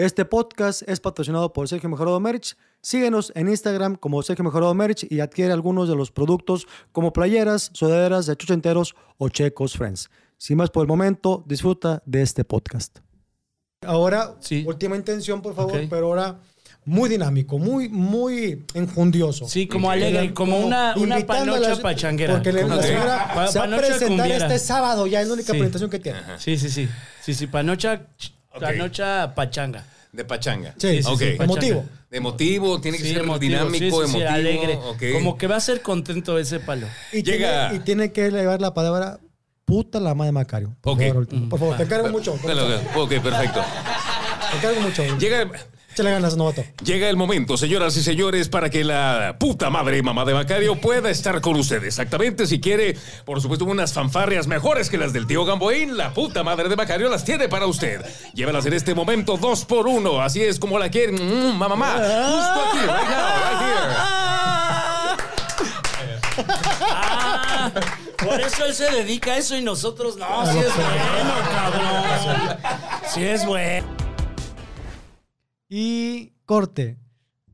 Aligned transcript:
Este 0.00 0.24
podcast 0.24 0.80
es 0.88 0.98
patrocinado 0.98 1.52
por 1.52 1.68
Sergio 1.68 1.90
Mejorado 1.90 2.18
Merch. 2.20 2.56
Síguenos 2.80 3.32
en 3.34 3.50
Instagram 3.50 3.96
como 3.96 4.22
Sergio 4.22 4.42
Mejorado 4.42 4.72
Merch 4.72 5.04
y 5.10 5.20
adquiere 5.20 5.52
algunos 5.52 5.90
de 5.90 5.94
los 5.94 6.10
productos 6.10 6.66
como 6.90 7.12
playeras, 7.12 7.68
sudaderas 7.74 8.24
de 8.24 8.34
chuchenteros 8.34 8.94
o 9.18 9.28
checos 9.28 9.76
friends. 9.76 10.08
Sin 10.38 10.56
más 10.56 10.70
por 10.70 10.84
el 10.84 10.88
momento, 10.88 11.44
disfruta 11.46 12.02
de 12.06 12.22
este 12.22 12.44
podcast. 12.44 13.00
Ahora, 13.84 14.36
Sí. 14.40 14.64
última 14.66 14.96
intención, 14.96 15.42
por 15.42 15.54
favor, 15.54 15.78
pero 15.90 16.06
ahora 16.06 16.40
muy 16.86 17.10
dinámico, 17.10 17.58
muy, 17.58 17.90
muy 17.90 18.64
enjundioso. 18.72 19.46
Sí, 19.48 19.66
como 19.66 19.90
alegre, 19.90 20.32
como 20.32 20.60
una, 20.60 20.94
una 20.96 21.18
panocha 21.26 21.74
la- 21.74 21.76
pachanguera. 21.82 22.32
Porque 22.36 22.52
la, 22.52 22.80
señora 22.82 23.30
pa- 23.34 23.48
se 23.48 23.58
va 23.58 23.64
a 23.66 23.76
presentar 23.76 24.08
cumbiera. 24.08 24.46
este 24.46 24.58
sábado, 24.60 25.06
ya 25.06 25.20
es 25.20 25.28
la 25.28 25.34
única 25.34 25.52
Sí. 25.52 25.58
presentación 25.58 25.90
que 25.90 25.98
tiene. 25.98 26.20
Sí, 26.38 26.56
sí, 26.56 26.70
sí. 26.70 26.88
Sí, 27.22 27.34
sí, 27.34 27.46
panocha, 27.46 28.06
Ok. 28.52 28.60
panocha 28.62 29.34
pachanga. 29.34 29.84
De 30.12 30.24
pachanga. 30.24 30.74
Sí, 30.76 31.02
sí, 31.02 31.08
Ok. 31.08 31.18
sí, 31.18 31.24
pachanga. 31.38 31.44
Emotivo. 31.44 31.84
De 32.10 32.16
emotivo, 32.18 32.80
tiene 32.80 32.98
que 32.98 33.04
Sí, 33.04 33.12
ser 33.12 33.22
emotivo, 33.22 33.38
dinámico, 33.52 33.78
sí, 33.78 33.90
sí, 33.90 33.90
sí, 33.90 34.16
emotivo. 34.18 34.28
alegre. 34.30 34.78
Como 35.12 35.38
que 35.38 35.46
va 35.46 35.56
a 35.56 35.60
ser 35.60 35.82
contento 35.82 36.36
ese 36.38 36.58
palo. 36.58 36.86
Y, 37.12 37.22
Llega- 37.22 37.68
tiene, 37.68 37.76
y 37.82 37.84
tiene 37.84 38.12
que 38.12 38.30
llevar 38.30 38.60
la 38.60 38.74
palabra 38.74 39.20
puta 39.64 40.00
la 40.00 40.14
madre 40.14 40.28
de 40.28 40.32
Macario. 40.32 40.76
Por 40.80 40.94
Ok. 40.94 41.00
favor, 41.02 41.16
último. 41.18 41.48
Por 41.48 41.58
favor, 41.60 41.76
te 41.76 41.84
encargo 41.84 42.08
mucho. 42.08 42.36
Dale. 42.44 42.76
Ok, 42.96 43.10
perfecto. 43.22 43.60
Te 44.50 44.56
encargo 44.56 44.80
mucho. 44.80 45.18
Llega, 45.18 45.48
Échale 45.92 46.12
ganas, 46.12 46.36
novato. 46.36 46.64
llega 46.84 47.08
el 47.08 47.16
momento, 47.16 47.56
señoras 47.56 47.96
y 47.96 48.02
señores, 48.02 48.48
para 48.48 48.70
que 48.70 48.84
la 48.84 49.36
puta 49.40 49.70
madre 49.70 49.98
y 49.98 50.02
mamá 50.02 50.24
de 50.24 50.34
Macario 50.34 50.80
pueda 50.80 51.10
estar 51.10 51.40
con 51.40 51.56
ustedes. 51.56 51.84
Exactamente, 51.88 52.46
si 52.46 52.60
quiere, 52.60 52.96
por 53.24 53.40
supuesto, 53.40 53.64
unas 53.64 53.92
fanfarrias 53.92 54.46
mejores 54.46 54.88
que 54.88 54.98
las 54.98 55.12
del 55.12 55.26
tío 55.26 55.44
Gamboín, 55.44 55.96
la 55.96 56.14
puta 56.14 56.44
madre 56.44 56.68
de 56.68 56.76
Macario 56.76 57.08
las 57.08 57.24
tiene 57.24 57.48
para 57.48 57.66
usted. 57.66 58.00
Llévelas 58.34 58.64
en 58.66 58.74
este 58.74 58.94
momento 58.94 59.36
dos 59.36 59.64
por 59.64 59.88
uno, 59.88 60.20
así 60.22 60.42
es 60.42 60.58
como 60.60 60.78
la 60.78 60.88
quieren, 60.90 61.16
mm, 61.16 61.58
mamá, 61.58 61.74
mamá. 61.76 61.92
Justo 61.94 62.60
aquí, 62.68 62.78
right 62.78 63.10
now, 63.10 63.26
right 63.36 63.60
here. 63.60 63.94
Ah, 66.92 67.70
por 68.16 68.40
eso 68.40 68.64
él 68.64 68.74
se 68.74 68.90
dedica 68.90 69.32
a 69.32 69.38
eso 69.38 69.56
y 69.56 69.62
nosotros 69.62 70.16
no. 70.16 70.46
Sí 70.46 70.58
es 70.58 70.74
bueno, 70.74 71.34
cabrón. 71.50 72.56
Sí 73.12 73.22
es 73.24 73.44
bueno. 73.44 74.09
Y 75.72 76.32
corte. 76.46 76.98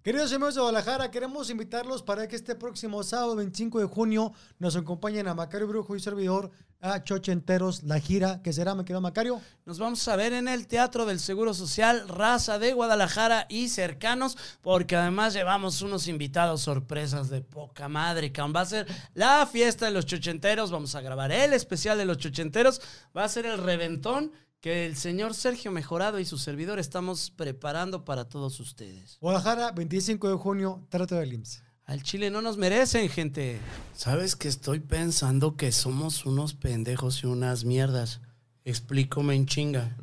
Queridos 0.02 0.32
amigos 0.32 0.54
de 0.54 0.62
Guadalajara, 0.62 1.10
queremos 1.10 1.50
invitarlos 1.50 2.02
para 2.02 2.26
que 2.26 2.34
este 2.34 2.54
próximo 2.54 3.02
sábado 3.02 3.36
25 3.36 3.80
de 3.80 3.84
junio 3.84 4.32
nos 4.58 4.74
acompañen 4.74 5.28
a 5.28 5.34
Macario 5.34 5.66
Brujo 5.68 5.94
y 5.94 6.00
servidor 6.00 6.50
a 6.80 7.04
Chochenteros, 7.04 7.82
la 7.82 8.00
gira 8.00 8.40
que 8.42 8.54
será, 8.54 8.74
me 8.74 8.84
querido 8.84 9.02
Macario. 9.02 9.42
Nos 9.66 9.78
vamos 9.78 10.06
a 10.08 10.16
ver 10.16 10.32
en 10.32 10.48
el 10.48 10.66
Teatro 10.66 11.04
del 11.04 11.20
Seguro 11.20 11.52
Social 11.52 12.08
Raza 12.08 12.58
de 12.58 12.72
Guadalajara 12.72 13.44
y 13.50 13.68
cercanos, 13.68 14.38
porque 14.62 14.96
además 14.96 15.34
llevamos 15.34 15.82
unos 15.82 16.08
invitados 16.08 16.62
sorpresas 16.62 17.28
de 17.28 17.42
poca 17.42 17.86
madre, 17.86 18.32
que 18.32 18.40
va 18.40 18.60
a 18.62 18.64
ser 18.64 18.86
la 19.12 19.46
fiesta 19.46 19.84
de 19.84 19.92
los 19.92 20.06
chochenteros, 20.06 20.70
vamos 20.70 20.94
a 20.94 21.02
grabar 21.02 21.32
el 21.32 21.52
especial 21.52 21.98
de 21.98 22.06
los 22.06 22.16
chochenteros, 22.16 22.80
va 23.14 23.24
a 23.24 23.28
ser 23.28 23.44
el 23.44 23.58
reventón 23.58 24.32
que 24.60 24.86
el 24.86 24.96
señor 24.96 25.34
Sergio 25.34 25.70
Mejorado 25.70 26.18
y 26.18 26.24
su 26.24 26.38
servidor 26.38 26.78
estamos 26.78 27.30
preparando 27.30 28.04
para 28.04 28.28
todos 28.28 28.58
ustedes. 28.60 29.18
Guadalajara, 29.20 29.72
25 29.72 30.28
de 30.28 30.34
junio, 30.36 30.86
trato 30.88 31.14
del 31.16 31.34
IMSS. 31.34 31.62
Al 31.84 32.02
Chile 32.02 32.30
no 32.30 32.42
nos 32.42 32.56
merecen, 32.56 33.08
gente. 33.08 33.60
¿Sabes 33.94 34.34
que 34.34 34.48
estoy 34.48 34.80
pensando 34.80 35.56
que 35.56 35.70
somos 35.70 36.26
unos 36.26 36.54
pendejos 36.54 37.22
y 37.22 37.26
unas 37.26 37.64
mierdas? 37.64 38.20
Explícame 38.64 39.36
en 39.36 39.46
chinga. 39.46 39.96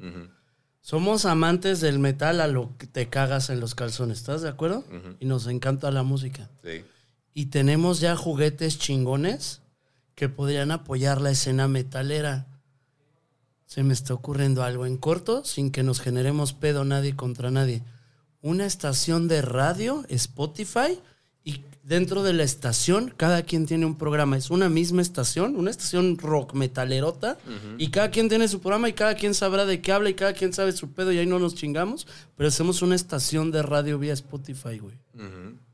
Somos 0.80 1.26
amantes 1.26 1.82
del 1.82 2.00
metal 2.00 2.40
a 2.40 2.48
lo 2.48 2.78
que 2.78 2.88
te 2.88 3.10
cagas 3.10 3.50
en 3.50 3.60
los 3.60 3.76
calzones, 3.76 4.20
¿estás 4.20 4.42
de 4.42 4.50
acuerdo? 4.50 4.86
Y 5.20 5.26
nos 5.26 5.48
encanta 5.48 5.92
la 5.92 6.04
música. 6.04 6.50
Sí. 6.64 6.86
Y 7.34 7.48
tenemos 7.48 8.00
ya 8.00 8.16
juguetes 8.16 8.80
chingones 8.80 9.62
que 10.16 10.30
podrían 10.30 10.72
apoyar 10.72 11.20
la 11.20 11.32
escena 11.32 11.68
metalera. 11.68 12.48
Se 13.74 13.82
me 13.82 13.94
está 13.94 14.14
ocurriendo 14.14 14.62
algo 14.62 14.86
en 14.86 14.98
corto, 14.98 15.44
sin 15.44 15.72
que 15.72 15.82
nos 15.82 16.00
generemos 16.00 16.54
pedo 16.54 16.86
nadie 16.86 17.16
contra 17.16 17.50
nadie. 17.50 17.82
Una 18.42 18.68
estación 18.68 19.28
de 19.28 19.42
radio, 19.42 20.06
Spotify, 20.10 21.00
y 21.44 21.62
dentro 21.82 22.22
de 22.22 22.34
la 22.34 22.44
estación 22.44 23.12
cada 23.18 23.42
quien 23.42 23.66
tiene 23.66 23.88
un 23.88 23.98
programa. 23.98 24.38
Es 24.38 24.52
una 24.52 24.70
misma 24.70 25.02
estación, 25.02 25.56
una 25.56 25.72
estación 25.72 26.20
rock 26.20 26.54
metalerota, 26.54 27.40
y 27.80 27.90
cada 27.90 28.12
quien 28.12 28.30
tiene 28.30 28.48
su 28.48 28.60
programa 28.62 28.90
y 28.90 28.94
cada 28.94 29.16
quien 29.16 29.34
sabrá 29.34 29.66
de 29.66 29.82
qué 29.82 29.92
habla 29.92 30.12
y 30.12 30.14
cada 30.14 30.34
quien 30.34 30.54
sabe 30.54 30.72
su 30.74 30.92
pedo 30.92 31.12
y 31.12 31.18
ahí 31.18 31.26
no 31.26 31.40
nos 31.40 31.56
chingamos, 31.56 32.06
pero 32.38 32.50
hacemos 32.50 32.84
una 32.84 32.94
estación 32.94 33.50
de 33.50 33.64
radio 33.64 33.98
vía 33.98 34.14
Spotify, 34.14 34.78
güey. 34.78 34.98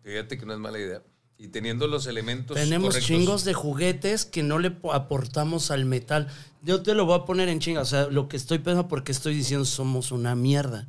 Fíjate 0.03 0.37
que 0.37 0.45
no 0.45 0.53
es 0.53 0.59
mala 0.59 0.79
idea. 0.79 1.03
Y 1.41 1.47
teniendo 1.47 1.87
los 1.87 2.05
elementos 2.05 2.57
Tenemos 2.57 2.89
correctos. 2.89 3.07
chingos 3.07 3.45
de 3.45 3.53
juguetes 3.53 4.25
que 4.25 4.43
no 4.43 4.59
le 4.59 4.71
po- 4.71 4.91
aportamos 4.93 5.71
al 5.71 5.85
metal. 5.85 6.27
Yo 6.61 6.81
te 6.81 6.93
lo 6.93 7.05
voy 7.05 7.19
a 7.19 7.25
poner 7.25 7.49
en 7.49 7.59
chinga. 7.59 7.81
O 7.81 7.85
sea, 7.85 8.07
lo 8.07 8.27
que 8.27 8.37
estoy 8.37 8.59
pensando 8.59 8.87
porque 8.87 9.11
estoy 9.11 9.33
diciendo 9.35 9.65
somos 9.65 10.11
una 10.11 10.35
mierda. 10.35 10.87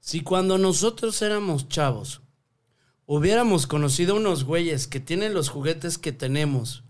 Si 0.00 0.20
cuando 0.22 0.58
nosotros 0.58 1.20
éramos 1.22 1.68
chavos 1.68 2.20
hubiéramos 3.06 3.66
conocido 3.66 4.16
unos 4.16 4.44
güeyes 4.44 4.86
que 4.86 5.00
tienen 5.00 5.34
los 5.34 5.48
juguetes 5.50 5.98
que 5.98 6.12
tenemos 6.12 6.84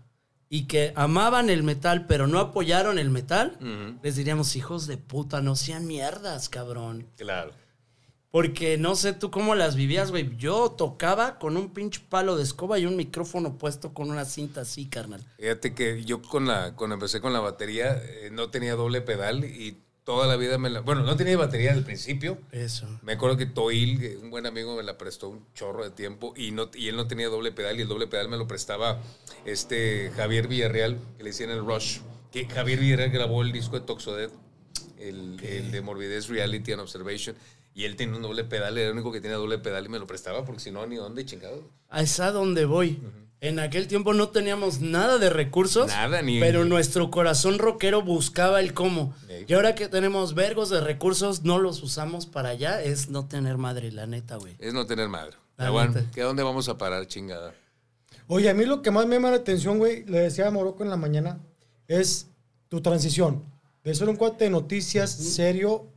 y 0.47 0.63
que 0.63 0.93
amaban 0.95 1.49
el 1.49 1.63
metal 1.63 2.05
pero 2.07 2.27
no 2.27 2.39
apoyaron 2.39 2.99
el 2.99 3.09
metal, 3.09 3.57
les 4.01 4.15
diríamos 4.15 4.55
hijos 4.55 4.87
de 4.87 4.97
puta, 4.97 5.41
no 5.41 5.55
sean 5.55 5.87
mierdas, 5.87 6.49
cabrón. 6.49 7.07
Claro. 7.17 7.51
Porque 8.35 8.77
no 8.77 8.95
sé 8.97 9.13
tú 9.13 9.31
cómo 9.31 9.55
las 9.55 9.77
vivías, 9.77 10.11
güey. 10.11 10.35
Yo 10.35 10.69
tocaba 10.71 11.39
con 11.39 11.55
un 11.55 11.73
pinche 11.73 12.01
palo 12.09 12.35
de 12.35 12.43
escoba 12.43 12.77
y 12.77 12.85
un 12.85 12.97
micrófono 12.97 13.57
puesto 13.57 13.93
con 13.93 14.11
una 14.11 14.25
cinta 14.25 14.59
así, 14.59 14.87
carnal. 14.87 15.25
Fíjate 15.39 15.73
que 15.73 16.03
yo 16.03 16.21
con 16.21 16.45
la, 16.45 16.75
cuando 16.75 16.95
empecé 16.95 17.21
con 17.21 17.31
la 17.31 17.39
batería 17.39 17.95
eh, 17.95 18.31
no 18.33 18.49
tenía 18.49 18.75
doble 18.75 18.99
pedal 18.99 19.45
y 19.45 19.77
toda 20.03 20.27
la 20.27 20.35
vida 20.35 20.57
me 20.57 20.69
la... 20.69 20.81
Bueno, 20.81 21.03
no 21.03 21.15
tenía 21.15 21.37
batería 21.37 21.71
al 21.71 21.85
principio. 21.85 22.37
Eso. 22.51 22.85
Me 23.03 23.13
acuerdo 23.13 23.37
que 23.37 23.45
Toil, 23.45 24.17
un 24.21 24.29
buen 24.31 24.45
amigo, 24.45 24.75
me 24.75 24.83
la 24.83 24.97
prestó 24.97 25.29
un 25.29 25.45
chorro 25.53 25.85
de 25.85 25.91
tiempo 25.91 26.33
y, 26.35 26.51
no, 26.51 26.69
y 26.73 26.89
él 26.89 26.97
no 26.97 27.07
tenía 27.07 27.29
doble 27.29 27.53
pedal 27.53 27.79
y 27.79 27.83
el 27.83 27.87
doble 27.87 28.07
pedal 28.07 28.27
me 28.27 28.35
lo 28.35 28.49
prestaba 28.49 29.01
este 29.45 30.11
Javier 30.13 30.49
Villarreal, 30.49 30.99
que 31.15 31.23
le 31.23 31.29
decían 31.29 31.51
el 31.51 31.65
Rush. 31.65 31.99
Que 32.33 32.45
Javier 32.47 32.81
Villarreal 32.81 33.11
grabó 33.11 33.43
el 33.43 33.53
disco 33.53 33.79
de 33.79 33.85
Toxodet, 33.85 34.29
el, 34.99 35.39
el 35.41 35.71
de 35.71 35.81
Morbidez 35.81 36.27
Reality 36.27 36.73
and 36.73 36.81
Observation. 36.81 37.37
Y 37.75 37.83
él 37.83 37.95
tenía 37.97 38.15
un 38.15 38.21
doble 38.23 38.43
pedal, 38.45 38.77
era 38.77 38.87
el 38.87 38.93
único 38.93 39.11
que 39.11 39.19
tenía 39.21 39.35
doble 39.37 39.59
pedal 39.59 39.85
y 39.85 39.89
me 39.89 39.99
lo 39.99 40.07
prestaba 40.07 40.43
porque 40.45 40.61
si 40.61 40.71
no, 40.71 40.87
ni 40.87 40.95
dónde 40.95 41.25
chingado. 41.25 41.61
A 41.89 42.01
esa 42.01 42.31
donde 42.31 42.63
voy. 42.65 42.99
En 43.41 43.59
aquel 43.59 43.87
tiempo 43.87 44.13
no 44.13 44.29
teníamos 44.29 44.79
nada 44.79 45.17
de 45.17 45.29
recursos. 45.29 45.87
Nada, 45.87 46.21
ni- 46.21 46.39
Pero 46.39 46.63
nuestro 46.63 47.11
corazón 47.11 47.59
rockero 47.59 48.01
buscaba 48.01 48.61
el 48.61 48.73
cómo. 48.73 49.13
Y 49.45 49.53
ahora 49.53 49.75
que 49.75 49.89
tenemos 49.89 50.33
vergos 50.35 50.69
de 50.69 50.79
recursos, 50.79 51.43
no 51.43 51.59
los 51.59 51.83
usamos 51.83 52.25
para 52.25 52.49
allá. 52.49 52.81
Es 52.81 53.09
no 53.09 53.27
tener 53.27 53.57
madre, 53.57 53.91
la 53.91 54.07
neta, 54.07 54.37
güey. 54.37 54.55
Es 54.57 54.73
no 54.73 54.85
tener 54.85 55.09
madre. 55.09 55.35
La 55.57 55.65
Ya, 55.65 55.69
bueno, 55.71 55.91
neta. 55.93 56.09
¿que 56.11 56.21
¿A 56.21 56.25
dónde 56.25 56.43
vamos 56.43 56.69
a 56.69 56.77
parar, 56.77 57.05
chingada? 57.07 57.53
Oye, 58.27 58.49
a 58.49 58.53
mí 58.53 58.65
lo 58.65 58.81
que 58.81 58.89
más 58.89 59.05
me 59.05 59.15
llama 59.17 59.29
la 59.31 59.35
atención, 59.37 59.77
güey, 59.79 60.05
le 60.05 60.19
decía 60.21 60.47
a 60.47 60.51
Morocco 60.51 60.83
en 60.83 60.89
la 60.89 60.97
mañana, 60.97 61.39
es 61.89 62.27
tu 62.69 62.81
transición. 62.81 63.43
De 63.83 63.93
ser 63.93 64.07
un 64.09 64.15
cuate 64.15 64.45
de 64.45 64.49
noticias 64.49 65.11
serio, 65.11 65.87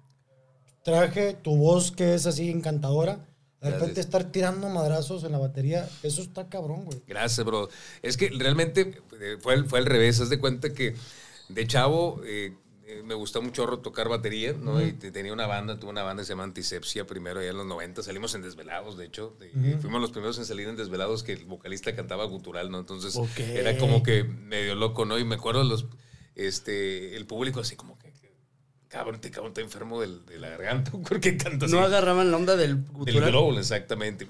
traje 0.91 1.34
tu 1.34 1.56
voz 1.56 1.91
que 1.93 2.15
es 2.15 2.26
así 2.26 2.50
encantadora, 2.50 3.16
de 3.60 3.71
repente 3.71 3.87
Gracias. 3.87 4.06
estar 4.06 4.25
tirando 4.32 4.69
madrazos 4.69 5.25
en 5.25 5.32
la 5.32 5.38
batería, 5.38 5.88
eso 6.03 6.22
está 6.22 6.49
cabrón, 6.49 6.84
güey. 6.84 6.99
Gracias, 7.06 7.44
bro. 7.44 7.69
Es 8.03 8.16
que 8.16 8.31
realmente 8.31 9.00
eh, 9.21 9.37
fue, 9.41 9.54
al- 9.54 9.66
fue 9.66 9.81
al 9.81 9.87
revés. 9.87 10.21
Haz 10.21 10.28
de 10.31 10.38
cuenta 10.38 10.72
que 10.72 10.94
de 11.49 11.66
chavo 11.66 12.21
eh, 12.25 12.54
eh, 12.87 13.03
me 13.04 13.15
gustó 13.15 13.43
mucho 13.43 13.66
tocar 13.81 14.09
batería, 14.09 14.53
¿no? 14.53 14.81
Y 14.81 14.93
te- 14.93 15.10
tenía 15.10 15.32
una 15.32 15.47
banda, 15.47 15.78
tuve 15.78 15.91
una 15.91 16.04
banda 16.04 16.22
que 16.22 16.26
se 16.26 16.32
llama 16.34 16.44
Antisepsia 16.44 17.06
primero 17.06 17.41
allá 17.41 17.50
en 17.50 17.56
los 17.56 17.66
90. 17.66 18.03
Salimos 18.05 18.34
en 18.37 18.43
Desvelados, 18.43 18.96
de 18.96 19.06
hecho. 19.06 19.37
Fuimos 19.81 20.00
los 20.00 20.11
primeros 20.12 20.38
en 20.38 20.44
salir 20.46 20.69
en 20.69 20.76
Desvelados 20.76 21.23
que 21.25 21.32
el 21.32 21.44
vocalista 21.44 21.94
cantaba 21.96 22.25
gutural, 22.26 22.70
¿no? 22.70 22.79
Entonces 22.79 23.19
era 23.38 23.76
como 23.76 24.02
que 24.05 24.23
medio 24.25 24.75
loco, 24.76 25.05
¿no? 25.05 25.19
Y 25.19 25.25
me 25.25 25.34
acuerdo 25.34 25.64
los, 25.64 25.87
este, 26.37 27.17
el 27.17 27.26
público 27.26 27.61
así 27.61 27.75
como 27.76 27.99
que, 27.99 28.07
cabrón, 28.88 29.20
te 29.20 29.31
cabrón, 29.31 29.50
está 29.50 29.61
enfermo 29.61 30.00
del- 30.00 30.25
de 30.26 30.38
la 30.38 30.49
garganta. 30.50 30.90
¿Por 31.08 31.20
qué 31.20 31.37
canta 31.37 31.67
así? 31.67 31.75
No 31.75 31.81
agarraban 31.81 32.31
la 32.31 32.37
onda 32.37 32.56
del 32.56 32.82
Del 32.85 32.93
gutural. 32.93 33.31
growl, 33.31 33.58
exactamente. 33.58 34.26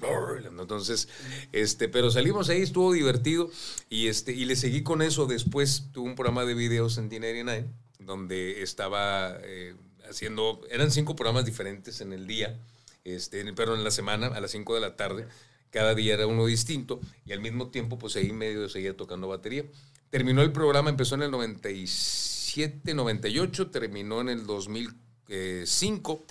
Entonces, 0.59 1.07
este, 1.51 1.87
pero 1.89 2.11
salimos 2.11 2.49
ahí, 2.49 2.61
estuvo 2.61 2.91
divertido 2.93 3.49
y 3.89 4.07
este, 4.07 4.33
y 4.33 4.45
le 4.45 4.55
seguí 4.55 4.83
con 4.83 5.01
eso. 5.01 5.25
Después 5.25 5.85
tuve 5.91 6.09
un 6.09 6.15
programa 6.15 6.45
de 6.45 6.53
videos 6.53 6.97
en 6.97 7.09
D99 7.09 7.65
donde 7.99 8.61
estaba 8.63 9.37
eh, 9.43 9.75
haciendo, 10.09 10.61
eran 10.71 10.89
cinco 10.91 11.15
programas 11.15 11.45
diferentes 11.45 12.01
en 12.01 12.11
el 12.13 12.25
día, 12.27 12.57
este, 13.03 13.51
pero 13.53 13.75
en 13.75 13.83
la 13.83 13.91
semana, 13.91 14.27
a 14.27 14.39
las 14.41 14.51
5 14.51 14.73
de 14.75 14.81
la 14.81 14.95
tarde. 14.95 15.27
Cada 15.71 15.93
día 15.93 16.15
era 16.15 16.25
uno 16.25 16.47
distinto 16.47 16.99
y 17.27 17.31
al 17.33 17.41
mismo 17.41 17.67
tiempo, 17.69 17.99
pues 17.99 18.15
ahí 18.15 18.31
medio 18.31 18.67
seguía 18.69 18.97
tocando 18.97 19.27
batería. 19.27 19.65
Terminó 20.09 20.41
el 20.41 20.51
programa, 20.51 20.89
empezó 20.89 21.13
en 21.13 21.21
el 21.21 21.29
97, 21.31 22.38
98, 22.55 23.69
terminó 23.71 24.21
en 24.21 24.29
el 24.29 24.45
2005 24.45 26.25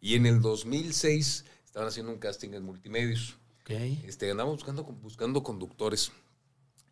Y 0.00 0.14
en 0.14 0.26
el 0.26 0.40
2006 0.40 1.44
estaban 1.64 1.88
haciendo 1.88 2.12
un 2.12 2.18
casting 2.18 2.50
en 2.54 2.62
multimedios. 2.62 3.36
Ok. 3.62 3.70
Este, 4.06 4.30
andamos 4.30 4.54
buscando, 4.56 4.84
buscando 4.84 5.42
conductores. 5.42 6.12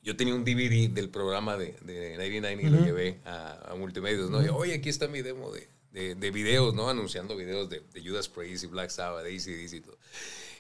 Yo 0.03 0.17
tenía 0.17 0.35
un 0.35 0.45
DVD 0.45 0.91
del 0.91 1.09
programa 1.09 1.57
de, 1.57 1.77
de 1.83 2.17
99 2.17 2.63
y 2.63 2.69
lo 2.69 2.85
llevé 2.85 3.21
a, 3.25 3.73
a 3.73 3.75
multimedios, 3.75 4.29
¿no? 4.31 4.45
Y, 4.45 4.49
Oye, 4.49 4.75
aquí 4.75 4.89
está 4.91 5.09
mi 5.09 5.23
demo 5.23 5.51
de, 5.53 5.67
de, 5.93 6.15
de 6.15 6.31
videos, 6.31 6.75
¿no? 6.75 6.91
Anunciando 6.91 7.37
videos 7.37 7.71
de, 7.71 7.81
de 7.93 8.03
Judas 8.07 8.29
Priest 8.29 8.65
y 8.65 8.67
Black 8.67 8.91
Sabbath, 8.91 9.25
AC/DC 9.25 9.77
y 9.77 9.81
todo. 9.81 9.97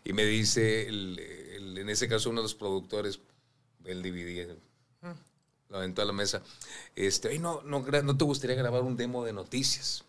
Y 0.04 0.12
me 0.14 0.24
dice, 0.24 0.86
el- 0.88 1.18
el- 1.18 1.76
en 1.78 1.88
ese 1.90 2.08
caso, 2.08 2.30
uno 2.30 2.40
de 2.40 2.44
los 2.44 2.54
productores, 2.54 3.18
el 3.84 4.02
DVD, 4.02 4.56
lo 5.68 5.78
aventó 5.78 6.02
a 6.02 6.04
la 6.04 6.12
mesa. 6.12 6.42
Este, 6.94 7.28
"Oye, 7.28 7.38
no, 7.38 7.62
no, 7.62 7.80
¿no 7.80 8.16
te 8.16 8.24
gustaría 8.24 8.56
grabar 8.56 8.82
un 8.82 8.96
demo 8.96 9.24
de 9.24 9.32
noticias? 9.32 10.04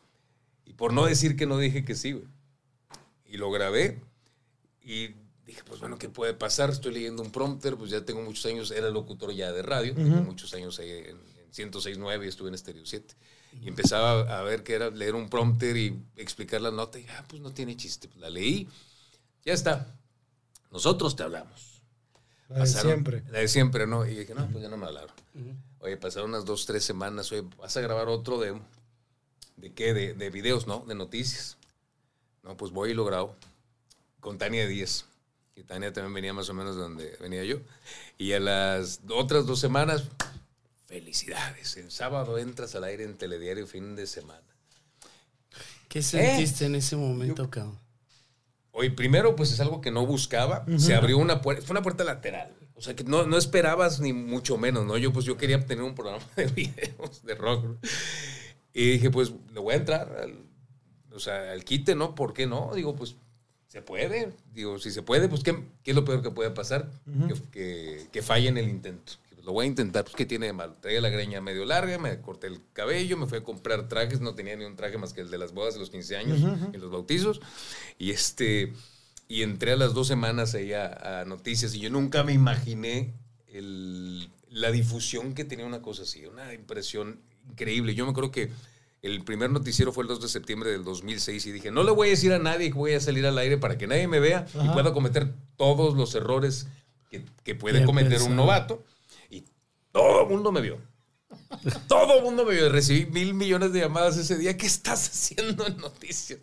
Y 0.66 0.74
por 0.74 0.94
no 0.94 1.06
decir 1.06 1.36
que 1.36 1.46
no 1.46 1.58
dije 1.58 1.86
que 1.86 1.96
sí, 1.96 2.14
güey. 2.14 2.26
Y 3.26 3.38
lo 3.38 3.52
grabé 3.52 4.02
y 4.82 5.10
dije, 5.46 5.64
pues 5.66 5.80
bueno, 5.80 5.98
¿qué 5.98 6.10
puede 6.10 6.34
pasar? 6.34 6.70
Estoy 6.70 6.94
leyendo 6.94 7.22
un 7.22 7.32
prompter, 7.32 7.76
pues 7.76 7.92
ya 7.92 8.04
tengo 8.04 8.22
muchos 8.22 8.46
años, 8.46 8.72
era 8.72 8.90
locutor 8.90 9.34
ya 9.34 9.52
de 9.52 9.62
radio, 9.62 9.94
tengo 9.94 10.22
muchos 10.22 10.54
años 10.54 10.80
ahí 10.80 10.90
en, 10.90 11.18
en 11.18 11.52
106.9 11.72 12.26
y 12.26 12.28
estuve 12.28 12.50
en 12.50 12.58
Stereo 12.58 12.86
7. 12.86 13.16
Y 13.62 13.68
empezaba 13.70 14.40
a 14.40 14.42
ver 14.44 14.64
que 14.64 14.74
era 14.74 14.90
leer 14.90 15.16
un 15.16 15.30
prompter 15.30 15.78
y 15.78 16.02
explicar 16.18 16.62
la 16.62 16.72
nota 16.72 17.00
y, 17.00 17.06
ah, 17.08 17.24
pues 17.28 17.42
no 17.42 17.52
tiene 17.54 17.78
chiste. 17.78 18.08
Pues 18.08 18.20
la 18.20 18.30
leí, 18.30 18.68
ya 19.46 19.54
está. 19.54 19.96
Nosotros 20.72 21.16
te 21.16 21.24
hablamos. 21.24 21.75
La 22.50 22.60
de 22.60 22.68
siempre. 22.68 23.24
La 23.30 23.40
de 23.40 23.48
siempre, 23.48 23.88
¿no? 23.88 24.06
Y 24.06 24.16
dije, 24.16 24.34
no, 24.34 24.48
pues 24.50 24.64
ya 24.64 24.70
no 24.70 24.78
me 24.78 24.86
hablaron. 24.86 25.12
Oye, 25.80 25.98
pasaron 25.98 26.30
unas 26.30 26.46
dos, 26.46 26.66
tres 26.66 26.84
semanas. 26.84 27.32
Oye, 27.32 27.44
vas 27.58 27.76
a 27.76 27.82
grabar 27.82 28.08
otro 28.08 28.40
de. 28.40 28.60
¿De 29.58 29.74
qué? 29.74 29.94
De, 29.94 30.14
de 30.14 30.30
videos, 30.30 30.68
¿no? 30.68 30.84
De 30.88 30.96
noticias. 30.96 31.58
No, 32.44 32.56
pues 32.58 32.72
voy 32.72 32.92
y 32.92 32.94
lo 32.94 33.06
grabo. 33.06 33.36
Con 34.20 34.38
Tania 34.38 34.68
Díaz. 34.68 35.06
Y 35.56 35.64
Tania 35.64 35.94
también 35.94 36.14
venía 36.14 36.34
más 36.34 36.50
o 36.50 36.54
menos 36.54 36.76
de 36.76 36.82
donde 36.82 37.18
venía 37.22 37.44
yo. 37.44 37.60
Y 38.18 38.34
a 38.34 38.40
las 38.40 39.00
otras 39.10 39.46
dos 39.46 39.60
semanas, 39.60 40.04
felicidades. 40.86 41.78
El 41.78 41.92
sábado 41.92 42.38
entras 42.38 42.76
al 42.76 42.84
aire 42.84 43.06
en 43.06 43.18
Telediario 43.18 43.66
fin 43.66 43.96
de 43.96 44.06
semana. 44.06 44.42
¿Qué 45.88 46.02
sentiste 46.02 46.66
en 46.66 46.76
ese 46.76 46.98
momento, 46.98 47.50
cabrón? 47.50 47.80
Oye, 48.78 48.92
primero, 48.92 49.38
pues 49.38 49.54
es 49.54 49.62
algo 49.62 49.80
que 49.80 49.90
no 49.90 50.06
buscaba. 50.06 50.66
Se 50.78 50.94
abrió 50.96 51.18
una 51.18 51.42
puerta, 51.42 51.66
fue 51.66 51.74
una 51.74 51.82
puerta 51.82 52.04
lateral. 52.04 52.54
O 52.76 52.82
sea, 52.82 52.94
que 52.94 53.06
no, 53.06 53.26
no 53.26 53.38
esperabas 53.38 54.02
ni 54.02 54.12
mucho 54.12 54.58
menos, 54.58 54.86
¿no? 54.86 54.98
Yo, 54.98 55.14
pues 55.14 55.24
yo 55.24 55.38
quería 55.38 55.66
tener 55.66 55.82
un 55.82 55.96
programa 55.96 56.22
de 56.36 56.46
videos 56.56 57.24
de 57.24 57.36
rock. 57.36 57.66
Y 58.74 58.92
dije, 58.92 59.10
pues 59.10 59.32
le 59.54 59.62
voy 59.62 59.76
a 59.76 59.78
entrar 59.78 60.14
al, 60.22 60.40
o 61.14 61.20
sea, 61.20 61.54
al 61.54 61.64
quite, 61.64 61.96
¿no? 61.96 62.16
¿Por 62.16 62.34
qué 62.34 62.48
no? 62.48 62.72
Digo, 62.76 62.98
pues 62.98 63.16
se 63.68 63.82
puede. 63.82 64.34
Digo, 64.54 64.78
si 64.78 64.92
se 64.92 65.04
puede, 65.04 65.30
pues 65.30 65.42
¿qué, 65.42 65.58
qué 65.82 65.92
es 65.92 65.96
lo 65.96 66.04
peor 66.04 66.22
que 66.22 66.32
puede 66.32 66.52
pasar? 66.52 66.90
que, 67.30 67.34
que, 67.52 68.08
que 68.12 68.22
falle 68.22 68.50
en 68.50 68.58
el 68.58 68.68
intento. 68.68 69.14
Lo 69.46 69.52
voy 69.54 69.66
a 69.66 69.68
intentar, 69.68 70.04
pues 70.04 70.16
¿qué 70.16 70.26
tiene 70.26 70.48
de 70.48 70.54
malo? 70.54 70.76
Traía 70.82 71.00
la 71.02 71.10
greña 71.10 71.40
medio 71.40 71.66
larga, 71.66 71.98
me 72.00 72.20
corté 72.20 72.48
el 72.48 72.60
cabello, 72.74 73.16
me 73.16 73.28
fui 73.28 73.38
a 73.38 73.44
comprar 73.44 73.88
trajes, 73.88 74.20
no 74.20 74.34
tenía 74.34 74.56
ni 74.56 74.66
un 74.66 74.76
traje 74.76 74.98
más 74.98 75.14
que 75.14 75.22
el 75.22 75.30
de 75.30 75.38
las 75.38 75.54
bodas 75.54 75.76
de 75.76 75.80
los 75.82 75.90
15 75.92 76.18
años 76.18 76.40
y 76.74 76.78
los 76.78 76.90
bautizos. 76.92 77.42
Y 78.00 78.10
este, 78.12 78.74
y 79.28 79.44
entré 79.44 79.74
a 79.74 79.76
las 79.78 79.94
dos 79.94 80.08
semanas 80.08 80.56
ahí 80.56 80.74
a, 80.74 81.22
a 81.22 81.26
noticias 81.26 81.76
y 81.76 81.80
yo 81.80 81.90
nunca 81.92 82.24
me 82.24 82.34
imaginé 82.34 83.14
el- 83.48 84.30
la 84.50 84.72
difusión 84.72 85.34
que 85.34 85.44
tenía 85.46 85.66
una 85.66 85.82
cosa 85.82 86.04
así, 86.04 86.26
una 86.26 86.54
impresión 86.54 87.20
increíble. 87.50 87.94
Yo 87.94 88.06
me 88.06 88.12
acuerdo 88.12 88.32
que 88.32 88.50
el 89.02 89.24
primer 89.24 89.52
noticiero 89.52 89.92
fue 89.92 90.04
el 90.04 90.08
2 90.08 90.22
de 90.22 90.28
septiembre 90.30 90.72
del 90.72 90.84
2006 90.84 91.46
y 91.46 91.52
dije, 91.52 91.70
no 91.72 91.84
le 91.84 91.92
voy 91.92 92.08
a 92.08 92.12
decir 92.12 92.34
a 92.34 92.40
nadie 92.40 92.70
que 92.70 92.74
voy 92.78 92.94
a 92.94 93.00
salir 93.00 93.26
al 93.26 93.38
aire 93.38 93.58
para 93.58 93.78
que 93.78 93.86
nadie 93.86 94.08
me 94.08 94.20
vea 94.20 94.48
y 94.56 94.70
pueda 94.70 94.94
cometer 94.94 95.34
todos 95.58 95.96
los 95.96 96.16
errores 96.16 96.68
que, 97.12 97.24
que 97.44 97.54
puede 97.54 97.80
Qué 97.82 97.86
cometer 97.86 98.14
pesado. 98.14 98.30
un 98.32 98.36
novato. 98.38 98.84
Todo 99.96 100.24
el 100.24 100.28
mundo 100.30 100.52
me 100.52 100.60
vio. 100.60 100.78
Todo 101.88 102.18
el 102.18 102.24
mundo 102.24 102.44
me 102.46 102.54
vio. 102.54 102.68
Recibí 102.70 103.06
mil 103.12 103.34
millones 103.34 103.72
de 103.72 103.80
llamadas 103.80 104.18
ese 104.18 104.38
día. 104.38 104.58
¿Qué 104.58 104.66
estás 104.68 105.08
haciendo 105.10 105.66
en 105.66 105.78
noticias? 105.78 106.40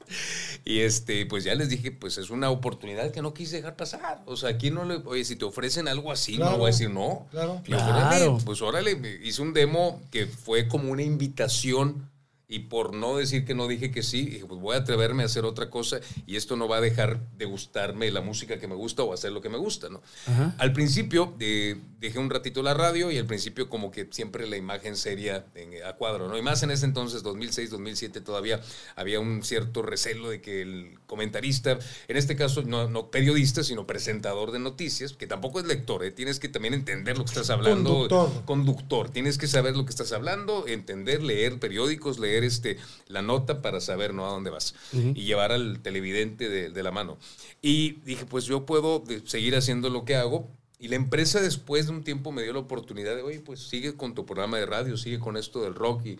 Y 0.65 0.81
este, 0.81 1.27
pues 1.27 1.45
ya 1.45 1.55
les 1.55 1.69
dije, 1.69 1.93
pues 1.93 2.17
es 2.17 2.31
una 2.31 2.49
oportunidad 2.51 3.11
que 3.11 3.21
no 3.21 3.35
quise 3.35 3.57
dejar 3.57 3.77
pasar. 3.77 4.23
O 4.25 4.37
sea, 4.37 4.49
aquí 4.51 4.71
no 4.71 4.85
le, 4.87 4.97
oye, 5.05 5.23
si 5.27 5.37
te 5.37 5.45
ofrecen 5.45 5.87
algo 5.87 6.11
así, 6.13 6.33
no 6.39 6.45
Claro. 6.47 6.57
voy 6.59 6.69
a 6.69 6.73
decir 6.73 6.89
no. 6.91 7.27
Claro. 7.31 7.61
Y 7.63 7.67
Claro. 7.67 7.95
órale, 8.07 8.45
pues 8.45 8.63
órale, 8.63 9.21
hice 9.23 9.43
un 9.43 9.53
demo 9.53 10.01
que 10.11 10.27
fue 10.27 10.67
como 10.67 10.91
una 10.91 11.03
invitación. 11.03 12.11
Y 12.55 12.59
por 12.61 12.93
no 12.95 13.17
decir 13.17 13.45
que 13.47 13.55
no 13.55 13.67
dije 13.67 13.91
que 13.91 14.03
sí, 14.03 14.27
dije, 14.27 14.45
pues 14.47 14.61
voy 14.61 14.75
a 14.77 14.81
atreverme 14.81 15.23
a 15.23 15.27
hacer 15.27 15.45
otra 15.47 15.71
cosa 15.71 16.01
y 16.27 16.37
esto 16.37 16.55
no 16.57 16.69
va 16.69 16.77
a 16.77 16.81
dejar 16.83 17.19
de 17.39 17.47
gustarme 17.47 18.11
la 18.11 18.21
música 18.21 18.59
que 18.59 18.69
me 18.69 18.75
gusta 18.75 19.03
o 19.05 19.15
hacer 19.15 19.33
lo 19.33 19.41
que 19.41 19.49
me 19.49 19.57
gusta, 19.57 19.89
¿no? 19.89 20.03
Ajá. 20.27 20.55
Al 20.59 20.75
principio 20.75 21.35
eh, 21.41 21.77
dejé 21.99 22.19
un 22.19 22.29
ratito 22.29 22.63
la 22.63 22.75
radio 22.75 23.11
y 23.11 23.17
al 23.17 23.25
principio 23.25 23.71
como 23.71 23.91
que 23.91 24.07
siempre 24.11 24.47
la 24.47 24.59
imagen 24.59 24.97
seria 24.97 25.47
en- 25.55 25.83
a 25.83 25.95
cuadro, 25.95 26.29
¿no? 26.29 26.37
Y 26.37 26.43
más 26.43 26.63
en 26.63 26.71
ese 26.71 26.85
entonces, 26.85 27.23
2006, 27.23 27.71
2007, 27.71 28.21
todavía 28.21 28.61
había 28.97 29.19
un 29.19 29.43
cierto 29.43 29.81
recelo 29.81 30.29
de 30.29 30.43
que 30.43 30.61
el 30.61 30.99
comentarista, 31.07 31.79
en 32.09 32.17
este 32.19 32.37
caso 32.37 32.63
no, 32.63 32.89
no 32.89 33.11
periodista, 33.11 33.63
sino 33.65 33.87
presentador 33.87 34.51
de 34.53 34.59
noticias, 34.59 35.15
que 35.15 35.27
tampoco 35.27 35.59
es 35.61 35.67
lector, 35.67 36.05
¿eh? 36.05 36.11
tienes 36.11 36.39
que 36.39 36.49
también 36.49 36.75
entender 36.75 37.17
lo 37.17 37.25
que 37.25 37.31
estás 37.31 37.49
hablando. 37.49 37.91
Conductor. 38.09 38.45
Conductor, 38.45 39.09
tienes 39.11 39.39
que 39.39 39.47
saber 39.47 39.75
lo 39.75 39.85
que 39.87 39.91
estás 39.91 40.13
hablando, 40.13 40.67
entender, 40.67 41.23
leer 41.23 41.59
periódicos, 41.59 42.19
leer 42.19 42.42
este, 42.45 42.79
la 43.09 43.23
nota 43.23 43.63
para 43.63 43.81
saber, 43.81 44.15
¿no? 44.15 44.27
A 44.27 44.31
dónde 44.31 44.51
vas. 44.51 44.75
Y 44.93 45.25
llevar 45.25 45.53
al 45.53 45.81
televidente 45.81 46.49
de, 46.49 46.71
de 46.71 46.83
la 46.83 46.91
mano. 46.91 47.19
Y 47.61 47.93
dije, 48.05 48.25
pues 48.27 48.45
yo 48.45 48.67
puedo 48.67 49.01
de- 49.01 49.27
seguir 49.27 49.57
haciendo 49.57 49.89
lo 49.91 50.05
que 50.05 50.17
hago. 50.17 50.49
Y 50.79 50.89
la 50.89 50.97
empresa 50.97 51.41
después 51.41 51.87
de 51.87 51.93
un 51.93 52.03
tiempo 52.03 52.33
me 52.33 52.43
dio 52.43 52.53
la 52.53 52.59
oportunidad 52.59 53.15
de, 53.15 53.23
oye, 53.23 53.41
pues 53.41 53.61
sigue 53.61 53.95
con 53.97 54.15
tu 54.15 54.27
programa 54.27 54.59
de 54.59 54.67
radio, 54.67 54.97
sigue 54.97 55.19
con 55.21 55.37
esto 55.37 55.63
del 55.63 55.75
rock. 55.75 56.05
Y, 56.07 56.19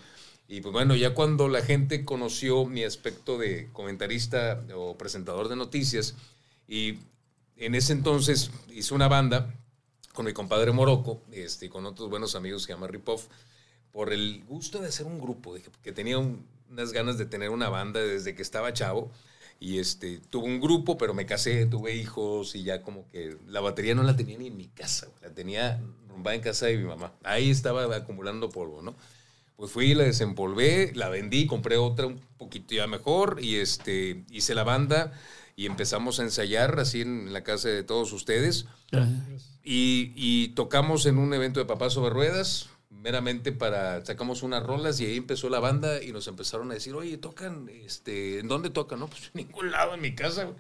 y 0.49 0.61
pues 0.61 0.73
bueno, 0.73 0.95
ya 0.95 1.15
cuando 1.15 1.49
la 1.49 1.63
gente 1.63 2.05
conoció 2.05 2.65
mi 2.67 2.85
aspecto 2.85 3.39
de 3.39 3.71
comentarista 3.73 4.63
o 4.77 4.97
presentador 4.97 5.49
de 5.49 5.57
noticias, 5.57 6.15
y 6.69 6.99
en 7.57 7.75
ese 7.75 7.93
entonces 7.93 8.51
hice 8.73 8.95
una 8.95 9.09
banda 9.09 9.53
con 10.13 10.27
mi 10.27 10.33
compadre 10.33 10.73
Morocco 10.73 11.23
este, 11.33 11.67
y 11.67 11.69
con 11.69 11.87
otros 11.87 12.09
buenos 12.11 12.35
amigos 12.37 12.63
que 12.63 12.73
se 12.73 12.75
llama 12.75 12.87
Ripoff, 12.87 13.27
por 13.93 14.13
el 14.13 14.45
gusto 14.45 14.81
de 14.81 14.89
hacer 14.89 15.07
un 15.07 15.21
grupo, 15.21 15.55
dije, 15.55 15.71
que 15.83 15.93
tenía 15.93 16.19
un- 16.19 16.47
unas 16.71 16.93
ganas 16.93 17.19
de 17.19 17.27
tener 17.27 17.51
una 17.51 17.69
banda 17.69 18.01
desde 18.01 18.35
que 18.35 18.43
estaba 18.43 18.73
chavo. 18.73 19.11
Y 19.61 19.79
este, 19.79 20.19
tuve 20.31 20.47
un 20.47 20.61
grupo, 20.61 20.99
pero 20.99 21.15
me 21.15 21.25
casé, 21.27 21.67
tuve 21.67 21.95
hijos 21.95 22.55
y 22.57 22.65
ya 22.65 22.83
como 22.83 23.09
que 23.11 23.37
la 23.47 23.61
batería 23.61 23.95
no 23.95 24.03
la 24.03 24.17
tenía 24.17 24.37
ni 24.39 24.49
en 24.49 24.57
mi 24.57 24.67
casa, 24.69 25.09
la 25.23 25.31
tenía 25.31 25.81
rumbada 26.09 26.35
en 26.35 26.43
casa 26.43 26.67
de 26.67 26.79
mi 26.79 26.85
mamá. 26.85 27.13
Ahí 27.23 27.51
estaba 27.51 27.95
acumulando 27.95 28.49
polvo, 28.51 28.83
¿no? 28.83 28.97
Pues 29.57 29.71
fui, 29.71 29.95
la 29.95 30.05
desempolvé, 30.05 30.93
la 30.95 31.09
vendí, 31.09 31.47
compré 31.47 31.77
otra 31.77 32.07
un 32.07 32.21
poquito 32.39 32.75
ya 32.75 32.87
mejor 32.89 33.39
y 33.41 33.57
este, 33.57 34.25
hice 34.31 34.55
la 34.55 34.65
banda 34.65 35.13
y 35.57 35.67
empezamos 35.67 36.19
a 36.19 36.25
ensayar 36.25 36.81
así 36.81 37.03
en 37.03 37.33
la 37.33 37.45
casa 37.45 37.69
de 37.69 37.85
todos 37.85 38.13
ustedes. 38.13 38.67
Y, 39.65 40.13
y 40.17 40.49
tocamos 40.51 41.07
en 41.07 41.19
un 41.19 41.33
evento 41.35 41.61
de 41.61 41.67
Papás 41.67 41.93
sobre 41.93 42.11
Ruedas, 42.11 42.69
meramente 42.93 43.53
para, 43.53 44.05
sacamos 44.05 44.43
unas 44.43 44.63
rolas 44.63 45.01
y 45.01 45.07
ahí 45.07 45.17
empezó 45.17 45.49
la 45.49 45.61
banda 45.61 46.03
y 46.03 46.13
nos 46.13 46.27
empezaron 46.29 46.71
a 46.71 46.75
decir, 46.75 46.95
oye, 46.95 47.19
tocan, 47.19 47.69
este, 47.69 48.39
¿en 48.41 48.49
dónde 48.49 48.71
tocan? 48.71 49.01
No, 49.01 49.09
pues 49.09 49.25
en 49.35 49.47
ningún 49.47 49.71
lado, 49.71 49.95
en 49.95 50.01
mi 50.01 50.15
casa. 50.15 50.45
güey. 50.45 50.57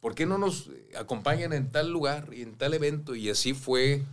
¿Por 0.00 0.14
qué 0.14 0.26
no 0.26 0.38
nos 0.38 0.70
acompañan 0.98 1.52
en 1.52 1.70
tal 1.72 1.90
lugar 1.90 2.30
y 2.32 2.42
en 2.42 2.56
tal 2.56 2.74
evento? 2.74 3.14
Y 3.14 3.30
así 3.30 3.54
fue 3.54 4.04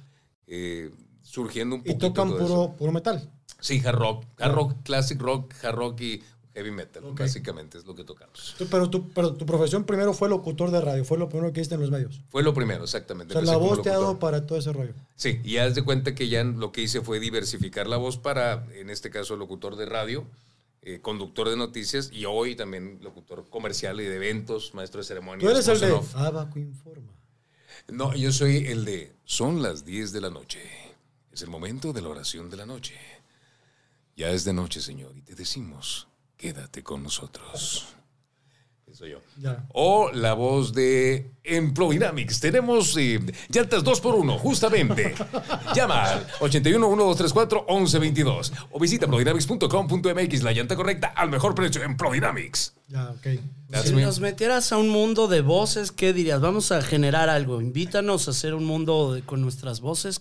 eh, 0.48 0.92
surgiendo 1.22 1.76
un 1.78 1.84
Y 1.84 1.96
poquito 1.96 1.96
tocan 1.96 2.38
eso. 2.38 2.38
puro, 2.38 2.76
puro 2.78 2.92
metal. 2.92 3.32
Sí, 3.60 3.82
hard 3.86 3.96
rock, 3.98 4.26
hard 4.40 4.54
rock, 4.54 4.84
classic 4.84 5.20
rock, 5.22 5.54
hard 5.64 5.76
rock 5.76 6.02
y 6.02 6.24
heavy 6.58 6.72
metal, 6.72 7.04
básicamente 7.14 7.78
es 7.78 7.86
lo 7.86 7.94
que 7.94 8.04
tocamos. 8.04 8.56
Pero, 8.72 8.90
tu, 8.90 9.10
pero 9.10 9.36
tu 9.36 9.46
profesión 9.46 9.84
primero 9.84 10.12
fue 10.12 10.28
locutor 10.28 10.72
de 10.72 10.82
radio, 10.82 11.06
fue 11.06 11.20
lo 11.20 11.30
primero 11.30 11.54
que 11.54 11.60
hiciste 11.62 11.76
en 11.76 11.82
los 11.82 11.92
medios. 11.92 12.20
Fue 12.30 12.42
lo 12.42 12.52
primero, 12.56 12.84
exactamente. 12.84 13.38
O 13.38 13.40
sea, 13.40 13.52
la 13.52 13.58
voz 13.58 13.84
te 13.84 13.92
ha 13.92 13.94
dado 13.94 14.18
para 14.18 14.48
todo 14.48 14.58
ese 14.58 14.74
rollo. 14.74 14.96
Sí, 15.16 15.40
y 15.44 15.58
haz 15.58 15.76
de 15.76 15.84
cuenta 15.84 16.16
que 16.16 16.30
ya 16.30 16.44
lo 16.44 16.72
que 16.72 16.82
hice 16.82 17.02
fue 17.02 17.20
diversificar 17.20 17.86
la 17.86 17.98
voz 17.98 18.18
para, 18.18 18.66
en 18.74 18.90
este 18.90 19.12
caso, 19.12 19.36
locutor 19.36 19.76
de 19.76 19.86
radio, 19.86 20.26
eh, 20.82 21.00
conductor 21.00 21.48
de 21.48 21.58
noticias 21.58 22.10
y 22.12 22.26
hoy 22.26 22.56
también 22.56 22.98
locutor 23.04 23.48
comercial 23.52 24.02
y 24.02 24.06
de 24.06 24.16
eventos, 24.16 24.74
maestro 24.74 25.02
de 25.02 25.06
ceremonias. 25.06 25.44
Tú 25.44 25.50
eres 25.50 25.68
el 25.68 25.80
de. 25.80 26.00
Abaco 26.16 26.58
Informa. 26.58 27.14
No, 27.88 28.16
yo 28.16 28.32
soy 28.32 28.66
el 28.66 28.84
de 28.84 29.16
son 29.26 29.62
las 29.62 29.86
10 29.86 30.12
de 30.12 30.22
la 30.22 30.32
noche. 30.32 30.60
Es 31.32 31.44
el 31.44 31.50
momento 31.50 31.94
de 31.94 32.02
la 32.02 32.10
oración 32.10 32.50
de 32.50 32.58
la 32.58 32.66
noche. 32.66 32.96
Ya 34.16 34.32
es 34.32 34.44
de 34.44 34.54
noche, 34.54 34.82
Señor, 34.82 35.16
y 35.16 35.22
te 35.22 35.36
decimos, 35.36 36.08
quédate 36.38 36.84
con 36.84 37.04
nosotros. 37.04 37.86
Soy 38.94 39.12
yo. 39.12 39.20
Ya. 39.40 39.64
O 39.74 40.10
la 40.12 40.34
voz 40.34 40.74
de 40.74 41.30
Emplovinamics. 41.44 42.40
Tenemos 42.40 42.98
eh, 42.98 43.20
llantas 43.50 43.84
2x1, 43.84 44.40
justamente. 44.40 45.14
Llama 45.76 46.04
al 46.04 46.28
81 46.40 46.80
1234 46.90 47.66
1122 47.70 48.54
o 48.72 48.80
visita 48.80 49.06
emplovinamics.com.mx, 49.06 50.42
la 50.42 50.52
llanta 50.52 50.76
correcta 50.76 51.08
al 51.10 51.30
mejor 51.30 51.54
precio. 51.54 51.84
Emplovinamics. 51.84 52.74
Ya, 52.88 53.12
ok. 53.12 53.28
That's 53.70 53.90
Si 53.90 53.94
me. 53.94 54.02
nos 54.02 54.20
metieras 54.20 54.72
a 54.72 54.78
un 54.78 54.90
mundo 54.90 55.28
de 55.28 55.42
voces, 55.42 55.92
¿qué 55.92 56.12
dirías? 56.12 56.42
Vamos 56.42 56.72
a 56.72 56.82
generar 56.82 57.30
algo. 57.30 57.62
Invítanos 57.62 58.28
a 58.28 58.32
hacer 58.32 58.56
un 58.56 58.66
mundo 58.66 59.14
de- 59.14 59.22
con 59.22 59.42
nuestras 59.42 59.80
voces. 59.80 60.20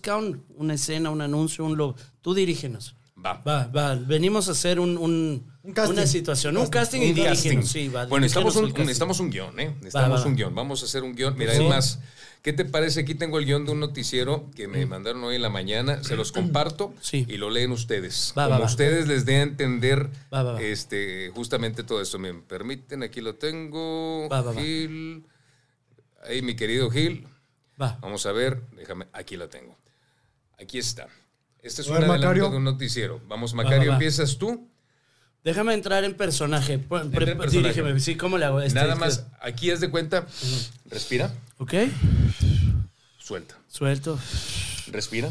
Una 0.55 0.75
escena, 0.75 1.09
un 1.09 1.21
anuncio, 1.21 1.65
un 1.65 1.77
logo. 1.77 1.95
Tú 2.21 2.35
dirígenos. 2.35 2.95
Va. 3.25 3.41
Va, 3.47 3.65
va. 3.75 3.95
Venimos 3.95 4.49
a 4.49 4.51
hacer 4.51 4.79
un, 4.79 4.97
un- 4.99 5.51
Un 5.67 5.73
casting. 5.73 5.93
una 5.93 6.07
situación, 6.07 6.57
un 6.57 6.67
casting 6.67 7.01
y 7.01 7.09
Un 7.11 7.15
casting. 7.17 7.49
dirígenos. 7.49 7.69
Sí, 7.69 7.87
va, 7.89 8.05
bueno, 8.05 8.21
necesitamos 8.23 8.53
dirígenos 8.55 8.79
un, 8.79 8.85
necesitamos 8.85 9.19
un 9.19 9.29
guion, 9.29 9.59
¿eh? 9.59 9.75
Necesitamos 9.79 10.09
Va, 10.09 10.15
va, 10.15 10.21
va. 10.21 10.25
un 10.29 10.35
guion. 10.35 10.55
Vamos 10.55 10.81
a 10.81 10.85
hacer 10.85 11.03
un 11.03 11.13
guion. 11.15 11.37
Mira, 11.37 11.53
Sí. 11.53 11.61
es 11.63 11.69
más, 11.69 11.99
¿qué 12.41 12.53
te 12.53 12.63
parece? 12.63 13.01
Aquí 13.01 13.15
tengo 13.15 13.37
el 13.37 13.45
guion 13.45 13.65
de 13.65 13.73
un 13.73 13.79
noticiero 13.81 14.49
que 14.55 14.67
me 14.69 14.85
mandaron 14.85 15.23
hoy 15.25 15.35
en 15.35 15.41
la 15.41 15.49
mañana. 15.49 16.03
Se 16.05 16.15
los 16.15 16.31
comparto 16.31 16.93
Sí. 17.01 17.25
y 17.27 17.35
lo 17.37 17.49
leen 17.49 17.71
ustedes. 17.73 18.33
Va, 18.37 18.45
Como 18.47 18.59
va. 18.61 18.65
ustedes 18.65 19.07
les 19.09 19.25
dé 19.25 19.35
a 19.35 19.41
entender 19.41 20.09
Va, 20.33 20.43
va, 20.43 20.53
va. 20.53 20.61
este, 20.61 21.31
justamente 21.35 21.83
todo 21.83 22.01
esto. 22.01 22.17
¿Me 22.17 22.33
permiten? 22.33 23.03
Aquí 23.03 23.19
lo 23.19 23.35
tengo. 23.35 24.29
Va, 24.29 24.41
va, 24.41 24.53
va. 24.53 24.61
Gil. 24.61 25.25
Ahí, 26.23 26.41
mi 26.41 26.55
querido 26.55 26.89
Gil. 26.89 27.27
Va. 27.79 27.99
Vamos 28.01 28.25
a 28.25 28.31
ver, 28.31 28.61
déjame, 28.75 29.05
aquí 29.13 29.35
la 29.37 29.49
tengo. 29.49 29.77
Aquí 30.59 30.79
está. 30.79 31.07
Este 31.61 31.81
es 31.81 31.87
un 31.89 31.97
adelanto 31.97 32.49
de 32.51 32.57
un 32.57 32.63
noticiero. 32.63 33.19
Vamos, 33.27 33.53
Macario, 33.53 33.79
va, 33.79 33.85
va. 33.87 33.93
empiezas 33.95 34.37
tú. 34.37 34.67
Déjame 35.47 35.73
entrar 35.73 36.03
en 36.03 36.13
personaje. 36.13 36.73
Entra 36.73 36.99
en 37.01 37.11
personaje. 37.37 37.49
Dirígeme, 37.73 37.97
sí, 38.01 38.15
¿cómo 38.17 38.37
le 38.37 38.43
hago? 38.43 38.59
Este, 38.59 38.77
Nada 38.77 38.95
este- 38.95 38.99
más, 38.99 39.27
aquí 39.39 39.71
haz 39.71 39.79
de 39.79 39.89
cuenta. 39.89 40.27
Respira, 40.89 41.33
Ok, 41.57 41.73
suelta. 43.17 43.55
suelto. 43.69 44.19
Respira. 44.91 45.29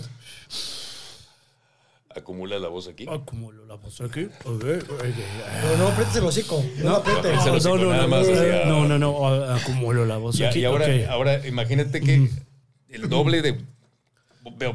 Acumula 2.17 2.59
la 2.59 2.69
voz 2.69 2.89
aquí. 2.89 3.05
Acumulo 3.11 3.67
la 3.67 3.75
voz 3.75 4.01
aquí. 4.01 4.25
Ok, 4.45 4.65
ok. 4.89 5.05
Pero 5.05 5.77
no 5.77 5.89
aprietes 5.89 6.17
el 6.17 6.25
hocico. 6.25 6.65
No. 6.79 6.97
Aprieta 6.97 7.31
el 7.31 7.39
hocico, 7.51 7.77
nada 7.77 8.07
más 8.07 8.27
así, 8.27 8.33
ah. 8.55 8.63
no, 8.67 8.89
no, 8.89 8.99
no, 8.99 9.29
a- 9.29 9.57
acumulo 9.57 10.07
la 10.07 10.17
voz 10.17 10.39
Ya- 10.39 10.49
aquí. 10.49 10.61
y 10.61 10.65
ahora, 10.65 10.87
ahora 11.11 11.47
imagínate 11.47 12.01
que 12.01 12.31
el 12.89 13.09
doble 13.11 13.43
de 13.43 13.61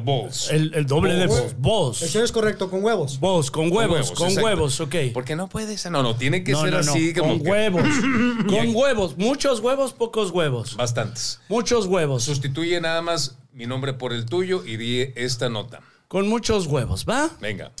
voz. 0.02 0.50
el, 0.50 0.72
el 0.74 0.86
doble 0.86 1.14
de. 1.14 1.24
El 1.24 1.54
Voz. 1.58 1.98
señor 1.98 2.24
es 2.24 2.32
correcto, 2.32 2.70
con 2.70 2.84
huevos. 2.84 3.18
Voz, 3.20 3.50
con 3.50 3.72
huevos, 3.72 4.12
con 4.12 4.36
huevos, 4.36 4.80
ok. 4.80 4.94
Porque 5.12 5.36
no 5.36 5.48
puede 5.48 5.78
ser. 5.78 5.92
No, 5.92 6.02
no, 6.02 6.16
tiene 6.16 6.44
que 6.44 6.52
No, 6.52 6.60
ser 6.62 6.70
no, 6.72 6.82
no, 6.82 6.92
así 6.92 7.12
como 7.14 7.30
con 7.34 7.42
que- 7.42 7.50
huevos. 7.50 7.82
con 8.48 8.74
huevos. 8.74 9.16
Muchos 9.18 9.60
huevos, 9.60 9.92
pocos 9.92 10.30
huevos. 10.30 10.76
Bastantes. 10.76 11.40
Muchos 11.48 11.86
huevos. 11.86 12.24
Sustituye 12.24 12.80
nada 12.80 13.02
más 13.02 13.36
mi 13.52 13.66
nombre 13.66 13.94
por 13.94 14.12
el 14.12 14.26
tuyo 14.26 14.64
y 14.64 14.76
di 14.76 15.12
esta 15.16 15.48
nota. 15.48 15.80
Con 16.08 16.28
muchos 16.28 16.66
huevos, 16.66 17.06
¿va? 17.08 17.30
Venga. 17.40 17.72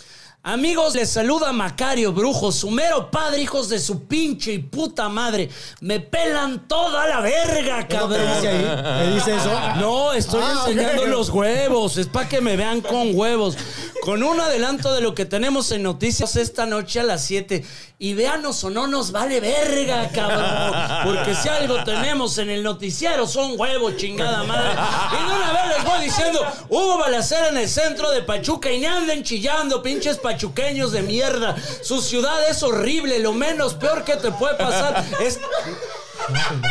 Amigos, 0.44 0.96
les 0.96 1.08
saluda 1.08 1.52
Macario 1.52 2.12
Brujo, 2.12 2.50
su 2.50 2.68
mero 2.68 3.12
padre, 3.12 3.42
hijos 3.42 3.68
de 3.68 3.78
su 3.78 4.06
pinche 4.08 4.52
y 4.54 4.58
puta 4.58 5.08
madre. 5.08 5.48
Me 5.80 6.00
pelan 6.00 6.66
toda 6.66 7.06
la 7.06 7.20
verga, 7.20 7.86
¿Qué 7.86 7.94
cabrón. 7.96 8.20
dice 8.34 8.48
ahí? 8.48 9.06
¿Le 9.06 9.14
dice 9.14 9.36
eso? 9.36 9.50
No, 9.76 10.12
estoy 10.12 10.42
Ah, 10.44 10.64
enseñando 10.66 11.06
los 11.06 11.30
huevos. 11.30 11.96
Es 11.96 12.08
para 12.08 12.28
que 12.28 12.40
me 12.40 12.56
vean 12.56 12.80
con 12.80 13.14
huevos. 13.16 13.56
Con 14.02 14.24
un 14.24 14.40
adelanto 14.40 14.92
de 14.92 15.00
lo 15.00 15.14
que 15.14 15.26
tenemos 15.26 15.70
en 15.70 15.84
noticias 15.84 16.34
esta 16.34 16.66
noche 16.66 16.98
a 16.98 17.04
las 17.04 17.22
7. 17.24 17.64
Y 18.00 18.14
véanos 18.14 18.64
o 18.64 18.70
no 18.70 18.88
nos 18.88 19.12
vale 19.12 19.38
verga, 19.38 20.08
cabrón. 20.08 20.72
Porque 21.04 21.36
si 21.36 21.48
algo 21.50 21.84
tenemos 21.84 22.36
en 22.38 22.50
el 22.50 22.64
noticiero 22.64 23.28
son 23.28 23.52
huevos, 23.60 23.96
chingada 23.96 24.42
madre. 24.42 24.70
Y 24.72 25.28
de 25.28 25.36
una 25.36 25.52
vez 25.52 25.61
les 25.76 25.84
voy 25.84 26.04
diciendo, 26.04 26.40
hubo 26.68 26.98
balacera 26.98 27.48
en 27.48 27.56
el 27.58 27.68
centro 27.68 28.10
de 28.10 28.22
Pachuca 28.22 28.70
y 28.70 28.78
ni 28.80 28.86
anden 28.86 29.22
chillando, 29.22 29.82
pinches 29.82 30.18
pachuqueños 30.18 30.92
de 30.92 31.02
mierda. 31.02 31.56
Su 31.82 32.00
ciudad 32.00 32.48
es 32.48 32.62
horrible. 32.62 33.18
Lo 33.20 33.32
menos 33.32 33.74
peor 33.74 34.04
que 34.04 34.16
te 34.16 34.30
puede 34.32 34.54
pasar 34.56 35.04
es... 35.22 35.38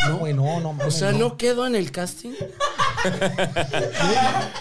No, 0.08 0.18
güey, 0.20 0.34
no, 0.34 0.60
no, 0.62 0.70
O 0.70 0.74
mames, 0.74 0.96
sea, 0.96 1.12
no. 1.12 1.18
¿no 1.20 1.38
quedo 1.38 1.68
en 1.68 1.76
el 1.76 1.92
casting? 1.92 2.32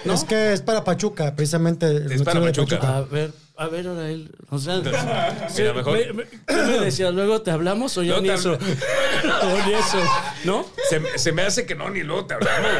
Es 0.04 0.24
que 0.24 0.52
es 0.52 0.62
para 0.62 0.82
Pachuca, 0.82 1.34
precisamente. 1.36 1.86
el 1.86 2.10
Es 2.10 2.22
para 2.22 2.40
Pachuca. 2.40 2.96
A 2.96 3.00
ver, 3.02 3.30
a 3.56 3.66
ver, 3.68 3.86
ahora 3.86 4.08
él. 4.08 4.32
O 4.50 4.58
sea, 4.58 4.80
sí, 5.48 5.62
Mira, 5.62 5.74
mejor- 5.74 5.92
me- 5.98 6.12
me- 6.12 6.24
¿qué 6.28 6.38
me 6.54 6.78
decías? 6.80 7.12
Luego 7.14 7.40
te 7.42 7.52
hablamos 7.52 7.96
o 7.98 8.02
ya 8.02 8.14
No 8.16 8.20
ni 8.22 8.30
eso. 8.30 8.54
hablo. 8.54 8.66
o 9.42 9.66
ni 9.66 9.74
eso, 9.74 9.98
¿no? 10.44 10.66
Se, 10.88 11.18
se 11.18 11.30
me 11.32 11.42
hace 11.42 11.66
que 11.66 11.74
no, 11.76 11.88
ni 11.90 12.02
luego 12.02 12.26
te 12.26 12.34
hablamos. 12.34 12.70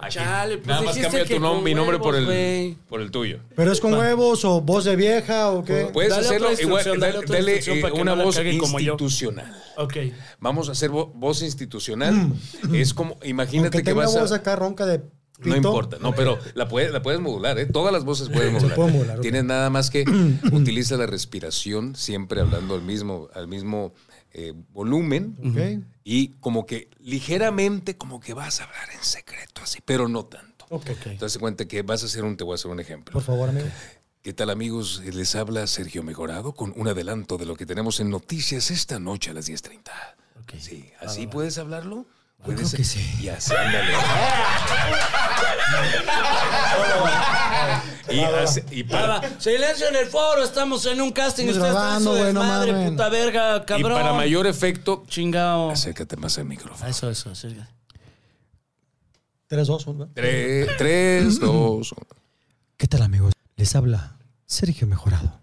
Aquí. 0.00 0.14
Chale, 0.14 0.58
pues 0.58 0.66
Nada 0.68 0.82
más 0.82 0.96
cambia 0.96 1.24
tu 1.24 1.34
nom- 1.34 1.54
con 1.56 1.64
mi 1.64 1.74
nombre 1.74 1.98
por 1.98 2.14
el, 2.14 2.76
por 2.88 3.00
el 3.00 3.10
tuyo. 3.10 3.40
¿Pero 3.56 3.72
es 3.72 3.80
con 3.80 3.94
huevos 3.94 4.44
o 4.44 4.60
voz 4.60 4.84
de 4.84 4.94
vieja 4.94 5.50
o 5.50 5.64
qué? 5.64 5.90
Puedes 5.92 6.10
Dale 6.10 6.26
hacerlo 6.26 6.52
igual, 6.52 6.84
dale 7.28 7.56
eh, 7.58 7.92
una 7.94 8.14
no 8.14 8.22
voz 8.24 8.36
cague 8.36 8.56
como 8.58 8.78
yo. 8.78 8.92
institucional. 8.92 9.52
Ok. 9.76 9.96
Vamos 10.38 10.68
a 10.68 10.72
hacer 10.72 10.90
vo- 10.90 11.10
voz 11.14 11.42
institucional. 11.42 12.32
Es 12.72 12.94
como, 12.94 13.18
imagínate 13.24 13.78
Aunque 13.78 13.82
que 13.90 13.92
vas 13.92 14.14
a... 14.14 14.20
voz 14.20 14.32
acá 14.32 14.54
ronca 14.56 14.86
de 14.86 15.00
pito. 15.00 15.10
No 15.50 15.56
importa, 15.56 15.98
no, 16.00 16.14
pero 16.14 16.38
la 16.54 16.68
puedes, 16.68 16.90
la 16.92 17.02
puedes 17.02 17.20
modular, 17.20 17.58
¿eh? 17.58 17.66
Todas 17.66 17.92
las 17.92 18.04
voces 18.04 18.28
pueden 18.28 18.52
modular. 18.54 18.76
pueden 18.76 18.92
modular. 18.94 19.20
Tienes 19.20 19.44
nada 19.44 19.68
más 19.70 19.90
que 19.90 20.04
utiliza 20.52 20.96
la 20.96 21.06
respiración, 21.06 21.94
siempre 21.96 22.40
hablando 22.40 22.74
al 22.74 22.82
mismo, 22.82 23.28
al 23.34 23.46
mismo 23.48 23.92
eh, 24.38 24.54
volumen. 24.70 25.36
Y 26.04 26.28
como 26.40 26.64
que 26.64 26.88
ligeramente, 27.00 27.98
como 27.98 28.20
que 28.20 28.34
vas 28.34 28.60
a 28.60 28.64
hablar 28.64 28.88
en 28.94 29.02
secreto, 29.02 29.62
así, 29.62 29.80
pero 29.84 30.08
no 30.08 30.26
tanto. 30.26 30.64
Ok. 30.70 30.88
Entonces 31.06 31.32
se 31.32 31.38
cuenta 31.40 31.66
que 31.66 31.82
vas 31.82 32.04
a 32.04 32.06
hacer 32.06 32.24
un, 32.24 32.36
te 32.36 32.44
voy 32.44 32.52
a 32.52 32.54
hacer 32.54 32.70
un 32.70 32.78
ejemplo. 32.78 33.12
Por 33.12 33.22
favor, 33.22 33.48
amigo. 33.48 33.66
¿Qué 34.22 34.32
tal 34.32 34.50
amigos? 34.50 35.02
Les 35.04 35.34
habla 35.34 35.66
Sergio 35.66 36.04
Mejorado 36.04 36.52
con 36.52 36.72
un 36.76 36.86
adelanto 36.86 37.36
de 37.36 37.46
lo 37.46 37.56
que 37.56 37.66
tenemos 37.66 37.98
en 37.98 38.10
noticias 38.10 38.70
esta 38.70 39.00
noche 39.00 39.30
a 39.30 39.34
las 39.34 39.48
10.30. 39.48 39.80
Ok. 40.40 40.54
Sí, 40.60 40.88
¿así 41.00 41.26
puedes 41.26 41.58
hablarlo? 41.58 42.06
Creo 42.44 42.56
que 42.56 42.84
sí. 42.84 43.00
Y 43.20 43.28
así, 43.28 43.52
ándale. 43.54 43.92
y, 48.10 48.20
así- 48.20 48.62
y 48.70 48.82
Va, 48.84 49.20
para. 49.20 49.40
Silencio 49.40 49.88
en 49.88 49.96
el 49.96 50.06
foro, 50.06 50.42
estamos 50.44 50.86
en 50.86 51.00
un 51.00 51.10
casting. 51.12 51.46
Estamos 51.48 51.68
Usted 51.68 51.78
está 51.78 51.96
en 51.96 52.02
su 52.02 52.10
grabando, 52.12 52.22
güey, 52.22 52.32
no 52.32 52.44
mamen. 52.44 52.90
puta 52.92 53.08
verga, 53.08 53.56
y 53.58 53.64
cabrón. 53.66 53.92
para 54.00 54.12
mayor 54.14 54.46
efecto, 54.46 55.04
Chingao. 55.08 55.70
acércate 55.70 56.16
más 56.16 56.38
al 56.38 56.44
micrófono. 56.46 56.88
Eso, 56.88 57.10
eso, 57.10 57.30
acércate. 57.30 57.68
3, 59.48 59.66
2, 59.66 59.86
1. 59.86 60.08
Tres, 60.14 60.68
tres, 60.76 61.40
dos, 61.40 61.92
uno. 61.92 62.06
¿Qué 62.76 62.86
tal, 62.86 63.02
amigos? 63.02 63.32
Les 63.56 63.74
habla 63.74 64.16
Sergio 64.46 64.86
Mejorado 64.86 65.40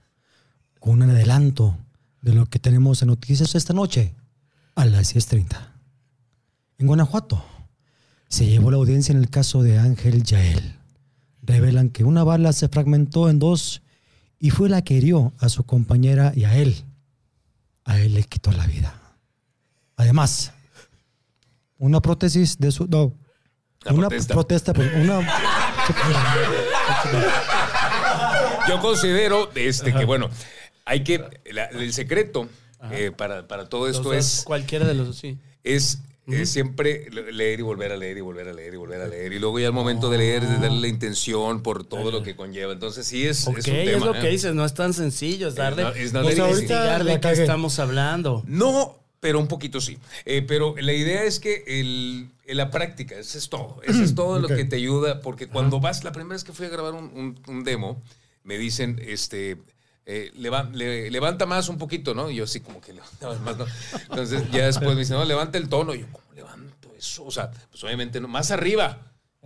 con 0.80 1.02
un 1.02 1.10
adelanto 1.10 1.76
de 2.22 2.34
lo 2.34 2.46
que 2.46 2.60
tenemos 2.60 3.02
en 3.02 3.08
noticias 3.10 3.56
esta 3.56 3.74
noche 3.74 4.14
a 4.76 4.86
las 4.86 5.14
10.30. 5.16 5.72
En 6.78 6.88
Guanajuato 6.88 7.44
se 8.28 8.46
llevó 8.48 8.72
la 8.72 8.78
audiencia 8.78 9.12
en 9.14 9.20
el 9.20 9.30
caso 9.30 9.64
de 9.64 9.78
Ángel 9.80 10.24
Yael. 10.24 10.76
Revelan 11.42 11.90
que 11.90 12.04
una 12.04 12.24
bala 12.24 12.54
se 12.54 12.68
fragmentó 12.68 13.30
en 13.30 13.40
dos 13.40 13.82
y 14.40 14.50
fue 14.50 14.68
la 14.70 14.84
que 14.84 14.96
hirió 14.96 15.32
a 15.40 15.50
su 15.50 15.64
compañera 15.64 16.34
y 16.36 16.44
a 16.46 16.56
él. 16.56 16.84
A 17.86 18.00
él 18.00 18.14
le 18.16 18.24
quitó 18.24 18.52
la 18.52 18.66
vida. 18.66 19.00
Además, 19.96 20.52
una 21.78 22.02
prótesis 22.02 22.58
de 22.58 22.72
su... 22.72 22.88
No, 22.88 23.14
La 23.84 23.94
una 23.94 24.08
protesta. 24.10 24.34
protesta, 24.34 24.74
pues, 24.74 24.92
una... 24.96 25.22
Yo 28.68 28.80
considero 28.82 29.50
este, 29.56 29.94
que, 29.94 30.06
bueno, 30.06 30.30
hay 30.86 31.04
que. 31.04 31.24
la- 31.52 31.66
el 31.66 31.94
secreto 31.94 32.50
eh, 32.92 33.12
para, 33.16 33.48
para 33.48 33.70
todo 33.70 33.88
esto 33.88 34.12
es. 34.14 34.42
Cualquiera 34.44 34.88
de 34.88 34.96
los 34.96 35.08
dos, 35.08 35.18
sí. 35.18 35.38
es 35.64 36.02
eh, 36.28 36.46
siempre 36.46 37.08
le- 37.12 37.32
leer 37.32 37.60
y 37.60 37.64
volver 37.64 37.92
a 37.92 37.98
leer 37.98 38.18
y 38.18 38.22
volver 38.22 38.48
a 38.50 38.54
leer 38.54 38.74
y 38.74 38.78
volver 38.78 39.02
a 39.02 39.08
leer. 39.08 39.32
Y 39.34 39.40
luego 39.40 39.60
ya 39.60 39.68
al 39.68 39.74
momento 39.74 40.10
de 40.10 40.18
leer 40.18 40.44
es 40.44 40.50
de 40.50 40.58
darle 40.58 40.80
la 40.82 40.88
intención 40.88 41.62
por 41.62 41.86
todo 41.86 42.10
lo 42.12 42.24
que 42.24 42.36
conlleva. 42.36 42.74
Entonces 42.74 43.06
sí 43.06 43.26
es, 43.28 43.48
Ok, 43.48 43.60
es 43.60 43.68
es, 43.68 43.74
un 43.74 43.86
tema. 43.86 44.06
lo 44.08 44.16
¿eh? 44.16 44.20
que 44.22 44.30
dices, 44.30 44.56
no 44.56 44.66
es 44.66 44.74
tan 44.74 44.94
sencillo, 44.94 45.48
es 45.50 45.56
darle, 45.56 45.84
no- 45.84 45.90
es 45.90 46.14
no 46.14 46.22
la 46.24 46.30
de 47.04 47.20
qué 47.20 47.32
estamos 47.32 47.78
hablando. 47.80 48.44
No, 48.48 48.98
pero 49.20 49.40
un 49.40 49.48
poquito 49.48 49.82
sí. 49.82 49.98
Eh, 50.26 50.42
pero 50.48 50.76
la 50.80 50.94
idea 50.94 51.24
es 51.24 51.40
que 51.40 51.64
el, 51.68 52.30
en 52.46 52.58
la 52.58 52.70
práctica, 52.72 53.16
eso 53.18 53.38
es 53.38 53.50
todo. 53.50 53.82
Eso 53.84 54.02
es 54.04 54.16
todo 54.16 54.40
lo 54.40 54.48
que 54.48 54.66
te 54.66 54.76
ayuda. 54.78 55.22
Porque 55.22 55.48
cuando 55.48 55.80
vas, 55.80 56.04
la 56.04 56.12
primera 56.12 56.34
vez 56.36 56.44
que 56.44 56.54
fui 56.54 56.66
a 56.66 56.70
grabar 56.70 56.94
un, 56.94 57.06
un- 57.16 57.40
un 57.48 57.64
demo, 57.64 58.02
me 58.44 58.58
dicen, 58.58 59.00
este. 59.06 59.58
Eh, 60.06 60.32
le- 60.36 61.10
levanta 61.12 61.46
más 61.46 61.68
un 61.70 61.78
poquito, 61.78 62.14
¿no? 62.14 62.30
Y 62.30 62.36
yo 62.36 62.44
así 62.44 62.60
como 62.60 62.80
que 62.82 62.94
levantaba 62.94 63.38
más, 63.46 63.58
¿no? 63.58 63.66
Entonces 64.10 64.44
ya 64.52 64.66
después 64.66 64.90
me 64.94 65.00
dicen, 65.02 65.18
no, 65.18 65.26
levanta 65.26 65.58
el 65.58 65.70
tono. 65.70 65.94
Y 65.96 66.00
yo, 66.02 66.06
¿cómo 66.12 66.26
levanto 66.36 66.94
eso? 66.98 67.26
O 67.26 67.32
sea, 67.32 67.52
pues 67.72 67.84
obviamente 67.84 68.20
no, 68.20 68.28
más 68.28 68.52
arriba. 68.52 69.00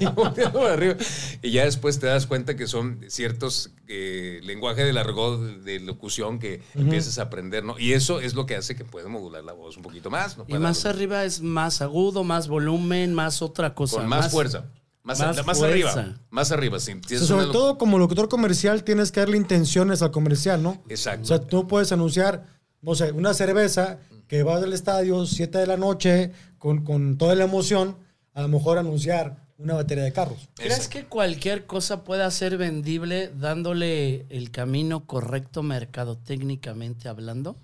y 0.00 0.04
arriba. 0.04 0.96
Y 1.42 1.50
ya 1.50 1.64
después 1.64 1.98
te 2.00 2.06
das 2.06 2.26
cuenta 2.26 2.56
que 2.56 2.66
son 2.66 3.00
ciertos 3.08 3.70
eh, 3.86 4.40
lenguaje 4.42 4.82
del 4.84 4.96
argot 4.96 5.40
de 5.62 5.80
locución 5.80 6.38
que 6.38 6.62
empiezas 6.74 7.18
a 7.18 7.22
aprender, 7.22 7.64
¿no? 7.64 7.78
Y 7.78 7.92
eso 7.92 8.20
es 8.20 8.34
lo 8.34 8.46
que 8.46 8.56
hace 8.56 8.74
que 8.76 8.84
puedas 8.84 9.10
modular 9.10 9.44
la 9.44 9.52
voz 9.52 9.76
un 9.76 9.82
poquito 9.82 10.10
más. 10.10 10.38
¿no? 10.38 10.44
Y 10.48 10.54
más 10.54 10.86
arriba 10.86 11.24
es 11.24 11.42
más 11.42 11.82
agudo, 11.82 12.24
más 12.24 12.48
volumen, 12.48 13.12
más 13.14 13.42
otra 13.42 13.74
cosa. 13.74 13.96
con 13.98 14.08
más, 14.08 14.30
fuerza. 14.30 14.64
Más, 15.18 15.36
más 15.36 15.46
más 15.46 15.58
fuerza. 15.58 16.00
arriba. 16.00 16.18
Más 16.30 16.52
arriba, 16.52 16.78
sí. 16.80 16.92
O 16.92 16.94
sea, 16.94 17.00
Tienes 17.08 17.26
sobre 17.26 17.44
una- 17.44 17.52
todo 17.52 17.78
como 17.78 17.98
locutor 17.98 18.28
comercial 18.28 18.84
tienes 18.84 19.10
que 19.12 19.20
darle 19.20 19.36
intenciones 19.36 20.02
al 20.02 20.10
comercial, 20.10 20.62
¿no? 20.62 20.82
Exacto. 20.88 21.22
O 21.22 21.26
sea, 21.26 21.40
tú 21.40 21.66
puedes 21.66 21.90
anunciar, 21.92 22.46
no 22.82 22.94
sé, 22.94 23.12
una 23.12 23.34
cerveza 23.34 23.98
que 24.28 24.42
va 24.42 24.60
del 24.60 24.72
estadio 24.72 25.26
7 25.26 25.58
de 25.58 25.66
la 25.66 25.76
noche 25.76 26.32
con, 26.58 26.84
con 26.84 27.18
toda 27.18 27.34
la 27.34 27.44
emoción, 27.44 27.96
a 28.34 28.42
lo 28.42 28.48
mejor 28.48 28.78
anunciar 28.78 29.48
una 29.58 29.74
batería 29.74 30.04
de 30.04 30.12
carros. 30.12 30.48
¿Crees 30.54 30.72
Exacto. 30.76 30.98
que 30.98 31.04
cualquier 31.06 31.66
cosa 31.66 32.04
pueda 32.04 32.30
ser 32.30 32.56
vendible 32.56 33.30
dándole 33.38 34.24
el 34.30 34.50
camino 34.50 35.04
correcto 35.06 35.62
mercadotécnicamente 35.62 37.08
hablando? 37.08 37.56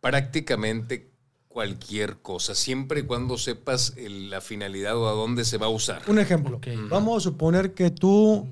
prácticamente 0.00 1.11
cualquier 1.52 2.16
cosa, 2.18 2.54
siempre 2.54 3.00
y 3.00 3.02
cuando 3.04 3.36
sepas 3.38 3.92
el- 3.96 4.30
la 4.30 4.40
finalidad 4.40 4.96
o 4.96 5.08
a 5.08 5.12
dónde 5.12 5.44
se 5.44 5.58
va 5.58 5.66
a 5.66 5.70
usar. 5.70 6.02
Un 6.08 6.18
ejemplo. 6.18 6.60
Vamos 6.88 7.18
a 7.18 7.20
suponer 7.20 7.74
que 7.74 7.90
tú, 7.90 8.48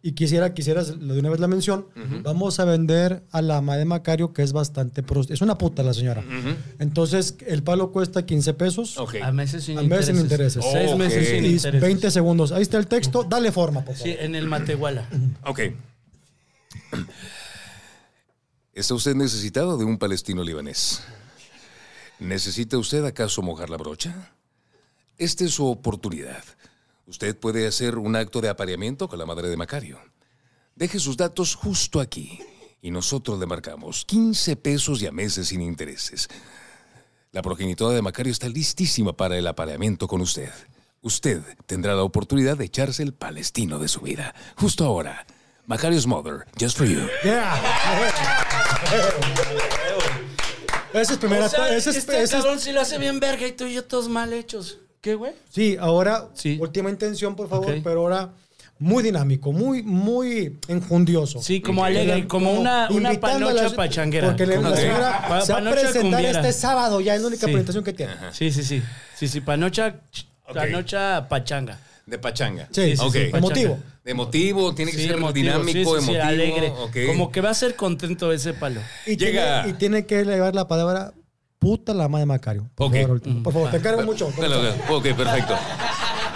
y 0.00 0.12
quisiera, 0.12 0.52
quisieras 0.54 0.88
lo 0.96 1.14
de 1.14 1.20
una 1.20 1.30
vez 1.30 1.40
la 1.40 1.48
mención, 1.48 1.86
vamos 2.22 2.60
a 2.60 2.64
vender 2.64 3.22
a 3.30 3.40
la 3.42 3.58
ama 3.58 3.76
de 3.76 3.84
Macario, 3.84 4.32
que 4.32 4.42
es 4.42 4.52
bastante... 4.52 5.02
Es 5.28 5.40
una 5.42 5.56
puta 5.58 5.82
la 5.82 5.92
señora. 5.94 6.24
Entonces, 6.78 7.36
el 7.46 7.62
palo 7.62 7.92
cuesta 7.92 8.24
15 8.24 8.54
pesos. 8.54 8.96
Ok. 8.98 9.16
A 9.22 9.30
meses 9.32 9.64
sin 9.64 9.78
A 9.78 9.82
meses 9.82 10.06
sin 10.06 10.16
intereses. 10.18 10.64
Seis 10.72 10.96
meses 10.96 11.28
sin 11.28 11.44
intereses. 11.44 11.80
20 11.80 12.10
segundos. 12.10 12.52
Ahí 12.52 12.62
está 12.62 12.78
el 12.78 12.86
texto. 12.86 13.24
Dale 13.24 13.52
forma, 13.52 13.84
por 13.84 13.94
favor. 13.96 14.12
Sí, 14.12 14.16
en 14.18 14.34
el 14.34 14.46
Matehuala. 14.46 15.08
Ok. 15.44 15.60
¿Está 18.72 18.94
usted 18.94 19.14
necesitado 19.14 19.76
de 19.78 19.84
un 19.84 19.98
palestino 19.98 20.42
libanés? 20.42 21.02
¿Necesita 22.24 22.78
usted 22.78 23.04
acaso 23.04 23.42
mojar 23.42 23.68
la 23.68 23.76
brocha? 23.76 24.32
Esta 25.18 25.44
es 25.44 25.52
su 25.52 25.66
oportunidad. 25.66 26.42
Usted 27.06 27.38
puede 27.38 27.66
hacer 27.66 27.98
un 27.98 28.16
acto 28.16 28.40
de 28.40 28.48
apareamiento 28.48 29.08
con 29.08 29.18
la 29.18 29.26
madre 29.26 29.48
de 29.48 29.58
Macario. 29.58 29.98
Deje 30.74 30.98
sus 30.98 31.18
datos 31.18 31.54
justo 31.54 32.00
aquí 32.00 32.40
y 32.80 32.90
nosotros 32.90 33.38
le 33.38 33.44
marcamos 33.44 34.06
15 34.06 34.56
pesos 34.56 35.02
y 35.02 35.06
a 35.06 35.12
meses 35.12 35.48
sin 35.48 35.60
intereses. 35.60 36.28
La 37.30 37.42
progenitora 37.42 37.94
de 37.94 38.00
Macario 38.00 38.32
está 38.32 38.48
listísima 38.48 39.14
para 39.14 39.36
el 39.36 39.46
apareamiento 39.46 40.08
con 40.08 40.22
usted. 40.22 40.50
Usted 41.02 41.42
tendrá 41.66 41.94
la 41.94 42.04
oportunidad 42.04 42.56
de 42.56 42.64
echarse 42.64 43.02
el 43.02 43.12
palestino 43.12 43.78
de 43.78 43.88
su 43.88 44.00
vida. 44.00 44.34
Justo 44.56 44.86
ahora. 44.86 45.26
Macario's 45.66 46.06
Mother, 46.06 46.46
just 46.58 46.78
for 46.78 46.86
you. 46.86 47.06
Yeah. 47.22 47.60
Esa 50.94 51.12
es 51.12 51.18
primera. 51.18 51.46
O 51.46 51.48
sea, 51.48 51.68
esa 51.76 51.90
es- 51.90 51.96
este 51.96 52.12
esa 52.22 52.38
es- 52.38 52.42
cabrón 52.42 52.60
sí 52.60 52.72
lo 52.72 52.80
hace 52.80 52.98
bien 52.98 53.20
verga 53.20 53.46
y 53.46 53.52
tú 53.52 53.64
y 53.66 53.74
yo 53.74 53.84
todos 53.84 54.08
mal 54.08 54.32
hechos. 54.32 54.78
¿Qué, 55.00 55.14
güey? 55.16 55.32
sí, 55.50 55.76
ahora, 55.78 56.28
Sí. 56.34 56.56
última 56.60 56.88
intención, 56.88 57.36
por 57.36 57.48
favor, 57.50 57.74
pero 57.84 58.00
ahora 58.00 58.30
muy 58.78 59.02
dinámico, 59.02 59.52
muy, 59.52 59.82
muy 59.82 60.58
enjundioso. 60.68 61.42
Sí, 61.42 61.60
como 61.60 61.84
alegre, 61.84 62.26
como 62.26 62.52
una, 62.54 62.88
una 62.90 63.12
panocha 63.20 63.70
pachanguera. 63.76 64.28
Porque 64.28 64.46
la, 64.46 64.54
que- 64.70 64.76
señora 64.80 65.24
pa- 65.28 65.40
se 65.42 65.52
va 65.52 65.58
a 65.58 65.62
panocha 65.62 65.80
presentar 65.82 66.02
cumbiera. 66.22 66.40
este 66.40 66.52
sábado, 66.52 67.00
ya 67.02 67.14
es 67.14 67.20
la 67.20 67.26
única 67.28 67.46
Sí. 67.46 67.52
presentación 67.52 67.84
que 67.84 67.92
tiene. 67.92 68.14
Sí, 68.32 68.50
sí, 68.50 68.62
sí. 68.62 68.82
Sí, 69.14 69.28
sí, 69.28 69.40
panocha, 69.42 69.96
Ok. 70.48 70.54
panocha 70.54 71.26
pachanga. 71.28 71.78
De 72.06 72.18
pachanga. 72.18 72.68
Sí, 72.70 72.96
sí, 72.96 73.02
Ok. 73.04 73.12
sí, 73.12 73.30
emotivo. 73.32 73.78
Emotivo, 74.04 74.74
tiene 74.74 74.90
que 74.92 74.98
Sí, 74.98 75.06
ser 75.06 75.16
emotivo, 75.16 75.32
dinámico, 75.32 75.72
sí, 75.72 75.78
sí, 75.78 75.84
sí, 75.84 76.10
emotivo. 76.12 76.22
alegre. 76.24 76.72
Como 77.06 77.32
que 77.32 77.40
va 77.40 77.50
a 77.50 77.54
ser 77.54 77.76
contento 77.76 78.30
ese 78.32 78.52
palo. 78.52 78.80
Y, 79.06 79.16
Llega- 79.16 79.62
tiene, 79.62 79.68
y 79.76 79.78
tiene 79.78 80.06
que 80.06 80.24
llevar 80.24 80.54
la 80.54 80.68
palabra 80.68 81.14
puta 81.58 81.94
la 81.94 82.08
madre 82.08 82.22
de 82.22 82.26
Macario. 82.26 82.70
Por 82.74 82.92
favor, 82.92 83.10
último. 83.12 83.42
Por 83.42 83.52
favor, 83.54 83.70
te 83.70 83.78
encargo 83.78 84.02
mucho. 84.02 84.30
Dale, 84.38 84.54
dale. 84.56 84.74
Ok, 84.90 85.02
perfecto. 85.16 85.54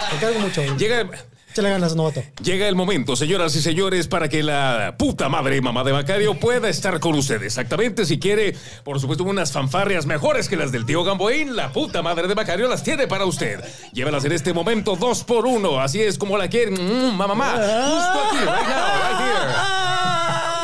Te 0.09 0.15
encargo 0.15 0.39
mucho. 0.39 0.77
Llega, 0.77 1.07
Échale 1.51 1.69
ganas, 1.71 1.95
novato. 1.95 2.21
llega 2.43 2.67
el 2.67 2.75
momento, 2.75 3.15
señoras 3.15 3.55
y 3.55 3.61
señores, 3.61 4.07
para 4.07 4.29
que 4.29 4.43
la 4.43 4.95
puta 4.97 5.29
madre 5.29 5.57
y 5.57 5.61
mamá 5.61 5.83
de 5.83 5.93
Macario 5.93 6.39
pueda 6.39 6.69
estar 6.69 6.99
con 6.99 7.15
ustedes. 7.15 7.43
Exactamente, 7.43 8.05
si 8.05 8.19
quiere, 8.19 8.55
por 8.83 8.99
supuesto, 8.99 9.23
unas 9.23 9.51
fanfarrias 9.51 10.05
mejores 10.05 10.47
que 10.47 10.55
las 10.55 10.71
del 10.71 10.85
tío 10.85 11.03
Gamboín, 11.03 11.55
la 11.55 11.71
puta 11.73 12.01
madre 12.03 12.27
de 12.27 12.35
Macario 12.35 12.67
las 12.67 12.83
tiene 12.83 13.07
para 13.07 13.25
usted. 13.25 13.59
Llévelas 13.93 14.23
en 14.25 14.31
este 14.33 14.53
momento 14.53 14.95
dos 14.95 15.23
por 15.23 15.47
uno, 15.47 15.79
así 15.79 16.01
es 16.01 16.17
como 16.19 16.37
la 16.37 16.47
quieren. 16.47 16.75
Mm, 16.75 17.15
mamá, 17.17 17.33
mamá. 17.33 17.51
Justo 17.53 18.19
aquí, 18.27 18.37
right 18.37 18.67
now, 18.69 18.85
right 19.01 19.19
here. 19.19 20.59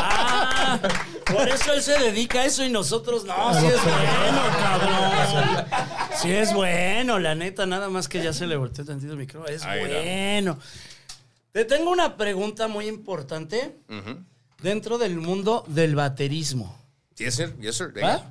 Ah, 0.00 0.88
por 1.38 1.48
eso 1.48 1.72
él 1.72 1.82
se 1.82 1.98
dedica 1.98 2.40
a 2.40 2.46
eso 2.46 2.64
y 2.64 2.70
nosotros 2.70 3.24
no. 3.24 3.54
Sí 3.54 3.66
es 3.66 3.82
bueno, 3.82 4.42
cabrón. 4.58 5.66
Sí 6.20 6.30
es 6.32 6.52
bueno, 6.52 7.18
la 7.20 7.34
neta. 7.34 7.64
Nada 7.64 7.88
más 7.88 8.08
que 8.08 8.22
ya 8.22 8.32
se 8.32 8.46
le 8.46 8.56
volteó 8.56 8.84
tantito 8.84 9.12
el 9.12 9.18
micrófono. 9.18 9.54
Es 9.54 9.62
Ahí 9.62 9.80
bueno. 9.80 10.58
Te 11.52 11.64
tengo 11.64 11.90
una 11.90 12.16
pregunta 12.16 12.66
muy 12.66 12.88
importante 12.88 13.76
dentro 14.60 14.98
del 14.98 15.16
mundo 15.16 15.64
del 15.68 15.94
baterismo. 15.94 16.76
Yes, 17.16 17.36
sir. 17.36 17.56
Yes, 17.60 17.76
sir. 17.76 17.92
¿Va? 18.02 18.30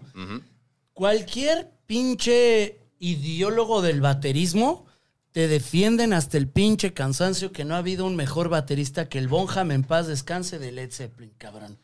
Cualquier 0.94 1.72
pinche 1.86 2.80
ideólogo 3.00 3.82
del 3.82 4.02
baterismo 4.02 4.86
te 5.32 5.48
defienden 5.48 6.14
hasta 6.14 6.38
el 6.38 6.48
pinche 6.50 6.94
cansancio 6.94 7.52
que 7.52 7.64
no 7.64 7.76
ha 7.76 7.80
habido 7.80 8.06
un 8.06 8.16
mejor 8.16 8.50
baterista 8.50 9.08
que 9.08 9.20
el 9.20 9.28
Bonham 9.28 9.72
en 9.72 9.84
paz 9.84 10.08
descanse 10.08 10.58
de 10.60 10.72
Led 10.72 10.92
Zeppelin, 10.92 11.32
cabrón. 11.38 11.78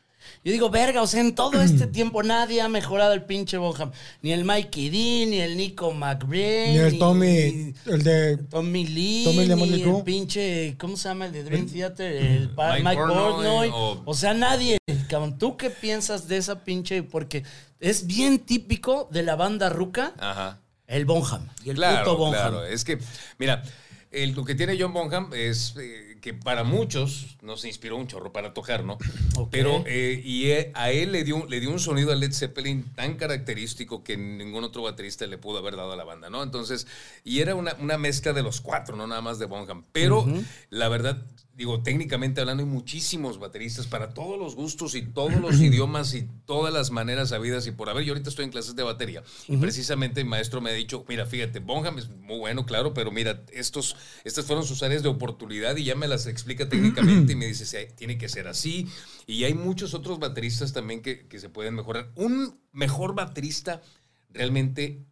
Yo 0.43 0.51
digo, 0.51 0.69
verga, 0.69 1.01
o 1.01 1.07
sea, 1.07 1.21
en 1.21 1.35
todo 1.35 1.61
este 1.61 1.87
tiempo 1.87 2.21
nadie 2.23 2.61
ha 2.61 2.67
mejorado 2.67 3.13
el 3.13 3.23
pinche 3.23 3.57
Bonham. 3.57 3.91
Ni 4.21 4.31
el 4.33 4.43
Mikey 4.45 4.89
D, 4.89 5.25
ni 5.29 5.39
el 5.39 5.55
Nico 5.57 5.91
McBrain. 5.93 6.71
Ni 6.73 6.77
el 6.79 6.99
Tommy, 6.99 7.73
el 7.85 8.03
de. 8.03 8.37
Tommy 8.49 8.85
Lee, 8.87 9.23
Tommy 9.25 9.47
ni 9.47 9.81
el 9.83 10.03
pinche, 10.03 10.75
¿cómo 10.77 10.97
se 10.97 11.09
llama? 11.09 11.27
El 11.27 11.31
de 11.33 11.43
Dream 11.43 11.67
Theater, 11.67 12.11
el 12.15 12.49
pa- 12.49 12.73
Mike 12.73 12.83
Mike, 12.83 13.01
Portnoy. 13.01 13.69
o- 13.73 14.01
O... 14.05 14.13
sea, 14.13 14.33
nadie. 14.33 14.77
Cabrón, 15.09 15.37
¿tú 15.37 15.55
qué 15.57 15.69
piensas 15.69 16.27
de 16.27 16.37
esa 16.37 16.63
pinche? 16.63 17.03
Porque 17.03 17.43
es 17.79 18.05
bien 18.07 18.39
típico 18.39 19.07
de 19.11 19.23
la 19.23 19.35
banda 19.35 19.69
ruca, 19.69 20.13
Ajá. 20.19 20.59
el 20.87 21.05
Bonham. 21.05 21.47
Y 21.63 21.69
el 21.69 21.75
claro, 21.75 22.03
puto 22.05 22.17
Bonham. 22.17 22.33
Claro, 22.51 22.65
es 22.65 22.83
que, 22.83 22.99
mira, 23.37 23.63
el- 24.11 24.31
lo 24.31 24.43
que 24.45 24.55
tiene 24.55 24.77
John 24.79 24.93
Bonham 24.93 25.31
es 25.33 25.73
eh, 25.79 26.12
que 26.23 26.33
para 26.33 26.63
muchos 26.63 27.35
nos 27.41 27.65
inspiró 27.65 27.97
un 27.97 28.07
chorro 28.07 28.31
para 28.31 28.53
tocar, 28.53 28.85
¿no? 28.85 28.97
Ok. 29.35 29.49
Pero, 29.51 29.83
eh, 29.87 30.21
y 30.23 30.51
eh, 30.51 30.71
a 30.73 30.91
él 30.91 31.11
le 31.11 31.23
dio, 31.23 31.45
le 31.47 31.59
dio 31.59 31.69
un 31.69 31.79
sonido 31.79 32.13
a 32.13 32.15
Led 32.15 32.31
Zeppelin 32.31 32.83
tan 32.95 33.15
característico 33.15 34.03
que 34.03 34.15
ningún 34.15 34.63
otro 34.63 34.83
baterista 34.83 35.27
le 35.27 35.37
pudo 35.37 35.57
haber 35.57 35.75
dado 35.75 35.91
a 35.91 35.95
la 35.97 36.05
banda, 36.05 36.29
¿no? 36.29 36.41
Entonces, 36.41 36.87
y 37.25 37.39
era 37.39 37.55
una, 37.55 37.75
una 37.79 37.97
mezcla 37.97 38.31
de 38.31 38.41
los 38.41 38.61
cuatro, 38.61 38.95
no 38.95 39.05
nada 39.05 39.21
más 39.21 39.37
de 39.37 39.47
Bonham. 39.47 39.83
Pero, 39.91 40.25
la 40.69 40.87
verdad, 40.87 41.25
digo, 41.55 41.83
técnicamente 41.83 42.41
hablando, 42.41 42.63
hay 42.63 42.69
muchísimos 42.69 43.37
bateristas 43.37 43.85
para 43.85 44.13
todos 44.13 44.39
los 44.39 44.55
gustos 44.55 44.95
y 44.95 45.03
todos 45.03 45.35
los 45.35 45.55
idiomas 45.61 46.13
y 46.13 46.27
todas 46.45 46.73
las 46.73 46.91
maneras 46.91 47.31
habidas 47.31 47.67
y 47.67 47.71
por 47.71 47.89
haber. 47.89 48.03
Yo 48.03 48.13
ahorita 48.13 48.29
estoy 48.29 48.45
en 48.45 48.51
clases 48.51 48.75
de 48.75 48.83
batería 48.83 49.23
y 49.47 49.57
precisamente 49.57 50.21
el 50.21 50.27
maestro 50.27 50.61
me 50.61 50.71
ha 50.71 50.73
dicho, 50.73 51.05
mira, 51.07 51.25
fíjate, 51.25 51.59
Bonham 51.59 51.99
es 51.99 52.09
muy 52.09 52.39
bueno, 52.39 52.65
claro, 52.65 52.93
pero 52.93 53.11
mira, 53.11 53.43
estos, 53.51 53.95
estas 54.23 54.45
fueron 54.45 54.65
sus 54.65 54.81
áreas 54.83 55.03
de 55.03 55.09
oportunidad 55.09 55.75
y 55.77 55.83
ya 55.83 55.95
me 55.95 56.07
las 56.13 56.27
explica 56.27 56.69
técnicamente 56.69 57.33
y 57.33 57.35
me 57.37 57.47
dice, 57.47 57.65
"Sí, 57.65 57.77
tiene 57.95 58.17
que 58.17 58.29
ser 58.29 58.47
así. 58.47 58.87
Y 59.27 59.43
hay 59.43 59.53
muchos 59.53 59.93
otros 59.93 60.19
bateristas 60.19 60.73
también 60.73 61.01
que, 61.01 61.27
que 61.27 61.39
se 61.39 61.49
pueden 61.49 61.75
mejorar. 61.75 62.11
Un 62.15 62.59
mejor 62.71 63.15
baterista 63.15 63.81
realmente 64.29 65.05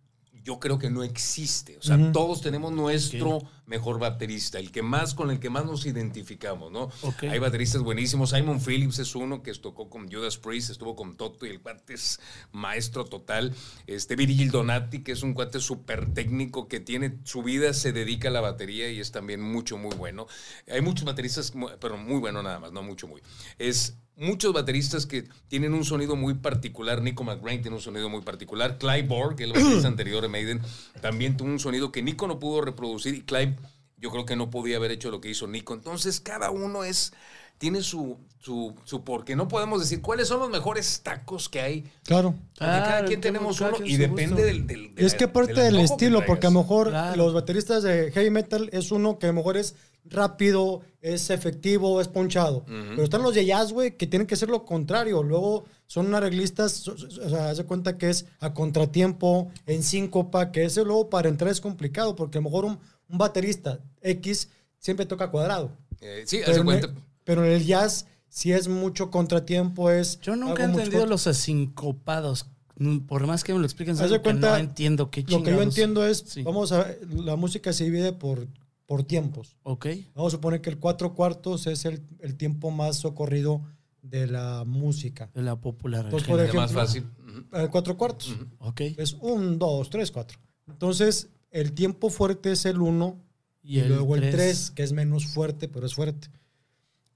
yo 0.44 0.60
creo 0.60 0.80
que 0.80 0.90
no 0.90 1.04
existe. 1.04 1.78
O 1.78 1.82
sea, 1.82 2.12
todos 2.12 2.42
tenemos 2.42 2.72
nuestro 2.72 3.40
mejor 3.66 4.00
baterista, 4.00 4.60
el 4.60 4.72
que 4.72 4.82
más, 4.82 5.14
con 5.14 5.32
el 5.32 5.40
que 5.40 5.50
más 5.50 5.66
nos 5.66 5.86
identificamos, 5.86 6.72
¿no? 6.72 6.90
Hay 7.22 7.40
bateristas 7.40 7.82
buenísimos. 7.82 8.32
Simon 8.32 8.60
Phillips 8.60 9.00
es 9.00 9.16
uno 9.16 9.44
que 9.44 9.54
tocó 9.54 9.90
con 9.90 10.12
Judas 10.12 10.38
Priest, 10.38 10.72
estuvo 10.72 10.96
con 10.96 11.16
Toto 11.16 11.46
y 11.46 11.50
el 11.50 11.62
cuate 11.62 11.94
es 11.94 12.20
maestro 12.52 13.06
total. 13.06 13.54
Este 13.88 14.16
Virgil 14.16 14.52
Donati, 14.52 15.04
que 15.04 15.14
es 15.14 15.24
un 15.24 15.34
cuate 15.34 15.60
súper 15.60 16.14
técnico 16.14 16.68
que 16.68 16.80
tiene 16.80 17.20
su 17.24 17.44
vida, 17.44 17.74
se 17.74 17.94
dedica 17.94 18.30
a 18.30 18.32
la 18.32 18.42
batería 18.42 18.92
y 18.92 19.00
es 19.00 19.12
también 19.12 19.42
mucho, 19.42 19.78
muy 19.78 19.96
bueno. 19.96 20.28
Hay 20.70 20.82
muchos 20.82 21.06
bateristas, 21.06 21.54
pero 21.80 21.98
muy 21.98 22.20
bueno 22.20 22.42
nada 22.44 22.60
más, 22.60 22.72
no 22.72 22.84
mucho, 22.84 23.08
muy. 23.08 23.22
Es 23.58 23.98
muchos 24.22 24.54
bateristas 24.54 25.06
que 25.06 25.28
tienen 25.48 25.74
un 25.74 25.84
sonido 25.84 26.16
muy 26.16 26.36
particular. 26.36 27.02
Nico 27.02 27.24
McBrain 27.24 27.62
tiene 27.62 27.76
un 27.76 27.82
sonido 27.82 28.08
muy 28.08 28.22
particular. 28.22 28.78
Clive 28.78 29.04
Borg, 29.04 29.42
el 29.42 29.52
baterista 29.54 29.88
anterior 29.90 30.22
de 30.22 30.30
Maiden, 30.30 30.62
también 31.02 31.36
tuvo 31.36 31.50
un 31.50 31.60
sonido 31.60 31.92
que 31.92 32.02
Nico 32.04 32.28
no 32.28 32.40
pudo 32.40 32.62
reproducir 32.62 33.16
y 33.16 33.22
Clive 33.22 33.58
yo 33.98 34.10
creo 34.10 34.26
que 34.26 34.36
no 34.36 34.50
podía 34.50 34.78
haber 34.78 34.92
hecho 34.92 35.12
lo 35.12 35.22
que 35.22 35.30
hizo 35.30 35.48
Nico. 35.48 35.74
Entonces, 35.74 36.20
cada 36.20 36.50
uno 36.52 36.84
es 36.84 37.14
tiene 37.62 37.84
su, 37.84 38.18
su, 38.40 38.74
su 38.86 39.04
porque 39.04 39.36
no 39.36 39.48
podemos 39.48 39.80
decir 39.80 40.02
cuáles 40.02 40.28
son 40.28 40.40
los 40.40 40.50
mejores 40.50 41.02
tacos 41.04 41.48
que 41.48 41.62
hay. 41.62 41.84
Claro. 42.04 42.34
Porque 42.58 42.66
cada 42.66 43.06
quien 43.06 43.22
tenemos 43.22 43.62
uno 43.62 43.74
y 43.86 43.94
su 43.94 44.02
depende 44.02 44.44
del, 44.44 44.66
del 44.66 44.96
de 44.96 45.06
es 45.06 45.14
que 45.14 45.28
parte 45.28 45.54
del 45.62 45.78
que 45.78 45.84
estilo, 45.84 46.26
porque 46.26 46.48
a 46.48 46.50
lo 46.50 46.62
mejor 46.62 46.90
Claro. 46.90 47.16
los 47.18 47.36
bateristas 47.36 47.84
de 47.84 48.12
heavy 48.12 48.32
metal 48.32 48.68
es 48.74 48.92
uno 48.92 49.20
que 49.20 49.28
a 49.28 49.30
lo 49.30 49.34
mejor 49.36 49.58
es 49.58 49.76
rápido, 50.06 50.82
es 51.02 51.30
efectivo, 51.30 52.02
es 52.02 52.08
ponchado. 52.08 52.64
Pero 52.66 53.04
están 53.04 53.22
los 53.24 53.34
de 53.34 53.46
jazz, 53.46 53.72
güey, 53.72 53.96
que 53.98 54.08
tienen 54.08 54.28
que 54.28 54.36
ser 54.36 54.50
lo 54.50 54.66
contrario. 54.66 55.24
Luego 55.24 55.66
son 55.88 56.14
arreglistas, 56.16 56.88
o 56.88 56.98
sea, 56.98 57.50
haz 57.50 57.58
de 57.58 57.66
cuenta 57.66 57.98
que 57.98 58.10
es 58.10 58.26
a 58.40 58.54
contratiempo, 58.54 59.50
en 59.66 59.84
síncopa, 59.84 60.52
que 60.52 60.66
ese 60.66 60.84
luego 60.84 61.10
para 61.10 61.30
entrar 61.30 61.52
es 61.52 61.62
complicado, 61.62 62.16
porque 62.16 62.38
a 62.38 62.42
lo 62.42 62.46
mejor 62.46 62.66
un, 62.66 62.80
un 63.10 63.18
baterista 63.18 63.80
X 64.02 64.50
siempre 64.80 65.06
toca 65.06 65.30
cuadrado. 65.32 65.72
Eh, 66.02 66.24
sí, 66.26 66.38
Pero 66.40 66.52
hace 66.52 66.60
en, 66.60 66.66
cuenta. 66.66 66.88
el, 66.88 66.94
pero 67.24 67.46
en 67.46 67.52
el 67.52 67.66
jazz, 67.66 68.08
si 68.30 68.52
es 68.52 68.68
mucho 68.68 69.12
contratiempo, 69.12 69.92
es. 69.92 70.20
Yo 70.22 70.36
nunca 70.36 70.64
he 70.64 70.66
entendido 70.66 71.06
los 71.06 71.28
asincopados. 71.28 72.48
Mm, 72.78 73.00
Por 73.02 73.28
más 73.28 73.44
que 73.44 73.54
me 73.54 73.60
lo 73.60 73.66
expliquen, 73.66 73.96
que 73.96 74.20
cuenta, 74.22 74.52
no 74.52 74.58
entiendo 74.58 75.12
qué 75.12 75.22
Lo 75.22 75.28
que 75.28 75.32
yo 75.34 75.38
chingados. 75.40 75.64
entiendo 75.64 76.06
es, 76.08 76.24
Sí. 76.26 76.42
vamos 76.42 76.72
a 76.72 76.88
la 77.16 77.36
música 77.36 77.72
se 77.74 77.84
divide 77.84 78.14
por, 78.14 78.48
por 78.92 79.06
tiempos. 79.06 79.56
Ok. 79.64 79.86
Vamos 80.16 80.34
a 80.34 80.36
suponer 80.36 80.60
que 80.60 80.70
el 80.70 80.78
cuatro 80.78 81.16
cuartos 81.16 81.66
es 81.66 81.86
el, 81.86 82.02
el 82.20 82.36
tiempo 82.36 82.72
más 82.72 82.98
socorrido 82.98 83.62
de 84.02 84.28
la 84.28 84.66
música. 84.66 85.32
De 85.34 85.42
la 85.42 85.56
popular. 85.56 86.04
Entonces, 86.04 86.28
en 86.28 86.36
por 86.36 86.44
Es 86.44 86.54
más 86.54 86.72
ejemplo, 86.72 86.82
fácil. 86.82 87.06
El 87.54 87.70
cuatro 87.70 87.96
cuartos. 87.96 88.36
Ok. 88.60 88.82
es 88.82 89.14
un, 89.22 89.58
dos, 89.58 89.90
tres, 89.90 90.12
cuatro. 90.12 90.38
Entonces, 90.68 91.30
el 91.52 91.72
tiempo 91.72 92.10
fuerte 92.10 92.52
es 92.52 92.66
el 92.66 92.82
uno 92.82 93.18
y, 93.64 93.80
luego 93.80 94.16
el 94.16 94.24
tres, 94.24 94.34
tres, 94.34 94.72
que 94.72 94.84
es 94.84 94.92
menos 94.92 95.26
fuerte, 95.26 95.70
pero 95.70 95.86
es 95.86 95.94
fuerte. 95.94 96.28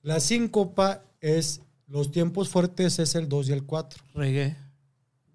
La 0.01 0.21
síncopa 0.21 1.03
es, 1.19 1.59
los 1.87 2.09
tiempos 2.09 2.47
fuertes 2.47 2.99
es 2.99 3.15
el 3.15 3.27
dos 3.27 3.49
y 3.49 3.51
el 3.51 3.65
cuatro. 3.65 4.01
Reggae. 4.13 4.55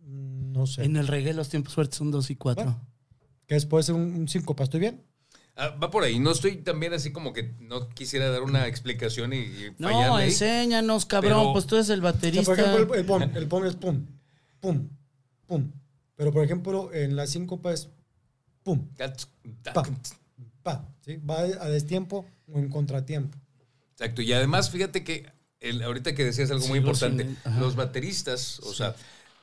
No 0.07 0.67
sé. 0.67 0.85
En 0.85 0.97
el 0.97 1.07
reggae 1.07 1.35
los 1.35 1.51
tiempos 1.51 1.75
fuertes 1.75 1.99
son 1.99 2.11
dos 2.11 2.31
y 2.31 2.37
cuatro. 2.37 2.65
Bueno. 2.65 2.81
Que 3.47 3.57
después 3.57 3.91
un, 3.91 4.01
un 4.01 4.27
síncopa, 4.27 4.65
¿estoy 4.65 4.81
bien? 4.81 5.10
Ah, 5.57 5.69
va 5.83 5.91
por 5.91 6.05
ahí. 6.05 6.19
No 6.19 6.31
estoy 6.31 6.57
también 6.57 6.93
así 6.95 7.13
como 7.13 7.33
que 7.33 7.55
no 7.61 7.89
quisiera 7.91 8.31
dar 8.31 8.43
una 8.43 8.67
explicación 8.67 9.33
y, 9.33 9.39
y 9.39 9.75
No, 9.79 9.89
fallarle 9.89 10.23
ahí. 10.23 10.29
enséñanos, 10.31 11.05
cabrón. 11.07 11.33
Pero- 11.41 11.53
pues 11.53 11.67
tú 11.67 11.75
eres 11.77 11.91
el 11.91 12.01
O 12.01 12.03
sea, 12.03 12.13
baterista. 12.13 12.45
por 12.45 12.59
ejemplo, 12.61 12.95
el, 12.95 13.01
el 13.01 13.07
pom, 13.07 13.23
el 13.35 13.47
pom 13.49 13.67
es 13.67 13.77
pum, 13.77 14.07
pum, 14.61 14.89
pum. 15.47 15.71
Pero, 16.17 16.33
por 16.33 16.45
ejemplo, 16.45 16.93
en 16.93 17.17
la 17.17 17.27
síncopa 17.27 17.73
es 17.73 17.89
pum, 18.63 18.89
pa, 19.73 19.83
pa. 20.63 20.89
¿sí? 21.01 21.17
Va 21.19 21.41
a 21.41 21.69
destiempo 21.69 22.27
o 22.53 22.59
en 22.59 22.69
contratiempo. 22.69 23.37
Exacto. 23.93 24.23
Y 24.23 24.33
además, 24.33 24.71
fíjate 24.71 25.05
que 25.05 25.27
el, 25.61 25.83
ahorita 25.83 26.15
que 26.15 26.25
decías 26.25 26.51
algo 26.51 26.67
muy 26.69 26.79
importante, 26.79 27.27
ajá. 27.45 27.61
los 27.61 27.77
bateristas, 27.77 28.61
o 28.61 28.73
sea, 28.73 28.95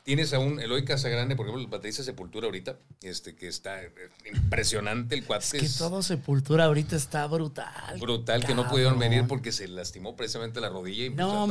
tienes 0.07 0.31
a 0.31 0.39
un 0.39 0.61
Eloy 0.61 0.85
Casagrande, 0.85 1.35
por 1.35 1.45
ejemplo, 1.47 1.61
el 1.61 1.69
baterista 1.69 2.01
de 2.01 2.05
Sepultura 2.05 2.45
ahorita, 2.45 2.77
este 3.01 3.35
que 3.35 3.49
está 3.49 3.83
eh, 3.83 3.91
impresionante, 4.33 5.15
el 5.15 5.25
cuate 5.25 5.57
es 5.57 5.63
que 5.73 5.77
todo 5.77 6.01
Sepultura 6.01 6.63
ahorita 6.63 6.95
está 6.95 7.27
brutal. 7.27 7.99
brutal, 7.99 8.45
que 8.45 8.55
no 8.55 8.69
pudieron 8.69 8.97
venir 8.97 9.25
porque 9.27 9.51
se 9.51 9.67
lastimó 9.67 10.15
precisamente 10.15 10.61
la 10.61 10.69
rodilla 10.69 11.03
y 11.03 11.05
empezó 11.07 11.27
No 11.27 11.47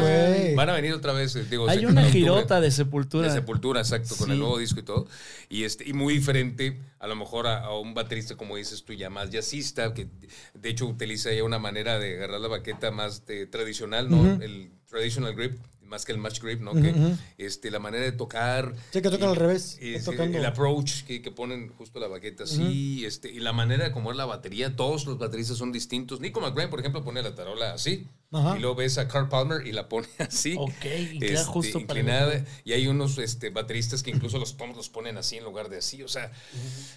güey. 0.00 0.54
Van 0.56 0.68
a 0.70 0.72
venir 0.72 0.92
otra 0.92 1.12
vez, 1.12 1.36
eh, 1.36 1.44
digo, 1.48 1.68
Hay 1.68 1.86
una 1.86 2.02
girota 2.10 2.60
de 2.60 2.72
Sepultura. 2.72 3.28
De 3.28 3.32
Sepultura, 3.32 3.78
exacto, 3.80 4.16
con 4.16 4.32
el 4.32 4.40
nuevo 4.40 4.58
disco 4.58 4.80
y 4.80 4.82
todo. 4.82 5.06
Y, 5.48 5.62
este, 5.62 5.88
y 5.88 5.92
muy 5.92 6.14
diferente, 6.14 6.80
a 6.98 7.06
lo 7.06 7.14
mejor, 7.14 7.46
a, 7.46 7.58
a 7.60 7.78
un 7.78 7.94
baterista, 7.94 8.34
como 8.34 8.56
dices 8.56 8.82
tú, 8.82 8.92
ya 8.92 9.08
más 9.08 9.30
jazzista, 9.30 9.94
que 9.94 10.08
de 10.52 10.68
hecho 10.68 10.84
utiliza 10.86 11.32
ya 11.32 11.44
una 11.44 11.60
manera 11.60 12.00
de 12.00 12.16
agarrar 12.16 12.40
la 12.40 12.48
baqueta 12.48 12.90
más 12.90 13.24
de- 13.24 13.46
tradicional, 13.46 14.10
¿no? 14.10 14.42
El 14.42 14.72
traditional 14.90 15.36
grip, 15.36 15.56
más 15.88 16.04
que 16.04 16.12
el 16.12 16.18
match 16.18 16.40
grip, 16.40 16.60
¿no? 16.60 16.72
Que, 16.74 16.94
este, 17.38 17.70
la 17.70 17.78
manera 17.78 18.04
de 18.04 18.12
tocar. 18.12 18.74
Sí, 18.92 19.00
que 19.02 19.10
tocan 19.10 19.28
y- 19.28 19.30
al 19.32 19.36
revés, 19.36 19.78
y 19.80 19.98
sí, 19.98 20.10
el 20.18 20.44
approach 20.44 21.02
que, 21.04 21.22
que 21.22 21.30
ponen 21.30 21.68
justo 21.70 21.98
la 21.98 22.06
baqueta 22.08 22.44
así, 22.44 23.04
este, 23.04 23.30
y 23.32 23.40
la 23.40 23.52
manera 23.52 23.84
de 23.84 23.90
acomodar 23.90 24.16
la 24.16 24.26
batería, 24.26 24.76
todos 24.76 25.06
los 25.06 25.18
bateristas 25.18 25.56
son 25.56 25.72
distintos. 25.72 26.20
Nico 26.20 26.40
McBrain, 26.40 26.70
por 26.70 26.80
ejemplo, 26.80 27.02
pone 27.02 27.22
la 27.22 27.34
tarola 27.34 27.72
así, 27.72 28.06
Ajá. 28.32 28.56
y 28.56 28.60
luego 28.60 28.76
ves 28.76 28.98
a 28.98 29.08
Carl 29.08 29.28
Palmer 29.28 29.66
y 29.66 29.72
la 29.72 29.88
pone 29.88 30.06
así. 30.18 30.54
Ok, 30.58 30.72
este, 30.84 31.44
justo 31.44 31.78
inclinada, 31.78 32.44
y 32.64 32.72
hay 32.72 32.86
unos 32.86 33.16
este, 33.18 33.50
bateristas 33.50 34.02
que 34.02 34.10
incluso 34.10 34.38
los 34.38 34.56
tonos 34.56 34.76
los 34.76 34.88
ponen 34.90 35.16
así 35.16 35.36
en 35.36 35.44
lugar 35.44 35.68
de 35.70 35.78
así. 35.78 36.02
O 36.02 36.08
sea, 36.08 36.30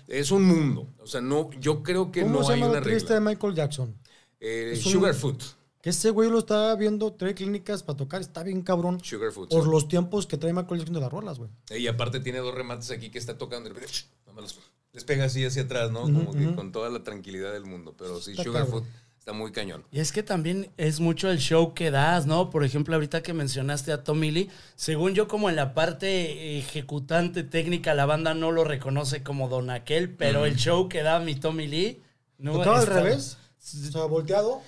es 0.07 0.31
un 0.31 0.43
mundo. 0.43 0.87
O 0.99 1.07
sea, 1.07 1.21
no, 1.21 1.49
yo 1.59 1.81
creo 1.83 2.11
que 2.11 2.21
¿Cómo 2.23 2.39
no 2.39 2.45
se 2.45 2.53
hay 2.53 2.61
una 2.63 2.79
regla. 2.81 3.09
de 3.15 3.19
Michael 3.21 3.55
Jackson? 3.55 3.95
Eh, 4.39 4.73
un- 4.75 4.81
Sugarfoot. 4.91 5.41
Que 5.81 5.89
ese 5.89 6.11
güey 6.11 6.29
lo 6.29 6.39
estaba 6.39 6.75
viendo, 6.75 7.11
trae 7.13 7.33
clínicas 7.33 7.81
para 7.83 7.97
tocar, 7.97 8.21
está 8.21 8.43
bien 8.43 8.61
cabrón. 8.61 8.99
Sugarfoot. 9.03 9.49
Por 9.49 9.67
los 9.67 9.87
tiempos 9.87 10.27
que 10.27 10.37
trae 10.37 10.53
Michael 10.53 10.79
Jackson 10.79 10.93
de 10.93 11.01
las 11.01 11.11
rolas, 11.11 11.39
güey. 11.39 11.49
Y 11.75 11.87
aparte 11.87 12.19
tiene 12.19 12.39
dos 12.39 12.53
remates 12.53 12.91
aquí 12.91 13.09
que 13.09 13.17
está 13.17 13.37
tocando. 13.37 13.69
los- 13.71 14.59
les 14.93 15.03
pega 15.05 15.25
así 15.25 15.43
hacia 15.45 15.63
atrás, 15.63 15.89
¿no? 15.91 16.01
Como 16.01 16.33
que 16.33 16.53
con 16.53 16.71
toda 16.71 16.89
la 16.89 17.03
tranquilidad 17.03 17.53
del 17.53 17.65
mundo. 17.65 17.95
Pero 17.97 18.19
sí, 18.21 18.31
Está 18.31 18.43
Sugarfoot 18.43 18.83
cabrón. 18.83 18.89
está 19.17 19.31
muy 19.33 19.51
cañón. 19.53 19.85
Y 19.89 20.01
es 20.01 20.11
que 20.11 20.21
también 20.21 20.69
es 20.77 20.99
mucho 20.99 21.31
el 21.31 21.37
show 21.39 21.73
que 21.73 21.91
das, 21.91 22.25
¿no? 22.25 22.49
Por 22.49 22.63
ejemplo, 22.65 22.93
ahorita 22.95 23.23
que 23.23 23.33
mencionaste 23.33 23.91
a 23.93 24.03
Tommy 24.03 24.31
Lee, 24.31 24.49
según 24.75 25.13
yo 25.13 25.27
como 25.29 25.49
en 25.49 25.55
la 25.55 25.73
parte 25.73 26.57
ejecutante 26.59 27.43
técnica, 27.43 27.93
la 27.93 28.05
banda 28.05 28.33
no 28.33 28.51
lo 28.51 28.63
reconoce 28.65 29.23
como 29.23 29.47
Don 29.47 29.69
Aquel, 29.69 30.09
pero 30.13 30.45
el 30.45 30.57
show 30.57 30.89
que 30.89 31.03
da 31.03 31.19
mi 31.19 31.35
Tommy 31.35 31.67
Lee... 31.67 32.01
No, 32.37 32.53
¿Tocaba 32.53 32.77
al 32.79 32.83
está- 32.83 32.95
revés? 33.01 33.37
O 33.59 33.91
sea, 33.91 34.05
volteado. 34.05 34.61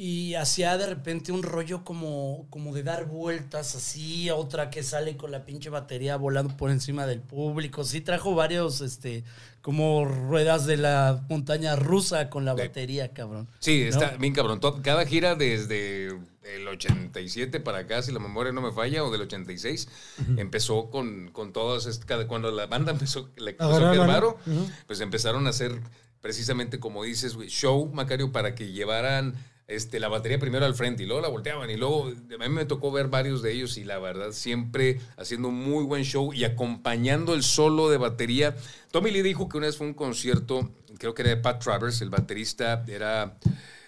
Y 0.00 0.36
hacía 0.36 0.78
de 0.78 0.86
repente 0.86 1.32
un 1.32 1.42
rollo 1.42 1.82
como, 1.82 2.46
como 2.50 2.72
de 2.72 2.84
dar 2.84 3.06
vueltas 3.06 3.74
así, 3.74 4.30
otra 4.30 4.70
que 4.70 4.84
sale 4.84 5.16
con 5.16 5.32
la 5.32 5.44
pinche 5.44 5.70
batería 5.70 6.16
volando 6.16 6.56
por 6.56 6.70
encima 6.70 7.04
del 7.04 7.20
público. 7.20 7.82
Sí 7.82 8.00
trajo 8.00 8.36
varios, 8.36 8.80
este, 8.80 9.24
como 9.60 10.04
ruedas 10.04 10.66
de 10.66 10.76
la 10.76 11.24
montaña 11.28 11.74
rusa 11.74 12.30
con 12.30 12.44
la 12.44 12.54
batería, 12.54 13.12
cabrón. 13.12 13.48
Sí, 13.58 13.80
¿No? 13.82 13.88
está 13.88 14.16
bien 14.18 14.32
cabrón. 14.34 14.60
Cada 14.84 15.04
gira 15.04 15.34
desde 15.34 16.16
el 16.44 16.68
87 16.68 17.58
para 17.58 17.78
acá, 17.78 18.00
si 18.00 18.12
la 18.12 18.20
memoria 18.20 18.52
no 18.52 18.60
me 18.60 18.70
falla, 18.70 19.02
o 19.02 19.10
del 19.10 19.22
86, 19.22 19.88
empezó 20.36 20.90
con, 20.90 21.32
con 21.32 21.52
todas, 21.52 22.00
cuando 22.28 22.52
la 22.52 22.66
banda 22.66 22.92
empezó, 22.92 23.30
empezó 23.36 23.94
la 23.94 24.06
mano. 24.06 24.36
Ujú. 24.46 24.70
pues 24.86 25.00
empezaron 25.00 25.48
a 25.48 25.50
hacer 25.50 25.80
precisamente 26.20 26.78
como 26.78 27.02
dices, 27.02 27.34
güey, 27.34 27.48
show, 27.48 27.90
Macario, 27.92 28.30
para 28.30 28.54
que 28.54 28.70
llevaran 28.70 29.34
este, 29.68 30.00
la 30.00 30.08
batería 30.08 30.38
primero 30.38 30.64
al 30.64 30.74
frente 30.74 31.02
y 31.02 31.06
luego 31.06 31.20
la 31.20 31.28
volteaban. 31.28 31.70
Y 31.70 31.76
luego 31.76 32.06
a 32.08 32.48
mí 32.48 32.54
me 32.54 32.64
tocó 32.64 32.90
ver 32.90 33.08
varios 33.08 33.42
de 33.42 33.52
ellos 33.52 33.76
y 33.76 33.84
la 33.84 33.98
verdad 33.98 34.32
siempre 34.32 34.98
haciendo 35.16 35.48
un 35.48 35.56
muy 35.56 35.84
buen 35.84 36.04
show 36.04 36.32
y 36.32 36.44
acompañando 36.44 37.34
el 37.34 37.42
solo 37.42 37.90
de 37.90 37.98
batería. 37.98 38.56
Tommy 38.90 39.10
Lee 39.10 39.22
dijo 39.22 39.48
que 39.48 39.58
una 39.58 39.66
vez 39.66 39.76
fue 39.76 39.86
un 39.86 39.94
concierto, 39.94 40.70
creo 40.98 41.14
que 41.14 41.22
era 41.22 41.30
de 41.30 41.36
Pat 41.36 41.62
Travers, 41.62 42.00
el 42.00 42.08
baterista 42.10 42.84
era 42.88 43.38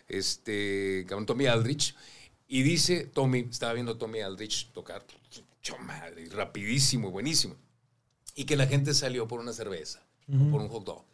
este, 0.07 1.07
Tommy 1.27 1.47
Aldrich, 1.47 1.97
y 2.47 2.63
dice 2.63 3.07
Tommy, 3.07 3.47
estaba 3.51 3.73
viendo 3.73 3.93
a 3.93 3.99
Tommy 3.99 4.21
Aldrich 4.21 4.71
tocar, 4.73 5.05
¡chao 5.63 5.79
madre, 5.79 6.29
rapidísimo, 6.31 7.11
buenísimo, 7.11 7.57
y 8.35 8.45
que 8.45 8.57
la 8.57 8.67
gente 8.67 8.93
salió 8.93 9.27
por 9.27 9.41
una 9.41 9.53
cerveza, 9.53 10.03
o 10.29 10.51
por 10.51 10.61
un 10.61 10.69
hot 10.69 10.85
dog 10.85 11.05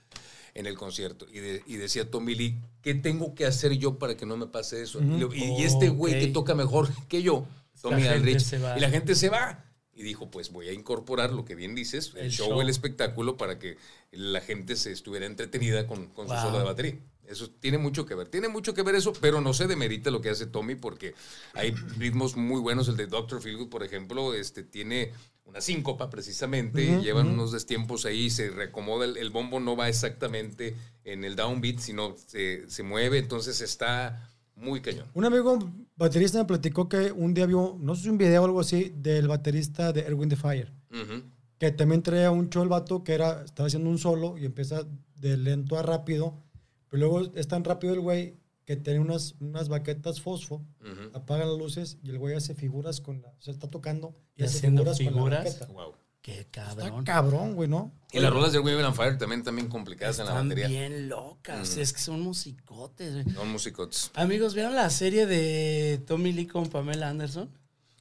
en 0.56 0.66
el 0.66 0.76
concierto. 0.76 1.26
Y, 1.30 1.38
de- 1.38 1.62
y 1.66 1.76
decía 1.76 2.10
Tommy 2.10 2.34
Lee, 2.34 2.58
¿qué 2.82 2.94
tengo 2.94 3.34
que 3.34 3.44
hacer 3.46 3.72
yo 3.78 3.98
para 3.98 4.16
que 4.16 4.26
no 4.26 4.36
me 4.36 4.46
pase 4.46 4.82
eso? 4.82 5.00
y, 5.02 5.62
este 5.62 5.90
güey 5.90 6.18
que 6.18 6.26
toca 6.28 6.54
mejor 6.54 6.88
que 7.08 7.22
yo, 7.22 7.46
Tommy 7.82 8.06
Aldrich, 8.06 8.52
y 8.54 8.80
la 8.80 8.90
gente 8.90 9.14
se 9.14 9.28
va. 9.28 9.62
Y 9.98 10.02
dijo, 10.02 10.30
pues 10.30 10.50
voy 10.52 10.68
a 10.68 10.72
incorporar 10.72 11.32
lo 11.32 11.46
que 11.46 11.54
bien 11.54 11.74
dices, 11.74 12.12
el, 12.16 12.26
El 12.26 12.30
show, 12.30 12.48
show. 12.50 12.60
el 12.60 12.68
espectáculo, 12.68 13.38
para 13.38 13.58
que 13.58 13.78
la 14.10 14.42
gente 14.42 14.76
se 14.76 14.92
estuviera 14.92 15.24
entretenida 15.24 15.86
con, 15.86 16.08
con 16.08 16.28
su 16.28 16.34
solo 16.34 16.58
de 16.58 16.64
batería. 16.64 16.98
Eso 17.28 17.50
tiene 17.50 17.78
mucho 17.78 18.06
que 18.06 18.14
ver. 18.14 18.28
Tiene 18.28 18.48
mucho 18.48 18.74
que 18.74 18.82
ver 18.82 18.94
eso, 18.94 19.12
pero 19.20 19.40
no 19.40 19.52
se 19.52 19.66
demerita 19.66 20.10
lo 20.10 20.20
que 20.20 20.30
hace 20.30 20.46
Tommy 20.46 20.74
porque 20.74 21.14
hay 21.54 21.72
ritmos 21.98 22.36
muy 22.36 22.60
buenos. 22.60 22.88
El 22.88 22.96
de 22.96 23.06
Dr. 23.06 23.40
Feelgood, 23.40 23.68
por 23.68 23.82
ejemplo, 23.82 24.34
este, 24.34 24.62
tiene 24.62 25.12
una 25.44 25.60
síncopa 25.60 26.10
precisamente. 26.10 26.94
Ujú, 26.94 27.02
llevan 27.02 27.28
unos 27.28 27.52
destiempos 27.52 28.04
ahí, 28.04 28.30
se 28.30 28.50
reacomoda. 28.50 29.04
El, 29.04 29.16
el 29.16 29.30
bombo 29.30 29.60
no 29.60 29.76
va 29.76 29.88
exactamente 29.88 30.76
en 31.04 31.24
el 31.24 31.36
downbeat, 31.36 31.78
sino 31.78 32.14
se, 32.26 32.68
se 32.68 32.82
mueve. 32.82 33.18
Entonces 33.18 33.60
está 33.60 34.30
muy 34.56 34.80
cañón. 34.80 35.06
Un 35.14 35.24
amigo 35.24 35.58
baterista 35.96 36.38
me 36.38 36.46
platicó 36.46 36.88
que 36.88 37.12
un 37.12 37.34
día 37.34 37.46
vio, 37.46 37.76
no 37.78 37.94
sé 37.94 38.04
si 38.04 38.08
un 38.08 38.18
video 38.18 38.42
o 38.42 38.44
algo 38.46 38.60
así, 38.60 38.92
del 38.96 39.28
baterista 39.28 39.92
de 39.92 40.00
Erwin 40.00 40.28
the 40.28 40.36
Fire. 40.36 40.72
Que 41.58 41.70
también 41.70 42.02
traía 42.02 42.30
un 42.30 42.50
show 42.50 42.62
el 42.62 42.68
vato 42.68 43.04
que 43.04 43.14
era, 43.14 43.42
estaba 43.44 43.66
haciendo 43.66 43.88
un 43.88 43.98
solo 43.98 44.36
y 44.38 44.44
empieza 44.44 44.86
de 45.16 45.36
lento 45.36 45.78
a 45.78 45.82
rápido. 45.82 46.42
Pero 46.90 47.00
luego 47.00 47.32
es 47.34 47.48
tan 47.48 47.64
rápido 47.64 47.94
el 47.94 48.00
güey 48.00 48.34
que 48.64 48.76
tiene 48.76 48.98
unas, 49.00 49.34
unas 49.40 49.68
baquetas 49.68 50.20
fosfo, 50.20 50.56
Ujú. 50.80 51.16
apaga 51.16 51.44
las 51.44 51.56
luces 51.58 51.98
y 52.02 52.10
el 52.10 52.18
güey 52.18 52.34
hace 52.34 52.54
figuras 52.54 53.00
con 53.00 53.22
la. 53.22 53.28
O 53.28 53.40
sea, 53.42 53.52
está 53.54 53.68
tocando 53.70 54.14
y, 54.36 54.42
Y 54.42 54.44
hace 54.44 54.58
haciendo 54.58 54.82
figuras, 54.94 54.98
con 54.98 55.30
la 55.30 55.42
figuras. 55.44 55.68
Wow. 55.72 55.94
Qué 56.22 56.40
Está 56.40 56.64
cabrón. 56.74 57.04
cabrón, 57.04 57.54
güey, 57.54 57.68
¿no? 57.68 57.92
Y 58.10 58.18
las 58.18 58.32
rolas 58.32 58.52
de 58.52 58.58
Women 58.58 58.84
on 58.86 58.94
Fire 58.96 59.16
también, 59.16 59.44
también 59.44 59.68
complicadas 59.68 60.18
en 60.18 60.24
la 60.24 60.32
Están 60.32 60.48
batería. 60.48 60.66
bien 60.66 61.08
locas. 61.08 61.76
Es 61.76 61.92
que 61.92 62.00
son 62.00 62.20
musicotes. 62.20 63.22
güey. 63.22 63.36
Son 63.36 63.48
musicotes. 63.48 64.10
Amigos, 64.14 64.54
¿vieron 64.54 64.74
la 64.74 64.90
serie 64.90 65.26
de 65.26 66.02
Tommy 66.04 66.32
Lee 66.32 66.46
con 66.48 66.68
Pamela 66.68 67.08
Anderson? 67.10 67.48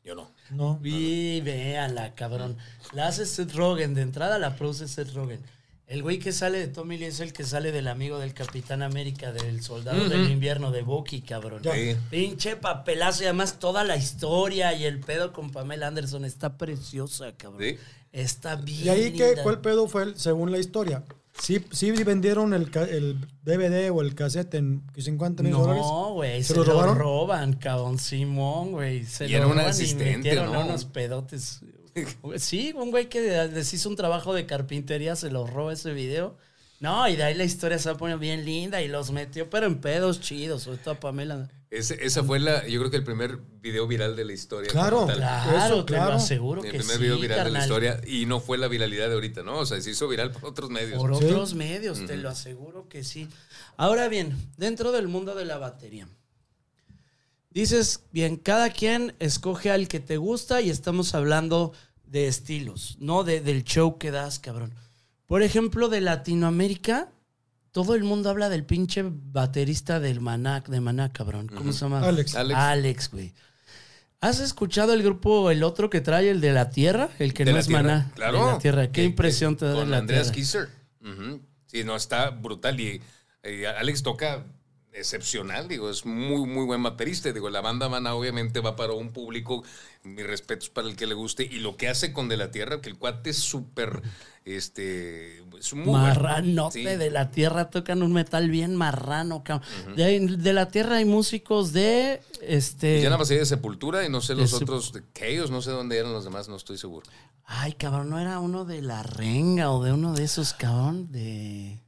Yo 0.03 0.15
no. 0.15 0.31
No. 0.49 0.79
Vi, 0.79 1.41
véanla, 1.41 2.15
cabrón. 2.15 2.57
La 2.93 3.07
hace 3.09 3.27
Seth 3.27 3.53
Rogen. 3.53 3.93
De 3.93 4.01
entrada 4.01 4.39
la 4.39 4.55
produce 4.55 4.87
Seth 4.87 5.13
Rogen. 5.13 5.41
El 5.87 6.01
güey 6.01 6.17
que 6.17 6.31
sale 6.31 6.57
de 6.57 6.67
Tommy 6.67 6.97
Lee 6.97 7.05
es 7.05 7.19
el 7.19 7.31
que 7.31 7.43
sale 7.43 7.71
del 7.71 7.87
amigo 7.87 8.17
del 8.17 8.33
Capitán 8.33 8.81
América, 8.81 9.31
del 9.31 9.61
Soldado 9.61 10.09
del 10.09 10.31
Invierno, 10.31 10.71
de 10.71 10.81
Bucky, 10.81 11.21
cabrón. 11.21 11.61
Sí. 11.63 11.95
Pinche 12.09 12.55
papelazo 12.55 13.21
y 13.21 13.25
además 13.27 13.59
toda 13.59 13.83
la 13.83 13.95
historia 13.95 14.73
y 14.73 14.85
el 14.85 14.99
pedo 14.99 15.31
con 15.31 15.51
Pamela 15.51 15.87
Anderson 15.87 16.25
está 16.25 16.57
preciosa, 16.57 17.33
cabrón. 17.37 17.61
Sí. 17.61 17.77
Está 18.11 18.55
bien. 18.55 18.85
¿Y 18.85 18.89
ahí 18.89 19.11
qué, 19.13 19.35
cuál 19.43 19.61
pedo 19.61 19.87
fue 19.87 20.03
el- 20.03 20.17
según 20.17 20.51
la 20.51 20.57
historia? 20.57 21.03
¿Sí, 21.37 21.63
sí 21.71 21.91
vendieron 21.91 22.53
el, 22.53 22.71
DVD 23.43 23.91
o 23.91 24.01
el 24.01 24.15
cassette 24.15 24.53
en 24.55 24.81
50 24.97 25.43
mil 25.43 25.51
dólares? 25.51 25.81
No, 25.83 26.13
güey, 26.13 26.41
¿Se 26.41 26.53
se, 26.53 26.55
lo 26.55 26.63
lo, 26.63 26.71
robaron? 26.71 26.97
roban, 26.97 27.53
cabrón, 27.57 27.99
Simón, 27.99 28.71
güey. 28.71 29.03
Se 29.03 29.25
Y 29.25 29.31
lo 29.31 29.37
era 29.37 29.47
un 29.47 29.59
asistente, 29.59 30.13
y 30.13 30.17
metieron 30.17 30.53
¿no? 30.53 30.65
unos 30.65 30.85
pedotes. 30.85 31.59
Sí, 32.38 32.73
un 32.75 32.91
güey 32.91 33.08
que 33.10 33.47
les 33.47 33.73
hizo 33.73 33.89
un 33.89 33.95
trabajo 33.95 34.34
de 34.34 34.45
carpintería, 34.45 35.15
se 35.15 35.29
lo 35.31 35.47
roba 35.47 35.73
ese 35.73 35.93
video. 35.93 36.38
No, 36.81 37.08
y 37.08 37.15
de 37.15 37.23
ahí 37.23 37.36
la 37.36 37.45
historia 37.45 37.79
se 37.79 37.89
va 37.89 37.95
a 37.95 37.97
poner 37.97 38.17
bien 38.17 38.43
linda 38.43 38.81
y 38.81 38.89
los 38.89 39.12
metió, 39.12 39.49
pero 39.49 39.65
en 39.65 39.79
pedos 39.79 40.19
chidos, 40.19 40.63
sobre 40.63 40.77
todo 40.77 40.95
a 40.95 40.99
Pamela. 40.99 41.49
Ese- 41.71 42.05
esa 42.05 42.21
fue 42.23 42.39
la, 42.39 42.67
yo 42.67 42.79
creo 42.79 42.91
que 42.91 42.97
el 42.97 43.03
primer 43.03 43.38
video 43.62 43.88
viral 43.88 44.15
de 44.15 44.25
la 44.25 44.34
historia. 44.34 44.69
Claro. 44.69 45.08
Claro, 45.08 45.58
Eso, 45.58 45.86
te 45.86 45.93
claro. 45.93 46.12
lo 46.12 46.15
aseguro 46.17 46.63
El 46.63 46.71
que 46.71 46.77
primer 46.77 46.97
sí, 46.97 47.01
video 47.01 47.17
viral 47.17 47.45
de 47.45 47.51
la 47.51 47.60
historia 47.62 48.01
y 48.05 48.25
no 48.25 48.39
fue 48.41 48.58
la 48.58 48.67
viralidad 48.67 49.08
de 49.08 49.13
ahorita, 49.13 49.41
¿no? 49.43 49.60
O 49.60 49.65
sea, 49.65 49.79
se 49.81 49.89
hizo 49.91 50.08
viral 50.10 50.31
por 50.31 50.45
otros 50.45 50.69
medios. 50.69 50.97
Por 50.99 51.17
Sí. 51.17 51.25
otros 51.25 51.53
medios, 51.55 52.05
te 52.05 52.17
lo 52.17 52.29
aseguro 52.29 52.88
que 52.89 53.03
sí. 53.05 53.29
Ahora 53.77 54.10
bien, 54.10 54.36
dentro 54.58 54.91
del 54.91 55.08
mundo 55.08 55.34
de 55.34 55.45
la 55.45 55.58
batería. 55.58 56.08
Dices, 57.51 58.01
bien, 58.12 58.36
cada 58.36 58.69
quien 58.69 59.15
escoge 59.19 59.71
al 59.71 59.88
que 59.88 60.01
te 60.01 60.17
gusta 60.17 60.62
y 60.62 60.69
estamos 60.69 61.15
hablando 61.15 61.71
de 62.07 62.27
estilos, 62.27 62.97
no 62.99 63.23
de, 63.23 63.41
del 63.41 63.63
show 63.63 63.97
que 63.97 64.11
das, 64.11 64.39
cabrón. 64.39 64.73
Por 65.25 65.41
ejemplo, 65.41 65.89
de 65.89 66.01
Latinoamérica, 66.01 67.09
todo 67.71 67.95
el 67.95 68.03
mundo 68.03 68.29
habla 68.29 68.49
del 68.49 68.63
pinche 68.63 69.03
baterista 69.05 69.99
del 69.99 70.21
Maná, 70.21 70.61
de 70.67 70.79
Maná, 70.79 71.11
cabrón. 71.11 71.47
¿Cómo 71.47 71.73
se 71.73 71.79
llama? 71.81 71.99
Alex. 72.07 72.35
Alex. 72.35 72.59
Alex, 72.59 73.11
güey. 73.11 73.33
¿Has 74.21 74.39
escuchado 74.39 74.93
el 74.93 75.03
grupo, 75.03 75.51
el 75.51 75.63
otro 75.63 75.89
que 75.89 76.01
trae, 76.01 76.29
el 76.29 76.41
de 76.41 76.53
la 76.53 76.69
Tierra? 76.69 77.09
El 77.19 77.33
que 77.33 77.43
De 77.45 77.51
no 77.53 77.59
es 77.59 77.67
Tierra, 77.67 77.81
Maná. 77.83 78.11
Claro. 78.15 78.45
De 78.45 78.51
la 78.53 78.57
Tierra. 78.59 78.85
¿Qué 78.87 78.91
Que- 78.91 79.03
impresión 79.03 79.57
te 79.57 79.65
da 79.65 79.71
de 79.73 79.77
Con 79.79 79.91
la 79.91 79.97
Andreas 79.97 80.31
Tierra? 80.31 80.35
Kisser. 80.35 80.69
Sí, 81.67 81.83
no, 81.83 81.95
está 81.95 82.29
brutal. 82.29 82.79
Y 82.79 83.01
Alex 83.77 84.01
toca 84.03 84.45
excepcional, 84.95 85.67
digo, 85.67 85.89
es 85.89 86.05
muy, 86.05 86.47
muy 86.47 86.65
buen 86.65 86.81
baterista. 86.81 87.31
Digo, 87.34 87.49
la 87.49 87.62
banda 87.62 87.89
Maná 87.89 88.13
obviamente 88.15 88.60
va 88.62 88.75
para 88.75 88.93
un 88.93 89.12
público, 89.12 89.63
mis 90.03 90.25
respetos 90.25 90.69
para 90.69 90.88
el 90.88 90.95
que 90.95 91.05
le 91.08 91.13
guste. 91.13 91.43
Y 91.43 91.60
lo 91.60 91.75
que 91.77 91.88
hace 91.89 92.13
con 92.13 92.29
De 92.29 92.38
la 92.38 92.51
Tierra, 92.51 92.81
que 92.81 92.89
el 92.89 92.97
cuate 92.97 93.31
es 93.31 93.38
súper, 93.38 94.01
este, 94.45 95.39
es 95.60 95.73
muy 95.73 95.86
bueno. 95.86 95.99
Marranote 95.99 96.79
Sí. 96.79 96.84
de 96.86 97.10
la 97.12 97.31
tierra 97.31 97.69
tocan 97.69 98.03
un 98.03 98.13
metal 98.13 98.49
bien 98.49 98.75
marrano, 98.75 99.43
cabrón. 99.43 99.95
de, 99.95 100.19
de 100.38 100.53
la 100.53 100.67
tierra 100.69 100.97
hay 100.97 101.05
músicos 101.05 101.73
de 101.73 102.21
este. 102.41 102.93
Pues 102.93 103.03
ya 103.03 103.10
nada 103.10 103.17
más 103.17 103.31
hay 103.31 103.38
de 103.38 103.45
Sepultura 103.45 104.05
y 104.05 104.10
no 104.10 104.21
sé 104.21 104.36
los 104.36 104.53
otros, 104.53 104.93
de 104.93 105.01
Chaos, 105.13 105.49
no 105.51 105.62
sé 105.62 105.71
dónde 105.71 105.97
eran 105.97 106.13
los 106.13 106.23
demás, 106.23 106.47
no 106.47 106.55
estoy 106.55 106.77
seguro. 106.77 107.05
Ay, 107.47 107.73
cabrón, 107.73 108.10
no 108.10 108.19
era 108.19 108.39
uno 108.39 108.65
de 108.65 108.81
la 108.81 109.03
renga 109.03 109.71
o 109.71 109.84
de 109.84 109.93
uno 109.93 110.13
de 110.13 110.23
esos, 110.23 110.53
cabrón, 110.53 111.12
de. 111.12 111.79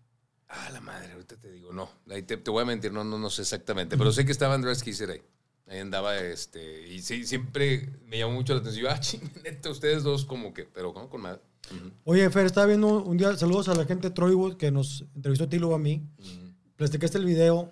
Ah, 0.50 0.70
la 0.72 0.80
madre, 0.80 1.12
ahorita 1.14 1.36
te 1.38 1.52
digo, 1.52 1.74
no, 1.74 1.90
ahí 2.10 2.24
te, 2.24 2.38
te 2.38 2.50
voy 2.52 2.62
a 2.64 2.66
mentir, 2.66 2.92
no, 2.94 3.04
no, 3.04 3.18
no 3.20 3.30
sé 3.30 3.42
exactamente, 3.42 3.98
pero 3.98 4.12
sé 4.12 4.26
que 4.26 4.32
estaba 4.32 4.54
Andrés 4.54 4.82
Kisser 4.82 5.10
ahí. 5.12 5.22
Ahí 5.70 5.80
andaba, 5.80 6.18
este, 6.18 6.88
y 6.88 7.02
sí, 7.02 7.26
siempre 7.26 7.90
me 8.06 8.18
llamó 8.18 8.34
mucho 8.34 8.54
la 8.54 8.62
atención. 8.62 8.86
Yo, 8.86 8.90
ah, 8.90 9.00
ching, 9.00 9.22
neta, 9.44 9.70
ustedes 9.70 10.04
dos 10.04 10.24
como 10.24 10.54
que, 10.54 10.64
pero 10.64 10.94
¿cómo 10.94 11.10
con 11.10 11.22
madre? 11.22 11.42
Oye, 12.06 12.30
Fer, 12.30 12.46
estaba 12.46 12.68
viendo 12.68 13.04
un 13.04 13.18
día, 13.18 13.36
saludos 13.36 13.68
a 13.68 13.76
la 13.76 13.84
gente 13.84 14.08
de 14.08 14.16
Troywood 14.16 14.56
que 14.56 14.72
nos 14.72 15.04
entrevistó 15.16 15.44
a 15.44 15.50
ti 15.50 15.58
y 15.58 15.60
luego 15.60 15.76
a 15.76 15.80
mí. 15.80 16.02
Platicaste 16.78 17.18
el 17.18 17.26
video, 17.26 17.70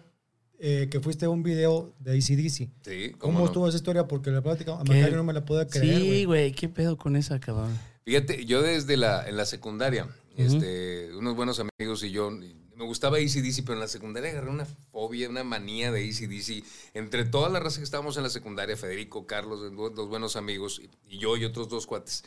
eh, 0.60 0.90
que 0.92 1.00
fuiste 1.00 1.26
a 1.26 1.30
un 1.30 1.44
video 1.44 1.94
de 2.00 2.12
ACDC. 2.18 2.70
Sí, 2.82 3.12
¿Cómo, 3.12 3.20
¿cómo, 3.20 3.40
no? 3.40 3.46
estuvo 3.46 3.68
esa 3.70 3.78
historia? 3.78 4.08
Porque 4.08 4.32
la 4.32 4.42
plática 4.42 4.74
a. 4.74 4.84
Macario 4.84 5.16
no 5.16 5.24
me 5.24 5.32
la 5.32 5.46
puede 5.46 5.66
creer, 5.68 6.02
Sí, 6.02 6.26
güey. 6.26 6.52
¿qué 6.52 6.68
pedo 6.68 6.98
con 6.98 7.16
esa, 7.16 7.40
cabrón? 7.40 7.78
Fíjate, 8.04 8.46
yo 8.46 8.62
desde 8.62 8.98
la, 8.98 9.26
en 9.28 9.38
la 9.38 9.46
secundaria, 9.46 10.10
este, 10.36 11.16
unos 11.16 11.36
buenos 11.36 11.62
amigos 11.62 12.04
y 12.04 12.12
yo, 12.12 12.30
me 12.76 12.86
gustaba 12.86 13.18
ACDC, 13.18 13.64
pero 13.64 13.74
en 13.74 13.80
la 13.80 13.88
secundaria 13.88 14.32
agarré 14.32 14.50
una 14.50 14.66
fobia, 14.66 15.30
una 15.30 15.44
manía 15.44 15.92
de 15.92 16.04
ACDC. 16.04 16.64
Entre 16.94 17.26
toda 17.26 17.50
la 17.50 17.60
raza 17.60 17.78
que 17.78 17.84
estábamos 17.84 18.18
en 18.18 18.24
la 18.24 18.30
secundaria, 18.30 18.78
Federico, 18.78 19.26
Carlos, 19.26 19.60
dos 19.96 20.10
buenos 20.10 20.36
amigos, 20.36 20.82
y, 20.84 21.16
y 21.16 21.20
yo 21.20 21.38
y 21.38 21.46
otros 21.46 21.70
dos 21.70 21.88
cuates, 21.88 22.24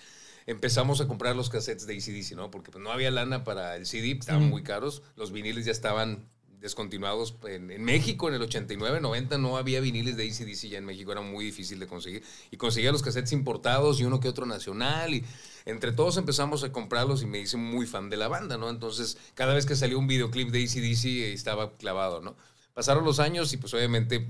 empezamos 0.47 1.01
a 1.01 1.07
comprar 1.07 1.37
los 1.37 1.51
cassettes 1.51 1.87
de 1.87 1.97
ACDC, 1.97 2.37
¿no? 2.37 2.51
Porque 2.51 2.71
pues, 2.71 2.83
no 2.83 2.91
había 2.91 3.11
lana 3.11 3.45
para 3.45 3.77
el 3.77 3.87
CD, 3.87 4.13
estaban 4.13 4.49
muy 4.49 4.63
caros, 4.63 5.03
los 5.17 5.31
viniles 5.31 5.67
ya 5.67 5.73
estaban 5.73 6.27
descontinuados. 6.61 7.37
En, 7.47 7.71
en 7.71 7.85
México, 7.85 8.29
en 8.29 8.35
el 8.35 8.43
89, 8.43 9.01
90, 9.01 9.39
no 9.39 9.57
había 9.57 9.81
viniles 9.81 10.17
de 10.17 10.25
ACDC 10.25 10.69
ya 10.71 10.79
en 10.79 10.85
México, 10.85 11.13
era 11.13 11.21
muy 11.21 11.45
difícil 11.45 11.79
de 11.79 11.87
conseguir. 11.87 12.23
Y 12.51 12.57
conseguía 12.57 12.93
los 12.93 13.03
cassettes 13.03 13.33
importados 13.33 14.01
y 14.01 14.05
uno 14.05 14.21
que 14.21 14.29
otro 14.29 14.47
nacional. 14.47 15.15
Y 15.15 15.25
entre 15.65 15.93
todos 15.93 16.17
empezamos 16.17 16.65
a 16.65 16.73
comprarlos 16.73 17.23
y 17.23 17.27
me 17.27 17.41
hice 17.41 17.57
muy 17.57 17.87
fan 17.87 18.11
de 18.11 18.17
la 18.17 18.29
banda, 18.29 18.57
¿no? 18.57 18.71
Entonces, 18.71 19.19
cada 19.35 19.55
vez 19.55 19.67
que 19.67 19.77
salía 19.77 19.99
un 19.99 20.07
videoclip 20.07 20.51
de 20.51 20.65
ACDC, 20.65 21.05
eh, 21.05 21.33
estaba 21.33 21.77
clavado, 21.77 22.21
¿no? 22.21 22.37
Pasaron 22.75 23.05
los 23.05 23.19
años 23.19 23.53
y 23.53 23.57
pues 23.57 23.75
obviamente 23.75 24.29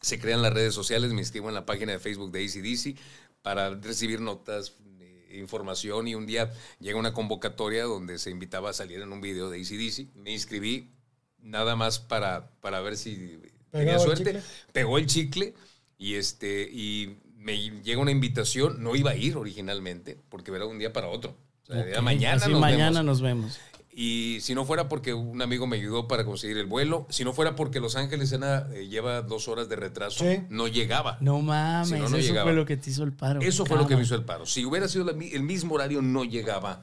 se 0.00 0.18
crean 0.18 0.42
las 0.42 0.52
redes 0.52 0.74
sociales, 0.74 1.12
me 1.12 1.20
inscribo 1.20 1.48
en 1.48 1.54
la 1.54 1.66
página 1.66 1.92
de 1.92 1.98
Facebook 1.98 2.32
de 2.32 2.44
ACDC 2.44 2.98
para 3.42 3.70
recibir 3.70 4.20
notas, 4.20 4.74
eh, 5.00 5.38
información 5.38 6.08
y 6.08 6.14
un 6.14 6.26
día 6.26 6.52
llega 6.78 6.98
una 6.98 7.12
convocatoria 7.12 7.84
donde 7.84 8.18
se 8.18 8.30
invitaba 8.30 8.70
a 8.70 8.72
salir 8.72 9.00
en 9.00 9.12
un 9.12 9.20
video 9.20 9.50
de 9.50 9.60
ACDC. 9.60 10.14
Me 10.16 10.32
inscribí 10.32 10.90
nada 11.42 11.76
más 11.76 11.98
para, 11.98 12.50
para 12.60 12.80
ver 12.80 12.96
si 12.96 13.40
tenía 13.70 13.96
¿Pegaba 13.96 13.96
el 13.96 14.00
suerte. 14.00 14.42
Pegó 14.72 14.98
el 14.98 15.06
chicle 15.06 15.54
y, 15.98 16.14
este, 16.14 16.62
y 16.70 17.18
me 17.36 17.56
llega 17.82 18.00
una 18.00 18.10
invitación. 18.10 18.82
No 18.82 18.96
iba 18.96 19.12
a 19.12 19.16
ir 19.16 19.36
originalmente 19.36 20.18
porque 20.28 20.50
era 20.50 20.66
un 20.66 20.78
día 20.78 20.92
para 20.92 21.08
otro. 21.08 21.36
O 21.68 21.72
sea, 21.72 22.02
mañana 22.02 22.36
así 22.36 22.50
nos 22.50 22.60
mañana 22.60 23.00
vemos. 23.00 23.04
nos 23.04 23.20
vemos. 23.22 23.60
Y 24.02 24.40
si 24.40 24.54
no 24.54 24.64
fuera 24.64 24.88
porque 24.88 25.12
un 25.12 25.42
amigo 25.42 25.66
me 25.66 25.76
ayudó 25.76 26.08
para 26.08 26.24
conseguir 26.24 26.56
el 26.56 26.64
vuelo, 26.64 27.06
si 27.10 27.22
no 27.22 27.34
fuera 27.34 27.54
porque 27.54 27.80
Los 27.80 27.96
Ángeles 27.96 28.30
Cena, 28.30 28.66
eh, 28.72 28.88
lleva 28.88 29.20
dos 29.20 29.46
horas 29.46 29.68
de 29.68 29.76
retraso, 29.76 30.24
Sí. 30.24 30.40
no 30.48 30.68
llegaba. 30.68 31.18
No 31.20 31.42
mames, 31.42 31.88
Si 31.88 31.94
no, 31.96 32.08
no 32.08 32.16
eso 32.16 32.26
llegaba. 32.28 32.44
fue 32.46 32.54
lo 32.54 32.64
que 32.64 32.78
te 32.78 32.88
hizo 32.88 33.02
el 33.04 33.12
paro. 33.12 33.42
Eso 33.42 33.66
fue 33.66 33.76
lo 33.76 33.86
que 33.86 33.96
me 33.96 34.02
hizo 34.02 34.14
el 34.14 34.24
paro. 34.24 34.46
Si 34.46 34.64
hubiera 34.64 34.88
sido 34.88 35.04
la 35.04 35.12
el 35.12 35.42
mismo 35.42 35.74
horario, 35.74 36.00
no 36.00 36.24
llegaba 36.24 36.82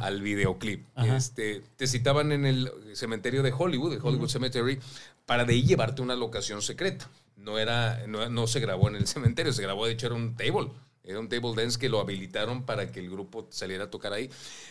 al 0.00 0.20
videoclip. 0.22 0.86
Ajá. 0.96 1.16
Este, 1.16 1.62
te 1.76 1.86
citaban 1.86 2.32
en 2.32 2.44
el 2.44 2.72
cementerio 2.94 3.44
de 3.44 3.54
Hollywood, 3.56 3.92
el 3.92 4.00
Hollywood 4.02 4.28
Cemetery, 4.28 4.80
para 5.24 5.44
de 5.44 5.52
ahí 5.52 5.62
llevarte 5.62 6.02
a 6.02 6.04
una 6.04 6.16
locación 6.16 6.62
secreta. 6.62 7.08
No, 7.36 7.60
era, 7.60 8.04
no, 8.08 8.28
no 8.28 8.48
se 8.48 8.58
grabó 8.58 8.88
en 8.88 8.96
el 8.96 9.06
cementerio, 9.06 9.52
se 9.52 9.62
grabó, 9.62 9.86
de 9.86 9.92
hecho, 9.92 10.06
era 10.06 10.16
un 10.16 10.34
table. 10.34 10.72
Era 11.06 11.20
un 11.20 11.28
table 11.28 11.54
dance 11.54 11.78
que 11.78 11.88
lo 11.88 12.00
habilitaron 12.00 12.64
para 12.64 12.90
que 12.90 12.98
el 13.00 13.08
grupo 13.08 13.46
saliera 13.50 13.84
a 13.84 13.90
tocar 13.90 14.12
ahí. 14.12 14.28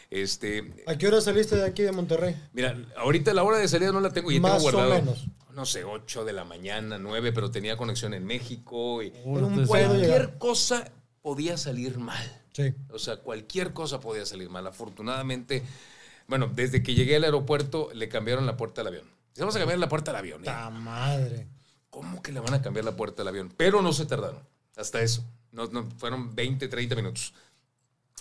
Este, 0.09 0.83
¿A 0.85 0.97
qué 0.97 1.07
hora 1.07 1.21
saliste 1.21 1.55
de 1.55 1.65
aquí 1.65 1.81
de 1.81 1.91
Monterrey? 1.93 2.35
Mira, 2.53 2.77
ahorita 2.97 3.33
la 3.33 3.43
hora 3.43 3.57
de 3.57 3.67
salida 3.67 3.91
no 3.91 4.01
la 4.01 4.11
tengo 4.11 4.31
y 4.31 4.39
Más 4.39 4.57
tengo 4.57 4.67
o 4.67 4.71
guardado. 4.71 4.95
menos. 5.01 5.25
No 5.53 5.65
sé, 5.65 5.85
8 5.85 6.25
de 6.25 6.33
la 6.33 6.43
mañana, 6.43 6.97
9, 6.97 7.31
pero 7.31 7.49
tenía 7.49 7.77
conexión 7.77 8.13
en 8.13 8.25
México. 8.25 9.01
Y 9.01 9.07
Entonces, 9.07 9.69
llegar. 9.69 9.87
cualquier 9.87 10.37
cosa 10.37 10.91
podía 11.21 11.57
salir 11.57 11.97
mal. 11.97 12.41
Sí. 12.51 12.73
O 12.89 12.99
sea, 12.99 13.17
cualquier 13.17 13.71
cosa 13.71 14.01
podía 14.01 14.25
salir 14.25 14.49
mal. 14.49 14.67
Afortunadamente, 14.67 15.63
bueno, 16.27 16.51
desde 16.53 16.83
que 16.83 16.93
llegué 16.93 17.15
al 17.15 17.23
aeropuerto 17.23 17.89
le 17.93 18.09
cambiaron 18.09 18.45
la 18.45 18.57
puerta 18.57 18.81
al 18.81 18.87
avión. 18.87 19.05
Dice, 19.29 19.41
Vamos 19.41 19.55
a 19.55 19.59
cambiar 19.59 19.79
la 19.79 19.87
puerta 19.89 20.11
al 20.11 20.17
avión. 20.17 20.41
¿eh? 20.41 20.45
¡Ta 20.45 20.69
madre! 20.69 21.47
¿Cómo 21.89 22.21
que 22.21 22.33
le 22.33 22.41
van 22.41 22.53
a 22.53 22.61
cambiar 22.61 22.83
la 22.83 22.97
puerta 22.97 23.21
al 23.21 23.29
avión? 23.29 23.53
Pero 23.55 23.81
no 23.81 23.93
se 23.93 24.05
tardaron. 24.05 24.41
Hasta 24.75 25.01
eso. 25.01 25.23
No, 25.55 25.67
no, 25.67 25.89
fueron 25.97 26.35
20, 26.35 26.67
30 26.67 26.95
minutos. 26.95 27.33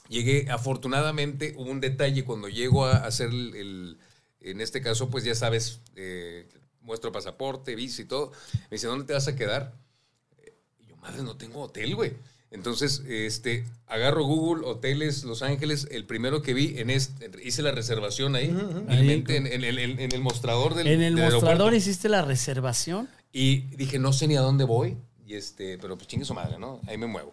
Llegué, 0.08 0.46
afortunadamente, 0.50 1.54
hubo 1.56 1.70
un 1.70 1.80
detalle 1.80 2.24
cuando 2.24 2.48
llego 2.48 2.86
a 2.86 2.98
hacer 2.98 3.28
el, 3.30 3.54
el- 3.54 3.98
en 4.40 4.60
este 4.60 4.82
caso, 4.82 5.08
pues 5.08 5.24
ya 5.24 5.34
sabes, 5.34 5.80
eh, 5.96 6.46
muestro 6.82 7.10
pasaporte, 7.10 7.74
visa 7.74 8.02
y 8.02 8.04
todo. 8.04 8.30
Me 8.70 8.72
dice, 8.76 8.86
¿dónde 8.86 9.06
te 9.06 9.14
vas 9.14 9.26
a 9.26 9.34
quedar? 9.34 9.72
Y 10.78 10.86
yo, 10.86 10.96
madre, 10.98 11.22
no 11.22 11.36
tengo 11.36 11.62
hotel, 11.62 11.94
güey. 11.96 12.12
Entonces, 12.50 13.02
este, 13.08 13.64
agarro 13.86 14.22
Google, 14.24 14.64
hoteles, 14.66 15.24
Los 15.24 15.42
Ángeles, 15.42 15.88
el 15.90 16.04
primero 16.04 16.40
que 16.42 16.52
vi, 16.54 16.78
en 16.78 16.90
este, 16.90 17.30
hice 17.42 17.62
la 17.62 17.72
reservación 17.72 18.36
ahí, 18.36 18.48
en, 18.88 19.24
en 19.30 19.46
en- 19.64 19.98
en 20.00 20.12
el 20.12 20.20
mostrador 20.20 20.74
del 20.74 20.86
En 20.86 21.02
el 21.02 21.14
del 21.16 21.24
mostrador 21.24 21.48
aeropuerto. 21.48 21.76
hiciste 21.76 22.08
la 22.10 22.22
reservación. 22.22 23.08
Y 23.32 23.62
dije, 23.76 23.98
no 23.98 24.12
sé 24.12 24.28
ni 24.28 24.36
a 24.36 24.40
dónde 24.42 24.62
voy. 24.64 24.96
Y 25.26 25.34
este, 25.34 25.78
pero 25.78 25.96
pues 25.96 26.06
chingue 26.08 26.24
su 26.24 26.34
madre, 26.34 26.58
¿no? 26.58 26.80
Ahí 26.86 26.98
me 26.98 27.06
muevo. 27.06 27.30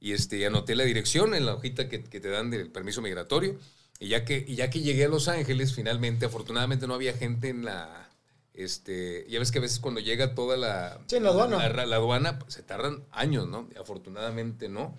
y 0.00 0.12
este, 0.12 0.44
anoté 0.46 0.74
la 0.76 0.84
dirección 0.84 1.34
en 1.34 1.46
la 1.46 1.54
hojita 1.54 1.88
que, 1.88 2.04
que 2.04 2.20
te 2.20 2.28
dan 2.28 2.50
del 2.50 2.70
permiso 2.70 3.00
migratorio. 3.02 3.58
Y 4.00 4.08
ya, 4.08 4.24
que, 4.24 4.44
y 4.46 4.56
ya 4.56 4.70
que 4.70 4.80
llegué 4.80 5.04
a 5.04 5.08
Los 5.08 5.28
Ángeles, 5.28 5.72
finalmente, 5.74 6.26
afortunadamente 6.26 6.86
no 6.86 6.94
había 6.94 7.14
gente 7.14 7.48
en 7.48 7.64
la... 7.64 8.10
Este, 8.52 9.26
ya 9.28 9.38
ves 9.40 9.50
que 9.50 9.58
a 9.58 9.62
veces 9.62 9.80
cuando 9.80 10.00
llega 10.00 10.34
toda 10.34 10.56
la, 10.56 11.00
Sí, 11.08 11.16
en 11.16 11.24
la 11.24 11.30
aduana. 11.30 11.68
la, 11.68 11.86
la 11.86 11.96
aduana, 11.96 12.38
pues, 12.38 12.54
se 12.54 12.62
tardan 12.62 13.02
años, 13.10 13.48
¿no? 13.48 13.68
Afortunadamente 13.80 14.68
no. 14.68 14.96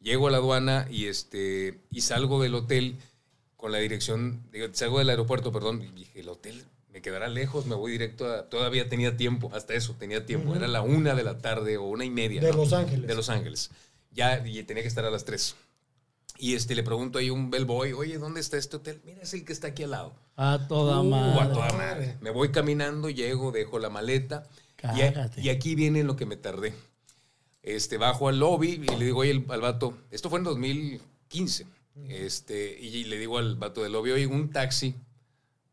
Llego 0.00 0.28
a 0.28 0.30
la 0.30 0.38
aduana 0.38 0.86
y, 0.90 1.06
este, 1.06 1.80
y 1.90 2.00
salgo 2.02 2.40
del 2.42 2.54
hotel 2.54 2.96
con 3.56 3.72
la 3.72 3.78
dirección, 3.78 4.42
digo, 4.52 4.68
salgo 4.72 4.98
del 5.00 5.08
aeropuerto, 5.10 5.50
perdón, 5.52 5.82
y 5.82 5.88
dije, 5.88 6.20
el 6.20 6.28
hotel 6.28 6.64
me 6.94 7.02
quedará 7.02 7.28
lejos, 7.28 7.66
me 7.66 7.74
voy 7.74 7.92
directo 7.92 8.24
a... 8.32 8.48
Todavía 8.48 8.88
tenía 8.88 9.16
tiempo, 9.16 9.50
hasta 9.52 9.74
eso, 9.74 9.94
tenía 9.98 10.24
tiempo. 10.24 10.54
Era 10.54 10.68
la 10.68 10.80
una 10.80 11.14
de 11.16 11.24
la 11.24 11.38
tarde 11.38 11.76
o 11.76 11.82
una 11.82 12.04
y 12.04 12.10
media. 12.10 12.40
De 12.40 12.50
¿no? 12.52 12.56
Los 12.58 12.72
Ángeles. 12.72 13.06
De 13.08 13.14
Los 13.16 13.28
Ángeles. 13.28 13.70
Ya 14.12 14.46
y 14.46 14.62
tenía 14.62 14.82
que 14.84 14.88
estar 14.88 15.04
a 15.04 15.10
las 15.10 15.24
tres. 15.24 15.56
Y 16.38 16.54
este, 16.54 16.74
le 16.76 16.82
pregunto 16.84 17.18
ahí 17.18 17.28
a 17.28 17.32
un 17.32 17.50
bellboy, 17.50 17.92
oye, 17.94 18.16
¿dónde 18.18 18.40
está 18.40 18.56
este 18.58 18.76
hotel? 18.76 19.00
Mira, 19.04 19.20
es 19.22 19.34
el 19.34 19.44
que 19.44 19.52
está 19.52 19.68
aquí 19.68 19.82
al 19.82 19.90
lado. 19.90 20.14
A 20.36 20.66
toda 20.68 21.00
Uh, 21.00 21.14
a 21.14 21.34
madre. 21.34 21.52
toda 21.54 21.72
madre. 21.72 22.16
Me 22.20 22.30
voy 22.30 22.50
caminando, 22.52 23.10
llego, 23.10 23.50
dejo 23.50 23.78
la 23.80 23.90
maleta. 23.90 24.44
Y, 24.96 25.02
a- 25.02 25.12
Cágate. 25.12 25.40
y 25.40 25.48
aquí 25.48 25.74
viene 25.74 26.04
lo 26.04 26.14
que 26.16 26.26
me 26.26 26.36
tardé. 26.36 26.74
Este, 27.62 27.98
bajo 27.98 28.28
al 28.28 28.38
lobby 28.38 28.72
y 28.88 28.96
le 28.96 29.04
digo 29.06 29.20
oye, 29.20 29.44
al, 29.48 29.60
vato, 29.60 29.96
esto 30.12 30.30
fue 30.30 30.38
en 30.38 30.44
2015. 30.44 31.66
Este, 32.08 32.78
y 32.80 33.04
le 33.04 33.18
digo 33.18 33.38
al 33.38 33.56
vato 33.56 33.82
del 33.82 33.92
lobby, 33.92 34.10
oye, 34.12 34.26
un 34.26 34.50
taxi 34.50 34.94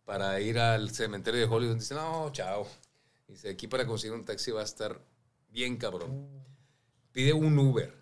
para 0.06 0.40
ir 0.42 0.60
al 0.60 0.90
cementerio 0.92 1.40
de 1.42 1.46
Hollywood. 1.48 1.76
Dice, 1.78 1.94
no, 1.94 2.32
chao. 2.32 2.68
Dice, 3.28 3.50
aquí 3.50 3.68
para 3.68 3.86
conseguir 3.86 4.16
un 4.16 4.26
taxi 4.26 4.52
va 4.52 4.62
a 4.62 4.66
estar 4.66 5.00
bien 5.50 5.78
cabrón. 5.78 6.28
Pide 7.12 7.34
un 7.34 7.58
Uber. 7.58 7.94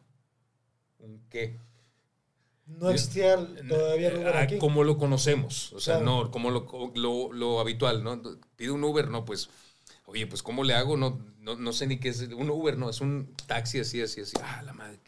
¿Un 0.99 1.21
qué? 1.29 1.57
No 2.65 2.89
existía 2.91 3.35
todavía 3.67 4.09
el 4.09 4.17
Uber 4.17 4.35
Ah, 4.37 4.41
aquí. 4.41 4.57
Como 4.59 4.83
lo 4.83 4.97
conocemos, 4.97 5.73
o 5.73 5.79
sea, 5.79 5.95
Claro. 5.99 6.23
no, 6.25 6.31
como 6.31 6.51
lo, 6.51 6.67
lo, 6.95 7.33
lo 7.33 7.59
habitual, 7.59 8.03
¿no? 8.03 8.21
Pide 8.55 8.69
un 8.71 8.83
Uber, 8.83 9.07
no, 9.09 9.25
pues, 9.25 9.49
oye, 10.05 10.27
pues, 10.27 10.43
¿cómo 10.43 10.63
le 10.63 10.75
hago? 10.75 10.95
No, 10.95 11.19
no, 11.39 11.55
no 11.55 11.73
sé 11.73 11.87
ni 11.87 11.99
qué 11.99 12.09
es, 12.09 12.21
un 12.21 12.49
Uber, 12.51 12.77
no, 12.77 12.89
es 12.91 13.01
un 13.01 13.33
taxi 13.47 13.79
así, 13.79 14.01
así, 14.01 14.21
así. 14.21 14.37
Ah, 14.43 14.61
la 14.63 14.73
madre. 14.73 14.99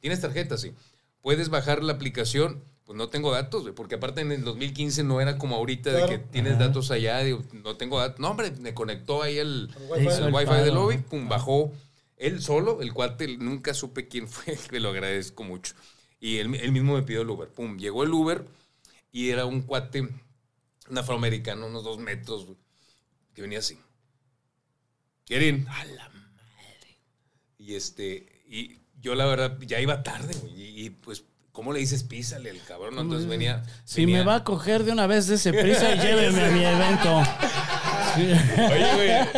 ¿Tienes 0.00 0.20
tarjeta? 0.22 0.56
Sí. 0.56 0.72
¿Puedes 1.20 1.50
bajar 1.50 1.82
la 1.82 1.92
aplicación? 1.92 2.64
Pues 2.84 2.96
no 2.96 3.08
tengo 3.08 3.30
datos, 3.30 3.62
güey, 3.62 3.74
porque 3.74 3.94
aparte 3.94 4.22
en 4.22 4.32
el 4.32 4.42
2015 4.42 5.04
no 5.04 5.20
era 5.20 5.38
como 5.38 5.54
ahorita 5.56 5.92
de 5.92 6.06
que 6.06 6.18
tienes 6.18 6.54
Ajá. 6.54 6.66
datos 6.66 6.90
allá, 6.90 7.20
digo, 7.20 7.42
no 7.52 7.76
tengo 7.76 7.98
datos. 7.98 8.18
No, 8.18 8.30
hombre, 8.30 8.50
me 8.60 8.74
conectó 8.74 9.22
ahí 9.22 9.38
el, 9.38 9.70
El 9.96 10.34
Wi-Fi. 10.34 10.52
El 10.52 10.64
del 10.64 10.74
lobby, 10.74 10.98
pum, 10.98 11.28
bajó 11.28 11.72
él 12.22 12.40
solo, 12.40 12.82
el 12.82 12.92
cuate, 12.92 13.36
nunca 13.36 13.74
supe 13.74 14.08
quién 14.08 14.28
fue, 14.28 14.56
que 14.56 14.80
lo 14.80 14.90
agradezco 14.90 15.44
mucho. 15.44 15.74
Y 16.20 16.38
él, 16.38 16.54
él 16.54 16.72
mismo 16.72 16.94
me 16.94 17.02
pidió 17.02 17.22
el 17.22 17.30
Uber, 17.30 17.48
pum, 17.48 17.76
llegó 17.78 18.04
el 18.04 18.12
Uber 18.12 18.46
y 19.10 19.30
era 19.30 19.44
un 19.44 19.62
cuate, 19.62 20.08
un 20.88 20.98
afroamericano, 20.98 21.66
unos 21.66 21.82
dos 21.84 21.98
metros, 21.98 22.46
güey, 22.46 22.58
que 23.34 23.42
venía 23.42 23.58
así. 23.58 23.78
¿Quieren? 25.24 25.66
A 25.68 25.84
la 25.84 26.08
madre. 26.08 26.98
Y 27.58 27.74
este, 27.74 28.42
y 28.46 28.78
yo 29.00 29.14
la 29.14 29.26
verdad 29.26 29.58
ya 29.60 29.80
iba 29.80 30.02
tarde, 30.02 30.34
güey, 30.34 30.62
y, 30.62 30.86
y, 30.86 30.90
pues, 30.90 31.24
¿cómo 31.52 31.72
le 31.72 31.78
dices 31.80 32.02
písale 32.02 32.50
al 32.50 32.62
cabrón? 32.64 32.94
No, 32.96 33.02
Entonces 33.02 33.28
venía... 33.28 33.62
Si 33.84 34.02
venía- 34.04 34.18
me 34.20 34.24
va 34.24 34.36
a 34.36 34.44
coger 34.44 34.84
de 34.84 34.92
una 34.92 35.06
vez 35.06 35.26
de 35.28 35.36
ese 35.36 35.52
prisa 35.52 35.94
y 35.94 35.98
lléveme 36.00 36.44
a 36.44 36.50
mi 36.50 36.64
evento. 36.64 37.22
Oye, 38.16 38.94
güey. 38.94 39.10
Es 39.10 39.28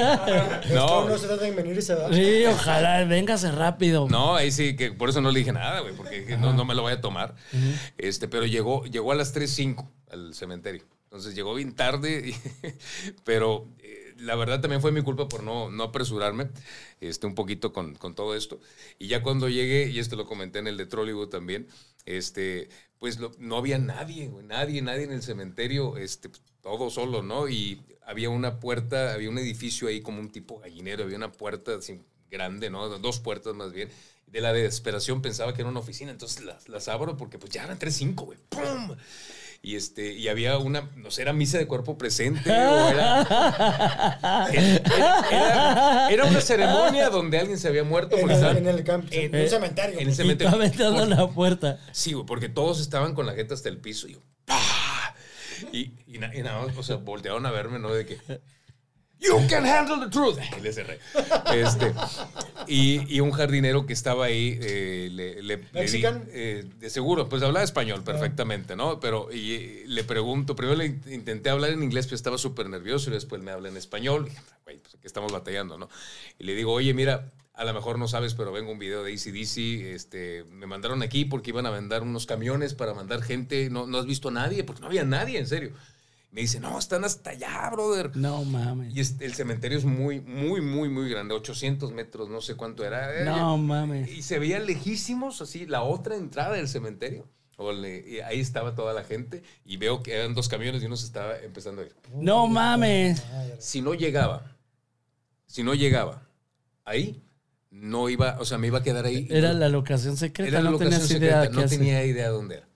que 0.66 0.74
No, 0.74 1.05
uno 1.05 1.18
se 1.18 1.27
trata 1.27 1.44
de 1.44 1.50
venir 1.53 1.79
y 1.79 1.83
se 1.83 1.94
va. 1.94 2.12
Sí, 2.12 2.44
ojalá, 2.46 3.05
véngase 3.05 3.50
rápido. 3.53 4.09
No, 4.09 4.35
ahí 4.37 4.50
sí, 4.50 4.74
que 4.77 4.92
por 4.92 5.09
eso 5.11 5.20
no 5.20 5.31
le 5.31 5.38
dije 5.40 5.53
nada, 5.53 5.81
güey, 5.81 5.94
porque 5.94 6.20
dije, 6.20 6.37
no, 6.37 6.53
no 6.53 6.64
me 6.64 6.74
lo 6.74 6.83
voy 6.83 6.92
a 6.92 7.00
tomar. 7.00 7.35
este, 7.98 8.29
pero 8.29 8.46
llegó, 8.46 8.85
llegó 8.85 9.12
a 9.12 9.14
las 9.14 9.35
3.05 9.35 9.88
al 10.11 10.35
cementerio. 10.35 10.85
Entonces 11.05 11.35
llegó 11.37 11.55
bien 11.55 11.74
tarde, 11.74 12.31
y- 12.31 12.72
pero 13.24 13.68
eh, 13.79 14.14
la 14.18 14.35
verdad 14.35 14.61
también 14.61 14.81
fue 14.81 14.90
mi 14.90 15.03
culpa 15.03 15.29
por 15.29 15.44
no, 15.44 15.70
no 15.70 15.85
apresurarme 15.85 16.48
este, 17.00 17.27
un 17.29 17.37
poquito 17.37 17.72
con, 17.72 17.94
con 17.94 18.16
todo 18.16 18.35
esto. 18.35 18.59
Y 18.98 19.07
ya 19.07 19.22
cuando 19.22 19.48
llegué, 19.48 19.88
y 19.88 20.00
esto 20.00 20.16
lo 20.16 20.27
comenté 20.27 20.59
en 20.59 20.66
el 20.66 20.77
de 20.77 20.87
Trollywood 20.87 21.29
también, 21.29 21.68
este, 22.06 22.68
pues 22.98 23.18
lo- 23.18 23.32
no 23.38 23.56
había 23.56 23.78
nadie, 23.78 24.30
nadie, 24.44 24.82
nadie 24.82 25.04
en 25.04 25.12
el 25.12 25.22
cementerio, 25.22 25.96
este, 25.96 26.30
todo 26.62 26.90
solo, 26.90 27.22
¿no? 27.22 27.48
Y 27.48 27.82
había 28.06 28.30
una 28.30 28.60
puerta, 28.60 29.12
había 29.14 29.30
un 29.30 29.38
edificio 29.38 29.88
ahí 29.88 30.00
como 30.02 30.20
un 30.20 30.30
tipo 30.30 30.58
gallinero, 30.60 31.04
había 31.04 31.16
una 31.16 31.32
puerta 31.32 31.74
así 31.76 32.00
grande, 32.30 32.70
¿no? 32.70 32.88
Dos 32.98 33.20
puertas 33.20 33.54
más 33.54 33.72
bien. 33.72 33.88
De 34.26 34.40
la 34.40 34.52
desesperación 34.52 35.22
pensaba 35.22 35.54
que 35.54 35.60
era 35.62 35.70
una 35.70 35.80
oficina, 35.80 36.10
entonces 36.10 36.44
las, 36.44 36.68
las 36.68 36.88
abro 36.88 37.16
porque 37.16 37.38
pues 37.38 37.52
ya 37.52 37.64
eran 37.64 37.78
3.05, 37.78 38.24
güey. 38.24 38.38
¡Pum! 38.48 38.96
Y, 39.66 39.77
este, 39.77 40.12
y 40.12 40.29
había 40.29 40.59
una, 40.59 40.90
no 40.94 41.11
sé, 41.11 41.22
era 41.22 41.33
misa 41.33 41.57
de 41.57 41.66
cuerpo 41.66 41.96
presente 41.96 42.50
o 42.50 42.88
era, 42.90 43.22
era, 44.53 45.29
era- 45.31 46.09
era 46.11 46.24
una 46.27 46.40
ceremonia 46.42 47.09
donde 47.09 47.38
alguien 47.38 47.59
se 47.59 47.68
había 47.68 47.83
muerto. 47.83 48.14
En 48.16 48.29
el, 48.29 48.37
estaban- 48.37 48.59
en 48.59 48.68
el 48.68 48.85
campo, 48.85 49.09
en 49.11 49.35
el 49.35 49.48
cementerio. 49.48 49.98
en 50.00 50.09
el 50.09 50.14
cementerio. 50.14 50.53
aventando 50.55 51.07
la 51.07 51.27
puerta. 51.29 51.79
Sí, 51.92 52.12
güey, 52.12 52.27
porque 52.27 52.50
todos 52.50 52.79
estaban 52.81 53.14
con 53.14 53.24
la 53.24 53.33
jeta 53.33 53.55
hasta 53.55 53.70
el 53.70 53.79
piso 53.79 54.07
y 54.07 54.12
yo. 54.12 54.18
Y, 55.72 55.92
y, 56.07 56.18
na- 56.18 56.35
y 56.35 56.42
nada 56.42 56.66
más, 56.66 56.77
o 56.77 56.83
sea, 56.83 56.96
voltearon 56.96 57.46
a 57.46 57.50
verme, 57.50 57.79
¿no? 57.79 57.92
De 57.92 58.05
que, 58.05 58.18
You 59.26 59.46
can 59.48 59.64
handle 59.66 59.98
the 60.00 60.10
truth. 60.10 60.38
Y 60.58 60.60
le 60.60 60.72
cerré. 60.72 60.98
Este, 61.54 61.92
y, 62.66 63.16
y 63.16 63.20
un 63.20 63.30
jardinero 63.32 63.87
que 63.87 63.92
estaba 63.92 64.26
ahí, 64.26 64.58
eh, 64.60 65.08
le, 65.12 65.34
le- 65.42 65.56
le 65.56 65.56
di- 65.56 65.68
¿Mexican? 65.72 66.24
eh, 66.28 66.64
de 66.78 66.90
seguro, 66.90 67.28
pues 67.28 67.42
hablaba 67.42 67.64
español 67.64 68.02
perfectamente, 68.04 68.76
¿no? 68.76 69.00
Pero 69.00 69.32
y, 69.32 69.84
le 69.87 70.04
pregunto, 70.04 70.54
primero 70.56 70.76
le 70.76 70.87
int- 71.00 71.12
intenté 71.12 71.50
hablar 71.50 71.70
en 71.70 71.82
inglés, 71.82 72.06
pero 72.06 72.16
estaba 72.16 72.38
súper 72.38 72.68
nervioso 72.68 73.10
y 73.10 73.14
después 73.14 73.42
me 73.42 73.50
habla 73.50 73.68
en 73.68 73.76
español. 73.76 74.28
Güey, 74.64 74.78
pues 74.78 74.94
aquí 74.94 75.06
estamos 75.06 75.32
batallando, 75.32 75.78
¿no? 75.78 75.88
Y 76.38 76.44
le 76.44 76.54
digo, 76.54 76.72
oye, 76.72 76.92
mira, 76.94 77.32
a 77.54 77.64
lo 77.64 77.72
mejor 77.72 77.98
no 77.98 78.08
sabes, 78.08 78.34
pero 78.34 78.50
vengo 78.52 78.72
un 78.72 78.78
video 78.78 79.04
de 79.04 79.12
ACDC, 79.12 79.94
este, 79.94 80.44
me 80.50 80.66
mandaron 80.66 81.02
aquí 81.02 81.24
porque 81.24 81.50
iban 81.50 81.66
a 81.66 81.70
mandar 81.70 82.02
unos 82.02 82.26
camiones 82.26 82.74
para 82.74 82.94
mandar 82.94 83.22
gente, 83.22 83.70
no, 83.70 83.87
no 83.87 83.98
has 83.98 84.06
visto 84.06 84.28
a 84.28 84.32
nadie, 84.32 84.64
porque 84.64 84.80
no 84.80 84.88
había 84.88 85.04
nadie, 85.04 85.38
en 85.38 85.46
serio. 85.46 85.70
Me 86.35 86.40
dice, 86.40 86.59
no, 86.59 86.77
están 86.81 87.05
hasta 87.05 87.31
allá, 87.31 87.70
brother. 87.70 88.16
No 88.16 88.44
mames. 88.44 88.92
Y 88.92 88.99
es- 88.99 89.14
el 89.20 89.35
cementerio 89.35 89.79
es 89.79 89.85
muy, 89.85 90.20
muy, 90.20 90.61
muy, 90.61 90.88
muy 90.88 91.09
grande, 91.09 91.33
800 91.33 91.92
metros, 91.92 92.29
no 92.29 92.40
sé 92.40 92.57
cuánto 92.57 92.85
era. 92.85 93.20
Eh, 93.20 93.25
No 93.25 93.57
mames. 93.57 94.11
Y 94.11 94.23
se 94.23 94.40
veía 94.40 94.59
lejísimos, 94.59 95.40
así, 95.40 95.64
la 95.64 95.83
otra 95.85 96.16
entrada 96.16 96.57
del 96.57 96.66
cementerio. 96.66 97.29
Y 97.57 98.18
ahí 98.18 98.40
estaba 98.40 98.75
toda 98.75 98.92
la 98.92 99.05
gente 99.05 99.44
y 99.64 99.77
veo 99.77 100.03
que 100.03 100.12
eran 100.16 100.35
dos 100.35 100.49
camiones 100.49 100.83
y 100.83 100.87
uno 100.87 100.97
se 100.97 101.07
estaba 101.07 101.38
empezando 101.38 101.83
a 101.83 101.85
ir. 101.85 101.94
No 102.16 102.49
mames. 102.49 103.23
Si 103.61 103.81
no 103.81 103.94
llegaba, 103.94 104.57
si 105.47 105.62
no 105.62 105.73
llegaba 105.75 106.27
ahí, 106.85 107.23
no 107.70 108.09
iba, 108.09 108.38
o 108.40 108.44
sea, 108.44 108.59
me 108.59 108.66
iba 108.66 108.79
a 108.79 108.83
quedar 108.83 109.05
ahí. 109.05 109.29
Era 109.31 109.53
la 109.53 109.68
locación 109.68 110.16
secreta, 110.16 110.49
Era 110.49 110.62
la 110.62 110.70
no 110.70 110.79
locación 110.79 111.01
secreta, 111.03 111.42
idea 111.44 111.51
no 111.51 111.61
hacer. 111.61 111.79
tenía 111.79 112.05
idea 112.05 112.29
dónde 112.31 112.57
era. 112.57 112.68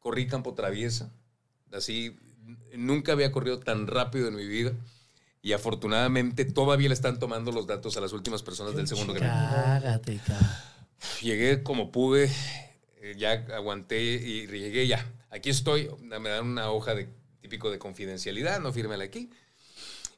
Corrí 0.00 0.26
campo 0.26 0.54
traviesa, 0.54 1.12
así, 1.72 2.16
nunca 2.74 3.12
había 3.12 3.32
corrido 3.32 3.58
tan 3.58 3.86
rápido 3.86 4.28
en 4.28 4.36
mi 4.36 4.46
vida. 4.46 4.72
Y 5.40 5.52
afortunadamente 5.52 6.44
todavía 6.44 6.88
le 6.88 6.94
están 6.94 7.18
tomando 7.18 7.52
los 7.52 7.66
datos 7.66 7.96
a 7.96 8.00
las 8.00 8.12
últimas 8.12 8.42
personas 8.42 8.74
del 8.74 8.88
segundo 8.88 9.14
grado. 9.14 9.46
Llegué 11.22 11.62
como 11.62 11.92
pude, 11.92 12.30
eh, 13.00 13.14
ya 13.16 13.46
aguanté 13.54 14.02
y 14.02 14.46
llegué 14.48 14.86
ya. 14.86 15.06
Aquí 15.30 15.50
estoy, 15.50 15.88
me 16.02 16.28
dan 16.28 16.46
una 16.46 16.70
hoja 16.70 16.94
de 16.94 17.08
típico 17.40 17.70
de 17.70 17.78
confidencialidad, 17.78 18.60
no 18.60 18.72
fírmela 18.72 19.04
aquí. 19.04 19.30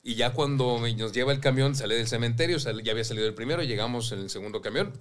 Y 0.03 0.15
ya 0.15 0.33
cuando 0.33 0.81
nos 0.81 1.13
lleva 1.13 1.33
el 1.33 1.41
camión, 1.41 1.75
sale 1.77 1.97
del 1.97 2.09
cementerio, 2.09 2.59
sale- 2.59 2.83
ya 2.83 2.93
había 2.93 3.05
salido 3.05 3.27
el 3.27 3.35
primero, 3.35 3.63
llegamos 3.63 4.13
en 4.13 4.21
el 4.21 4.31
segundo 4.31 4.63
camión. 4.63 4.93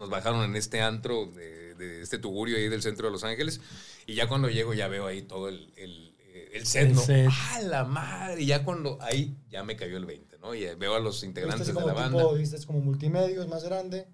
Nos 0.00 0.10
bajaron 0.10 0.42
en 0.44 0.56
este 0.56 0.80
antro 0.80 1.26
de, 1.26 1.74
de 1.76 2.02
este 2.02 2.18
tugurio 2.18 2.56
ahí 2.56 2.68
del 2.68 2.82
centro 2.82 3.06
de 3.06 3.12
Los 3.12 3.22
Ángeles. 3.22 3.60
Y 4.06 4.14
ya 4.14 4.26
cuando 4.26 4.48
llego 4.50 4.74
ya 4.74 4.88
veo 4.88 5.06
ahí 5.06 5.22
todo 5.22 5.48
el, 5.48 5.72
el, 5.76 6.07
el 6.52 6.66
set, 6.66 6.88
El 6.88 6.94
¿no? 6.94 7.00
set. 7.02 7.28
¡Ah, 7.30 7.60
la 7.62 7.84
madre! 7.84 8.42
Y 8.42 8.46
ya 8.46 8.64
cuando 8.64 8.98
ahí 9.00 9.36
ya 9.48 9.62
me 9.64 9.76
cayó 9.76 9.96
el 9.96 10.04
20, 10.06 10.38
¿no? 10.38 10.54
Y 10.54 10.64
veo 10.76 10.94
a 10.94 11.00
los 11.00 11.22
integrantes 11.24 11.66
de 11.66 11.72
la 11.74 11.92
banda. 11.92 12.18
tipo, 12.18 12.34
viste, 12.34 12.56
es 12.56 12.66
como 12.66 12.80
multimedia, 12.80 13.40
es 13.40 13.48
más 13.48 13.64
grande. 13.64 14.06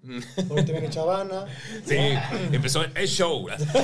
Ahorita 0.49 0.71
viene 0.71 0.89
Chavana. 0.91 1.45
Sí, 1.85 1.95
empezó 2.51 2.83
el 2.83 3.07
show. 3.07 3.47
Entonces, 3.49 3.75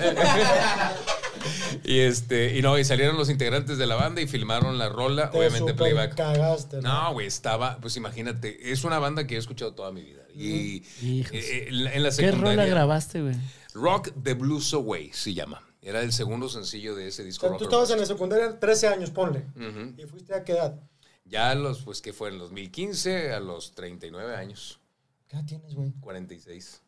Y 1.83 1.99
este, 1.99 2.57
y 2.57 2.61
no, 2.61 2.77
y 2.77 2.85
salieron 2.85 3.17
los 3.17 3.29
integrantes 3.29 3.77
de 3.77 3.85
la 3.87 3.95
banda 3.95 4.21
y 4.21 4.27
filmaron 4.27 4.77
la 4.77 4.87
rola, 4.89 5.29
Te 5.31 5.37
obviamente 5.37 5.73
playback. 5.73 6.15
cagaste. 6.15 6.81
No, 6.81 7.11
güey, 7.13 7.27
estaba, 7.27 7.77
pues 7.81 7.97
imagínate, 7.97 8.71
es 8.71 8.83
una 8.85 8.99
banda 8.99 9.27
que 9.27 9.35
he 9.35 9.37
escuchado 9.37 9.73
toda 9.73 9.91
mi 9.91 10.01
vida. 10.03 10.21
Y 10.33 10.83
Hijos. 11.01 11.31
eh, 11.33 11.65
en 11.67 11.83
la- 11.83 11.93
en 11.93 12.03
la 12.03 12.09
¿Qué 12.09 12.15
secundaria. 12.15 12.51
rola 12.61 12.65
grabaste, 12.65 13.21
güey? 13.21 13.35
Rock 13.73 14.11
the 14.23 14.33
Blues 14.33 14.73
Away 14.73 15.11
se 15.13 15.33
llama. 15.33 15.61
Era 15.81 16.01
el 16.01 16.13
segundo 16.13 16.47
sencillo 16.47 16.95
de 16.95 17.07
ese 17.09 17.23
O 17.23 17.25
disco. 17.25 17.47
sea, 17.49 17.57
tú 17.57 17.63
estabas 17.65 17.89
en 17.91 17.99
la 17.99 18.05
secundaria 18.05 18.57
13 18.59 18.87
años, 18.87 19.09
ponle. 19.09 19.45
Ujú. 19.55 19.93
¿Y 19.97 20.05
fuiste 20.05 20.33
a 20.33 20.43
qué 20.43 20.53
edad? 20.53 20.79
Ya 21.25 21.49
a 21.51 21.55
los, 21.55 21.81
pues 21.81 22.01
que 22.01 22.13
fue 22.13 22.29
en 22.29 22.37
2015, 22.39 23.33
a 23.33 23.39
los 23.39 23.73
39 23.75 24.35
años. 24.35 24.79
¿Qué 25.27 25.35
edad 25.37 25.45
tienes, 25.45 25.73
güey? 25.73 25.91
46. 25.99 26.81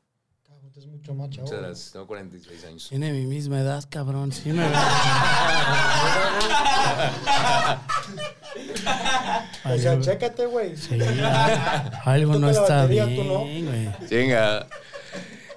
Cabrón, 0.47 0.71
es 0.75 0.85
mucho 0.87 1.13
más 1.15 1.29
chavo. 1.29 1.47
Muchas 1.47 1.59
gracias. 1.61 1.91
Tengo 1.91 2.07
46 2.07 2.65
años. 2.65 2.87
Tiene 2.89 3.11
mi 3.11 3.25
misma 3.25 3.59
edad, 3.59 3.83
cabrón. 3.89 4.31
Sí 4.31 4.51
me 4.53 4.63
O 9.65 9.77
sea, 9.77 9.99
chécate, 9.99 10.45
güey. 10.45 10.77
Sí, 10.77 10.97
algo 12.05 12.35
no 12.39 12.49
está 12.49 12.77
batería, 12.83 13.05
bien, 13.05 13.17
tú 13.17 13.23
no. 13.27 13.39
güey. 13.39 13.89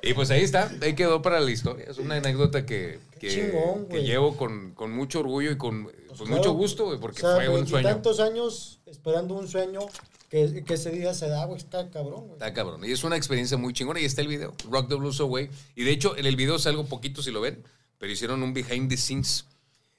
Y 0.02 0.14
pues 0.14 0.30
ahí 0.30 0.42
está, 0.42 0.70
ahí 0.80 0.94
quedó 0.94 1.22
para 1.22 1.40
la 1.40 1.50
historia. 1.50 1.86
Es 1.88 1.98
una 1.98 2.16
anécdota 2.16 2.64
que, 2.64 3.00
que, 3.18 3.28
chingón, 3.28 3.86
que 3.86 3.98
güey. 3.98 4.06
llevo 4.06 4.36
con, 4.36 4.72
con 4.72 4.92
mucho 4.92 5.20
orgullo 5.20 5.50
y 5.50 5.56
con 5.56 5.84
pues, 5.84 6.20
claro. 6.20 6.36
mucho 6.36 6.52
gusto, 6.52 6.86
güey, 6.86 6.98
porque 6.98 7.24
o 7.24 7.36
sea, 7.36 7.46
fue 7.46 7.48
un 7.48 7.66
sueño. 7.66 7.88
tantos 7.88 8.20
años 8.20 8.80
esperando 8.86 9.34
un 9.34 9.48
sueño 9.48 9.80
que, 10.28 10.62
que 10.64 10.74
ese 10.74 10.90
día 10.90 11.14
se 11.14 11.28
da, 11.28 11.44
güey. 11.46 11.58
Está 11.58 11.90
cabrón, 11.90 12.26
güey. 12.26 12.32
Está 12.32 12.52
cabrón. 12.52 12.84
Y 12.84 12.92
es 12.92 13.04
una 13.04 13.16
experiencia 13.16 13.56
muy 13.56 13.72
chingona. 13.72 14.00
Y 14.00 14.04
está 14.04 14.22
el 14.22 14.28
video, 14.28 14.54
Rock 14.70 14.88
the 14.88 14.94
Blues 14.94 15.20
Away. 15.20 15.50
Y 15.74 15.84
de 15.84 15.90
hecho, 15.90 16.16
en 16.16 16.26
el 16.26 16.36
video 16.36 16.58
salgo 16.58 16.86
poquito 16.86 17.22
si 17.22 17.30
lo 17.30 17.40
ven, 17.40 17.64
pero 17.98 18.12
hicieron 18.12 18.42
un 18.42 18.52
behind 18.52 18.88
the 18.88 18.96
scenes. 18.96 19.46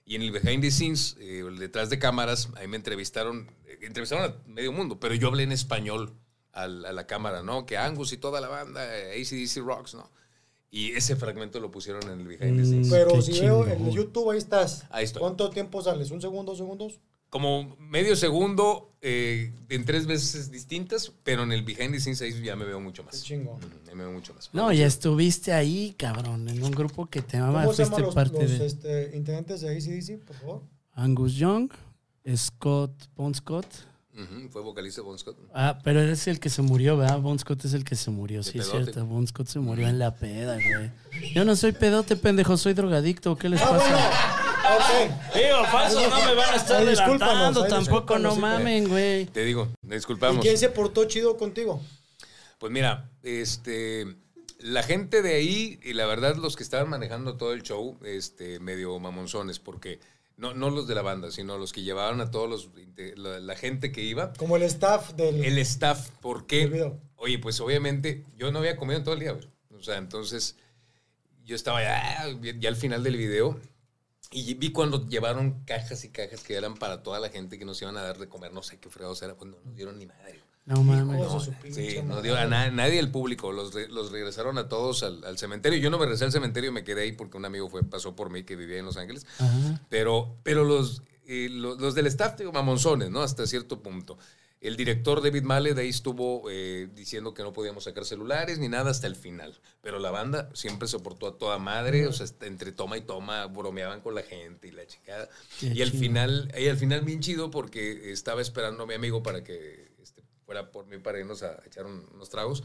Y 0.06 0.16
en 0.16 0.24
el 0.24 0.32
behind 0.32 0.62
the 0.62 0.72
scenes, 0.72 1.18
eh, 1.20 1.44
detrás 1.60 1.90
de 1.90 2.00
cámaras, 2.00 2.50
ahí 2.56 2.68
me 2.68 2.78
entrevistaron, 2.78 3.48
eh, 3.68 3.78
entrevistaron 3.82 4.32
a 4.32 4.36
medio 4.48 4.72
mundo, 4.72 5.00
pero 5.00 5.14
yo 5.14 5.28
hablé 5.28 5.44
en 5.44 5.52
español 5.52 6.16
a 6.54 6.68
la 6.68 7.08
cámara, 7.08 7.44
¿no? 7.44 7.66
Que 7.66 7.78
Angus 7.78 8.12
y 8.14 8.18
toda 8.18 8.42
la 8.42 8.48
banda, 8.48 8.82
eh, 8.98 9.22
ACDC 9.22 9.62
Rocks, 9.64 9.94
¿no? 9.96 10.10
Y 10.72 10.92
ese 10.92 11.16
fragmento 11.16 11.60
lo 11.60 11.72
pusieron 11.72 12.04
en 12.04 12.20
el 12.20 12.28
behind 12.28 12.58
the 12.60 12.66
scenes. 12.66 12.88
Mm. 12.88 12.92
Pero 12.92 13.14
Qué 13.14 13.22
si 13.24 13.32
veo 13.40 13.64
chingón. 13.66 13.88
en 13.88 13.92
YouTube, 13.92 14.30
ahí 14.32 14.38
estás. 14.38 14.86
Ahí 14.92 15.06
estoy. 15.06 15.20
¿Cuánto 15.22 15.50
tiempo 15.50 15.82
sales? 15.82 16.12
¿Un 16.12 16.22
segundo, 16.22 16.52
dos 16.52 16.60
segundos? 16.60 17.00
Como 17.30 17.76
medio 17.78 18.16
segundo 18.16 18.92
eh, 19.02 19.52
en 19.70 19.86
tres 19.86 20.06
veces 20.08 20.52
distintas, 20.52 21.12
pero 21.24 21.44
en 21.44 21.52
el 21.52 21.64
behind 21.64 21.94
the 21.94 22.00
scenes 22.00 22.22
ahí 22.22 22.40
ya 22.44 22.56
me 22.56 22.66
veo 22.66 22.80
mucho 22.80 23.04
Qué 23.04 23.06
más. 23.08 23.24
chingón. 23.24 23.56
Ujú, 23.58 23.68
Ahí 23.88 23.96
me 23.96 24.04
veo 24.04 24.12
mucho 24.14 24.34
más. 24.34 24.50
No, 24.54 24.72
ya 24.74 24.86
estuviste 24.88 25.54
ahí, 25.54 25.94
cabrón, 25.98 26.50
en 26.50 26.62
un 26.64 26.72
grupo 26.72 27.06
que 27.08 27.22
te 27.22 27.38
amaba, 27.38 27.62
¿Cómo 27.64 27.74
se 27.74 27.86
fuiste 27.86 28.02
llaman 28.02 28.06
los, 28.06 28.16
parte 28.16 28.42
los, 28.48 28.60
de 28.60 28.66
este, 28.66 29.18
intendentes 29.18 29.62
de 29.62 29.70
ACDC, 29.76 30.24
por 30.26 30.36
favor? 30.36 30.62
Angus 30.94 31.36
Young, 31.36 31.72
Scott, 32.36 32.92
Bon 33.16 33.34
Scott. 33.34 33.66
Ujú, 34.22 34.50
Fue 34.50 34.62
vocalista 34.62 35.02
de 35.02 35.06
Bon 35.08 35.18
Scott. 35.18 35.38
Ah, 35.54 35.80
pero 35.84 36.02
eres 36.02 36.28
el 36.28 36.40
que 36.40 36.50
se 36.50 36.62
murió, 36.62 36.98
¿verdad? 36.98 37.20
Bon 37.20 37.38
Scott 37.40 37.64
es 37.66 37.74
el 37.74 37.84
que 37.84 37.96
se 37.96 38.12
murió, 38.12 38.44
sí, 38.44 38.60
es 38.60 38.70
cierto. 38.70 39.06
Bon 39.06 39.26
Scott 39.28 39.48
se 39.48 39.60
murió 39.60 39.88
en 39.88 39.98
la 40.00 40.16
peda, 40.16 40.56
güey. 40.56 40.92
Yo 41.34 41.46
no 41.46 41.56
soy 41.56 41.72
pedote, 41.72 42.16
pendejo, 42.16 42.58
soy 42.58 42.74
drogadicto. 42.74 43.36
¿Qué 43.38 43.50
les 43.50 43.62
Ah, 43.62 43.70
pasa? 43.70 43.90
bueno. 43.90 44.40
Ok. 44.76 45.36
Digo, 45.36 45.66
falso, 45.72 46.10
no 46.10 46.26
me 46.26 46.36
van 46.36 46.54
a 46.54 46.56
estar 46.58 46.82
adelantando 46.82 47.66
tampoco, 47.66 48.20
no 48.20 48.36
mamen, 48.36 48.88
güey. 48.88 49.26
Te 49.28 49.44
digo, 49.46 49.70
¿Y 49.84 49.88
disculpamos. 49.94 50.42
quién 50.44 50.58
se 50.58 50.70
portó 50.70 51.06
chido 51.06 51.38
contigo? 51.38 51.82
Pues 52.60 52.72
mira, 52.72 53.10
este, 53.24 54.16
la 54.60 54.84
gente 54.84 55.22
de 55.22 55.36
ahí 55.36 55.80
y 55.82 55.94
la 55.94 56.06
verdad 56.06 56.36
los 56.36 56.56
que 56.58 56.64
estaban 56.64 56.90
manejando 56.90 57.36
todo 57.38 57.54
el 57.54 57.64
show, 57.64 57.98
este, 58.04 58.60
medio 58.60 59.00
mamonzones, 59.00 59.60
porque 59.60 60.00
no, 60.40 60.54
no 60.54 60.70
los 60.70 60.88
de 60.88 60.96
la 60.96 61.02
banda, 61.02 61.32
sino 61.32 61.58
los 61.58 61.74
que 61.74 61.84
llevaban 61.84 62.22
a 62.22 62.32
todos 62.32 62.50
los, 62.50 62.70
la, 63.18 63.40
la 63.40 63.56
gente 63.56 63.92
que 63.92 64.02
iba, 64.02 64.32
Como 64.34 64.56
el 64.56 64.64
staff 64.64 65.12
del... 65.14 65.44
el 65.44 65.58
staff, 65.58 66.10
¿por 66.22 66.48
qué? 66.48 66.94
Oye, 67.18 67.40
pues 67.40 67.60
obviamente 67.60 68.26
yo 68.38 68.50
no 68.50 68.60
había 68.60 68.78
comido 68.78 68.98
en 68.98 69.04
todo 69.04 69.16
el 69.16 69.20
día, 69.20 69.34
güey. 69.34 69.50
O 69.78 69.84
sea, 69.84 69.98
entonces 69.98 70.56
yo 71.44 71.56
estaba 71.56 71.84
ya, 71.84 72.26
ya 72.58 72.70
al 72.70 72.78
final 72.78 73.04
del 73.04 73.18
video 73.18 73.60
y 74.32 74.54
vi 74.54 74.72
cuando 74.72 75.06
llevaron 75.08 75.66
cajas 75.66 76.06
y 76.06 76.10
cajas 76.10 76.42
que 76.44 76.56
eran 76.56 76.76
para 76.76 77.04
toda 77.04 77.20
la 77.20 77.30
gente 77.30 77.60
que 77.60 77.66
nos 77.66 77.82
iban 77.82 77.98
a 77.98 78.02
dar 78.04 78.18
de 78.18 78.30
comer, 78.30 78.54
no 78.54 78.64
sé 78.64 78.80
qué 78.80 78.90
fregados 78.90 79.22
era, 79.22 79.36
pues 79.36 79.52
no 79.52 79.58
nos 79.66 79.76
dieron 79.76 80.00
ni 80.00 80.06
madre. 80.06 80.40
No 80.70 80.84
mames. 80.84 81.48
De 81.64 81.72
sí, 81.74 82.00
no 82.06 82.22
dio 82.22 82.38
a 82.38 82.46
na- 82.46 82.70
nadie 82.70 82.96
del 82.98 83.10
público, 83.12 83.52
los, 83.52 83.74
re- 83.74 83.88
los 83.90 84.12
regresaron 84.12 84.58
a 84.58 84.70
todos 84.70 85.04
al, 85.04 85.24
al 85.26 85.38
cementerio. 85.38 85.80
Yo 85.80 85.90
no 85.90 85.98
me 85.98 86.06
regresé 86.06 86.26
al 86.26 86.32
cementerio, 86.32 86.72
me 86.72 86.84
quedé 86.84 87.02
ahí 87.02 87.12
porque 87.12 87.38
un 87.38 87.46
amigo 87.46 87.70
fue, 87.70 87.84
pasó 87.84 88.16
por 88.16 88.30
mí 88.30 88.44
que 88.44 88.56
vivía 88.56 88.78
en 88.78 88.86
Los 88.86 88.98
Ángeles. 88.98 89.26
Ajá. 89.40 89.82
Pero, 89.90 90.38
pero 90.44 90.64
los, 90.64 91.02
eh, 91.26 91.50
los, 91.52 91.80
los 91.82 91.96
del 91.96 92.06
staff, 92.08 92.38
digo, 92.38 92.52
mamonzones, 92.52 93.10
¿no? 93.10 93.22
Hasta 93.22 93.48
cierto 93.48 93.82
punto. 93.82 94.18
El 94.62 94.76
director 94.76 95.24
David 95.24 95.44
Mallet 95.44 95.78
ahí 95.78 95.88
estuvo 95.88 96.44
eh, 96.52 96.90
diciendo 96.94 97.34
que 97.34 97.44
no 97.44 97.54
podíamos 97.54 97.86
sacar 97.86 98.04
celulares 98.04 98.60
ni 98.60 98.68
nada 98.68 98.92
hasta 98.92 99.08
el 99.08 99.16
final. 99.16 99.58
Pero 99.82 100.00
la 100.00 100.12
banda 100.12 100.50
siempre 100.54 100.88
soportó 100.88 101.28
a 101.28 101.38
toda 101.38 101.58
madre, 101.60 102.08
o 102.08 102.12
sea, 102.12 102.28
entre 102.42 102.74
toma 102.74 102.98
y 102.98 103.02
toma 103.02 103.46
bromeaban 103.48 104.02
con 104.02 104.16
la 104.16 104.22
gente 104.22 104.68
y 104.68 104.72
la 104.72 104.86
chingada. 104.86 105.30
Qué 105.62 105.68
y 105.74 105.82
al 105.82 105.92
final, 105.92 106.54
y 106.60 106.68
al 106.68 106.76
final 106.78 107.02
bien 107.02 107.22
chido 107.22 107.50
porque 107.50 108.12
estaba 108.12 108.42
esperando 108.42 108.84
a 108.84 108.86
mi 108.86 108.94
amigo 108.96 109.24
para 109.24 109.46
que 109.46 109.89
fuera 110.50 110.72
por 110.72 110.88
mí 110.88 110.98
para 110.98 111.20
irnos 111.20 111.44
a 111.44 111.62
echar 111.64 111.86
un- 111.86 112.10
unos 112.12 112.28
tragos. 112.32 112.64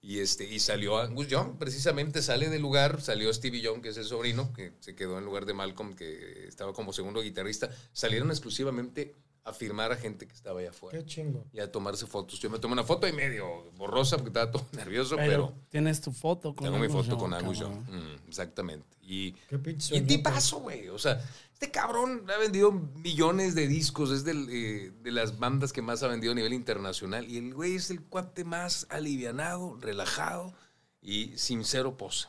Y, 0.00 0.20
este, 0.20 0.44
y 0.44 0.60
salió 0.60 0.98
Angus 0.98 1.26
Young, 1.26 1.58
precisamente 1.58 2.22
sale 2.22 2.48
del 2.48 2.62
lugar, 2.62 3.00
salió 3.00 3.32
Stevie 3.34 3.60
Young, 3.60 3.80
que 3.82 3.88
es 3.88 3.96
el 3.96 4.04
sobrino, 4.04 4.52
que 4.52 4.70
se 4.78 4.94
quedó 4.94 5.18
en 5.18 5.24
lugar 5.24 5.44
de 5.46 5.52
Malcolm, 5.54 5.96
que 5.96 6.46
estaba 6.46 6.72
como 6.72 6.92
segundo 6.92 7.22
guitarrista. 7.22 7.70
Salieron 7.92 8.30
exclusivamente 8.30 9.16
a 9.44 9.52
firmar 9.52 9.92
a 9.92 9.96
gente 9.96 10.26
que 10.26 10.32
estaba 10.32 10.60
allá 10.60 10.70
afuera 10.70 10.98
Qué 10.98 11.04
chingo. 11.04 11.44
y 11.52 11.60
a 11.60 11.70
tomarse 11.70 12.06
fotos. 12.06 12.40
Yo 12.40 12.48
me 12.48 12.58
tomé 12.58 12.72
una 12.72 12.84
foto 12.84 13.06
y 13.06 13.12
medio 13.12 13.70
borrosa 13.76 14.16
porque 14.16 14.30
estaba 14.30 14.50
todo 14.50 14.66
nervioso, 14.72 15.16
Pero, 15.16 15.30
pero, 15.30 15.54
tienes 15.68 16.00
tu 16.00 16.12
foto 16.12 16.54
con 16.54 16.64
tengo 16.64 16.78
mi 16.78 16.88
foto 16.88 17.18
con 17.18 17.34
Angus 17.34 17.60
cabrón. 17.60 17.84
Mm, 17.90 18.28
exactamente. 18.28 18.96
Y, 19.02 19.32
Qué 19.32 19.58
pinche 19.58 19.96
y 19.96 20.00
tipazo, 20.00 20.60
güey. 20.60 20.88
O 20.88 20.98
sea, 20.98 21.22
este 21.52 21.70
cabrón 21.70 22.24
ha 22.34 22.38
vendido 22.38 22.72
millones 22.72 23.54
de 23.54 23.68
discos. 23.68 24.10
Es 24.10 24.24
del, 24.24 24.48
eh, 24.50 24.92
de 25.02 25.12
las 25.12 25.38
bandas 25.38 25.74
que 25.74 25.82
más 25.82 26.02
ha 26.02 26.08
vendido 26.08 26.32
a 26.32 26.36
nivel 26.36 26.54
internacional. 26.54 27.28
Y 27.30 27.36
el 27.36 27.52
güey 27.52 27.74
es 27.74 27.90
el 27.90 28.00
cuate 28.00 28.44
más 28.44 28.86
alivianado, 28.88 29.76
relajado 29.78 30.54
y 31.02 31.36
sincero 31.36 31.98
pose. 31.98 32.28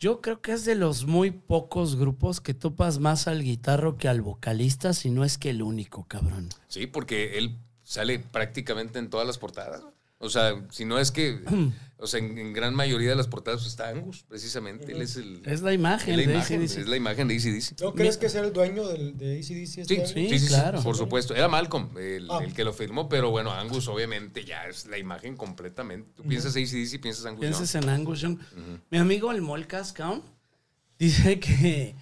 Yo 0.00 0.22
creo 0.22 0.40
que 0.40 0.52
es 0.52 0.64
de 0.64 0.76
los 0.76 1.04
muy 1.04 1.30
pocos 1.30 1.96
grupos 1.96 2.40
que 2.40 2.54
topas 2.54 2.98
más 3.00 3.28
al 3.28 3.42
guitarro 3.42 3.98
que 3.98 4.08
al 4.08 4.22
vocalista, 4.22 4.94
si 4.94 5.10
no 5.10 5.24
es 5.24 5.36
que 5.36 5.50
el 5.50 5.60
único, 5.60 6.08
cabrón. 6.08 6.48
Sí, 6.68 6.86
porque 6.86 7.36
él 7.36 7.58
sale 7.84 8.18
prácticamente 8.18 8.98
en 8.98 9.10
todas 9.10 9.26
las 9.26 9.36
portadas. 9.36 9.82
O 10.22 10.28
sea, 10.28 10.52
si 10.70 10.84
no 10.84 10.98
es 10.98 11.10
que, 11.10 11.40
o 11.96 12.06
sea, 12.06 12.20
en, 12.20 12.36
en 12.36 12.52
gran 12.52 12.74
mayoría 12.74 13.08
de 13.08 13.16
las 13.16 13.26
portadas 13.26 13.66
está 13.66 13.88
Angus, 13.88 14.22
precisamente. 14.28 14.92
Él 14.92 15.00
es 15.00 15.16
el... 15.16 15.40
Es 15.46 15.62
la 15.62 15.72
imagen 15.72 16.10
es 16.20 16.26
la 16.26 16.30
de 16.32 16.34
imagen, 16.36 16.60
AC/DC. 16.62 16.80
es 16.82 16.88
la 16.88 16.96
imagen 16.96 17.28
de 17.28 17.36
ACDC. 17.36 17.80
¿No 17.80 17.94
crees 17.94 18.18
que 18.18 18.28
sea 18.28 18.42
el 18.42 18.52
dueño 18.52 18.86
del, 18.86 19.16
de 19.16 19.38
ACDC? 19.38 19.78
este 19.78 19.84
Sí, 19.84 20.02
sí, 20.06 20.28
Sí, 20.28 20.38
sí, 20.40 20.46
claro. 20.48 20.78
sí, 20.78 20.84
por 20.84 20.94
supuesto. 20.96 21.34
Era 21.34 21.48
Malcolm 21.48 21.88
el, 21.98 22.28
Ah. 22.30 22.40
el 22.44 22.52
que 22.52 22.64
lo 22.64 22.74
firmó, 22.74 23.08
pero 23.08 23.30
bueno, 23.30 23.50
Angus 23.50 23.88
obviamente 23.88 24.44
ya 24.44 24.64
es 24.66 24.84
la 24.86 24.98
imagen 24.98 25.36
completamente. 25.38 26.10
Tú 26.14 26.22
piensas 26.24 26.54
ACDC, 26.54 27.00
piensas 27.00 27.24
Angus 27.24 27.40
Piensas 27.40 27.74
en 27.74 27.88
Angus 27.88 28.20
Young. 28.20 28.38
Mi 28.90 28.98
amigo 28.98 29.32
el 29.32 29.40
Molcas 29.40 29.94
Count 29.94 30.22
dice 30.98 31.40
que 31.40 31.94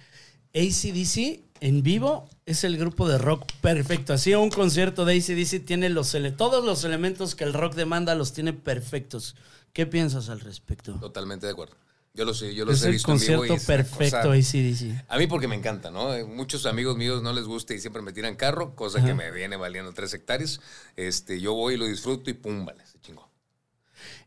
ACDC 0.53 1.48
en 1.61 1.83
vivo 1.83 2.29
es 2.45 2.63
el 2.63 2.77
grupo 2.77 3.07
de 3.07 3.17
rock 3.17 3.45
perfecto. 3.61 4.13
Así 4.13 4.33
un 4.33 4.49
concierto 4.49 5.05
de 5.05 5.15
ACDC 5.17 5.65
tiene 5.65 5.89
los 5.89 6.13
ele- 6.15 6.31
todos 6.31 6.63
los 6.65 6.83
elementos 6.83 7.35
que 7.35 7.43
el 7.43 7.53
rock 7.53 7.75
demanda 7.75 8.15
los 8.15 8.33
tiene 8.33 8.53
perfectos. 8.53 9.35
¿Qué 9.73 9.85
piensas 9.85 10.29
al 10.29 10.39
respecto? 10.39 10.93
Totalmente 10.99 11.45
de 11.45 11.51
acuerdo. 11.53 11.75
Yo 12.15 12.25
lo 12.25 12.33
sé, 12.33 12.55
yo 12.55 12.65
los 12.65 12.77
Es 12.79 12.83
he 12.83 12.87
el 12.87 12.93
visto 12.93 13.11
en 13.11 13.19
vivo 13.19 13.45
y 13.45 13.47
concierto 13.49 13.53
es 13.53 13.59
una 13.69 13.77
perfecto 13.77 14.17
cosa- 14.29 14.33
ACDC. 14.33 15.05
A 15.07 15.17
mí 15.17 15.27
porque 15.27 15.47
me 15.47 15.55
encanta, 15.55 15.91
¿no? 15.91 16.13
Eh, 16.15 16.25
Muchos 16.25 16.65
amigos 16.65 16.97
míos 16.97 17.21
no 17.21 17.31
les 17.33 17.45
gusta 17.45 17.75
y 17.75 17.79
siempre 17.79 18.01
me 18.01 18.11
tiran 18.11 18.35
carro, 18.35 18.75
cosa 18.75 19.05
que 19.05 19.13
me 19.13 19.29
viene 19.31 19.55
valiendo 19.57 19.93
tres 19.93 20.13
hectáreas. 20.15 20.59
Este, 20.95 21.39
yo 21.39 21.53
voy 21.53 21.75
y 21.75 21.77
lo 21.77 21.85
disfruto 21.85 22.29
y 22.29 22.33
pum, 22.33 22.65
vale, 22.65 22.83
se 22.87 22.99
chingó. 22.99 23.29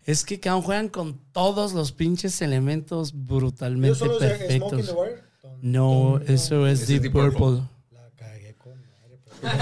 Es 0.05 0.25
que 0.25 0.39
juegan 0.41 0.89
con 0.89 1.19
todos 1.33 1.73
los 1.73 1.93
pinches 1.93 2.41
elementos 2.41 3.11
¿Ellos 3.13 3.27
brutalmente 3.27 4.05
los 4.07 4.21
de 4.21 4.57
Smoking 4.59 4.79
perfectos. 4.79 4.87
the? 4.87 5.22
No, 5.61 6.19
eso 6.27 6.67
es 6.67 6.87
Deep 6.87 7.03
Deep 7.03 7.13
Purple. 7.13 7.39
Purple. 7.39 7.69
La 7.91 8.11
cagué 8.17 8.55
con 8.57 8.73
madre. 8.73 9.21
pero- 9.25 9.53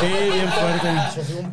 sí, 0.00 0.06
bien 0.32 0.48
fuerte. 0.48 0.88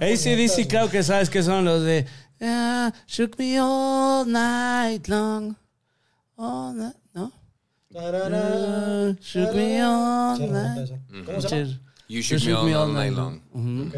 ACDC, 0.05 0.67
claro 0.67 0.89
que 0.89 1.03
sabes 1.03 1.29
que 1.29 1.43
son 1.43 1.65
los 1.65 1.83
de 1.83 2.05
ah, 2.41 2.91
Shook 3.07 3.37
me 3.37 3.59
all 3.59 4.25
night 4.31 5.07
long. 5.07 5.55
All 6.37 6.75
night, 6.75 6.95
¿no? 7.13 7.31
Tarara, 7.93 9.09
Ah, 9.09 9.15
shook 9.21 9.53
me 9.53 9.81
all 9.83 10.39
night. 10.39 10.91
¿Cómo 11.25 11.41
se 11.41 11.49
llama? 11.65 11.79
You 12.07 12.21
shoot 12.21 12.43
me 12.63 12.73
all, 12.75 12.93
night 12.93 13.13
long. 13.13 13.41
Ujú. 13.53 13.87
Ok. 13.89 13.95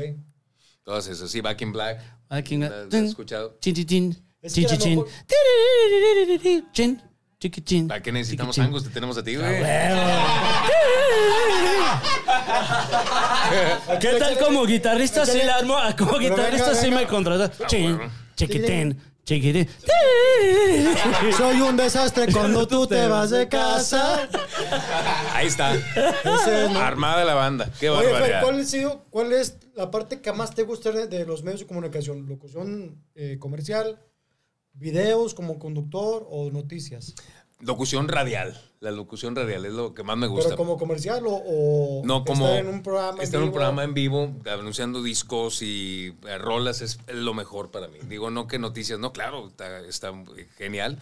Todas 0.84 1.08
esas, 1.08 1.32
sí, 1.32 1.40
Back 1.42 1.62
in 1.62 1.72
Black. 1.72 2.02
Aquí, 2.30 2.58
¿La- 2.58 2.70
la 2.70 2.84
has 2.86 2.94
escuchado? 2.94 3.58
Chin, 3.62 3.74
chin, 3.76 3.86
chin. 3.88 4.24
Chin, 4.48 4.68
chin, 4.68 6.66
chin. 6.74 7.02
Chin, 7.44 7.52
chiqui, 7.52 7.62
chin. 7.62 7.88
¿Para 7.90 8.02
qué 8.02 8.12
necesitamos 8.12 8.56
Chiqui, 8.56 8.64
chin. 8.66 8.74
Angus? 8.74 8.84
Te 8.86 8.90
tenemos 8.90 9.18
a 9.18 9.24
ti, 9.24 9.36
güey. 9.36 9.64
¿Qué 14.00 14.14
tal 14.20 14.38
como 14.40 14.66
guitarrista 14.66 15.26
sí 15.26 15.40
la 15.44 15.56
armo? 15.58 15.78
Ah, 15.78 15.94
Como 15.98 16.18
guitarrista 16.20 16.70
venga, 16.70 16.82
sí 16.82 16.90
venga. 16.90 17.02
me 17.02 17.08
contrata. 17.08 17.68
Chin, 17.68 17.98
bueno. 17.98 18.12
chiquitín, 18.36 18.98
chiquitín. 19.26 19.68
Soy 21.38 21.62
un 21.62 21.76
desastre 21.76 22.32
cuando 22.32 22.66
tú 22.68 22.88
te 22.88 23.08
vas 23.08 23.30
de 23.32 23.48
casa. 23.50 24.28
Ahí 25.34 25.48
está. 25.48 25.74
Ese 25.76 26.66
es, 26.66 26.72
¿no? 26.72 26.80
Armada 26.80 27.26
la 27.26 27.34
banda. 27.34 27.70
Qué 27.80 27.90
Oye, 27.90 28.04
Fer, 28.04 28.12
barbaridad. 28.14 28.42
¿cuál, 28.44 28.60
ha 28.60 28.64
sido, 28.64 29.06
¿cuál 29.10 29.34
es 29.34 29.58
la 29.76 29.92
parte 29.92 30.22
que 30.22 30.32
más 30.32 30.56
te 30.56 30.64
gusta 30.64 30.92
de, 30.92 31.08
de 31.08 31.26
los 31.26 31.44
medios 31.44 31.62
de 31.62 31.68
comunicación? 31.68 32.26
¿Locución 32.28 33.04
eh, 33.16 33.38
comercial? 33.40 34.00
Videos 34.74 35.34
como 35.34 35.60
conductor 35.60 36.26
o 36.30 36.50
noticias? 36.52 37.16
Locución 37.60 38.10
radial. 38.10 38.60
La 38.82 38.92
locución 38.92 39.36
radial 39.38 39.66
es 39.66 39.72
lo 39.72 39.94
que 39.94 40.04
más 40.04 40.18
me 40.18 40.28
gusta. 40.28 40.50
¿Pero 40.50 40.58
como 40.58 40.78
comercial 40.78 41.26
o, 41.26 41.34
o 41.34 42.02
No, 42.06 42.26
como 42.26 42.46
estar 42.48 42.60
en 42.60 42.68
un 42.68 42.84
programa 42.84 43.18
en 43.18 43.24
estar 43.24 43.38
en 43.38 43.44
un 43.44 43.50
vivo? 43.50 43.54
programa 43.54 43.84
en 43.86 43.94
vivo, 43.94 44.36
anunciando 44.52 45.02
discos 45.02 45.62
y 45.62 46.14
eh, 46.28 46.38
rolas 46.38 46.82
es 46.82 47.00
lo 47.08 47.34
mejor 47.34 47.72
para 47.72 47.88
mí. 47.88 48.00
Digo, 48.10 48.30
no 48.32 48.48
que 48.48 48.60
noticias, 48.60 49.00
no, 49.00 49.14
claro, 49.14 49.48
está, 49.48 49.80
está 49.82 50.12
genial, 50.58 51.00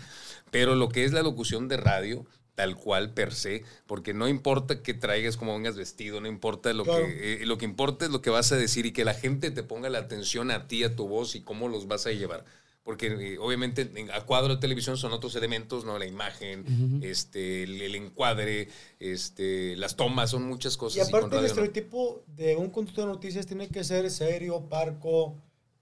pero 0.51 0.75
lo 0.75 0.89
que 0.89 1.03
es 1.05 1.13
la 1.13 1.23
locución 1.23 1.67
de 1.67 1.77
radio, 1.77 2.27
tal 2.53 2.75
cual 2.75 3.11
per 3.15 3.33
se, 3.33 3.63
porque 3.87 4.13
no 4.13 4.27
importa 4.27 4.83
que 4.83 4.93
traigas 4.93 5.37
como 5.37 5.53
vengas 5.53 5.75
vestido, 5.77 6.21
no 6.21 6.27
importa 6.27 6.71
lo 6.73 6.83
Claro. 6.83 7.07
que 7.07 7.41
eh, 7.41 7.45
lo 7.47 7.57
que 7.57 7.65
importa 7.65 8.05
es 8.05 8.11
lo 8.11 8.21
que 8.21 8.29
vas 8.29 8.51
a 8.51 8.55
decir 8.57 8.85
y 8.85 8.91
que 8.93 9.03
la 9.05 9.15
gente 9.15 9.49
te 9.49 9.63
ponga 9.63 9.89
la 9.89 9.97
atención 9.99 10.51
a 10.51 10.67
ti, 10.67 10.83
a 10.83 10.95
tu 10.95 11.07
voz 11.07 11.33
y 11.33 11.41
cómo 11.41 11.69
los 11.69 11.87
vas 11.87 12.05
a 12.05 12.11
llevar. 12.11 12.45
Porque 12.83 13.07
eh, 13.07 13.37
obviamente 13.39 13.91
en- 13.95 14.09
a 14.11 14.21
cuadro 14.21 14.55
de 14.55 14.59
televisión 14.61 14.97
son 14.97 15.13
otros 15.13 15.35
elementos, 15.35 15.85
¿no? 15.85 15.99
La 15.99 16.05
imagen, 16.07 16.65
este, 17.03 17.63
el, 17.63 17.81
el 17.81 17.95
encuadre, 17.95 18.69
este, 18.99 19.75
las 19.75 19.95
tomas, 19.95 20.31
son 20.31 20.43
muchas 20.47 20.75
Y 20.75 20.77
cosas. 20.77 21.07
aparte 21.07 21.29
con 21.29 21.29
el 21.29 21.31
radio 21.31 21.41
no. 21.41 21.47
estereotipo 21.63 22.23
de 22.35 22.55
un 22.55 22.69
conductor 22.71 23.05
de 23.05 23.11
noticias 23.13 23.45
tiene 23.45 23.67
que 23.69 23.83
ser 23.83 24.09
serio, 24.09 24.61
parco, 24.67 25.35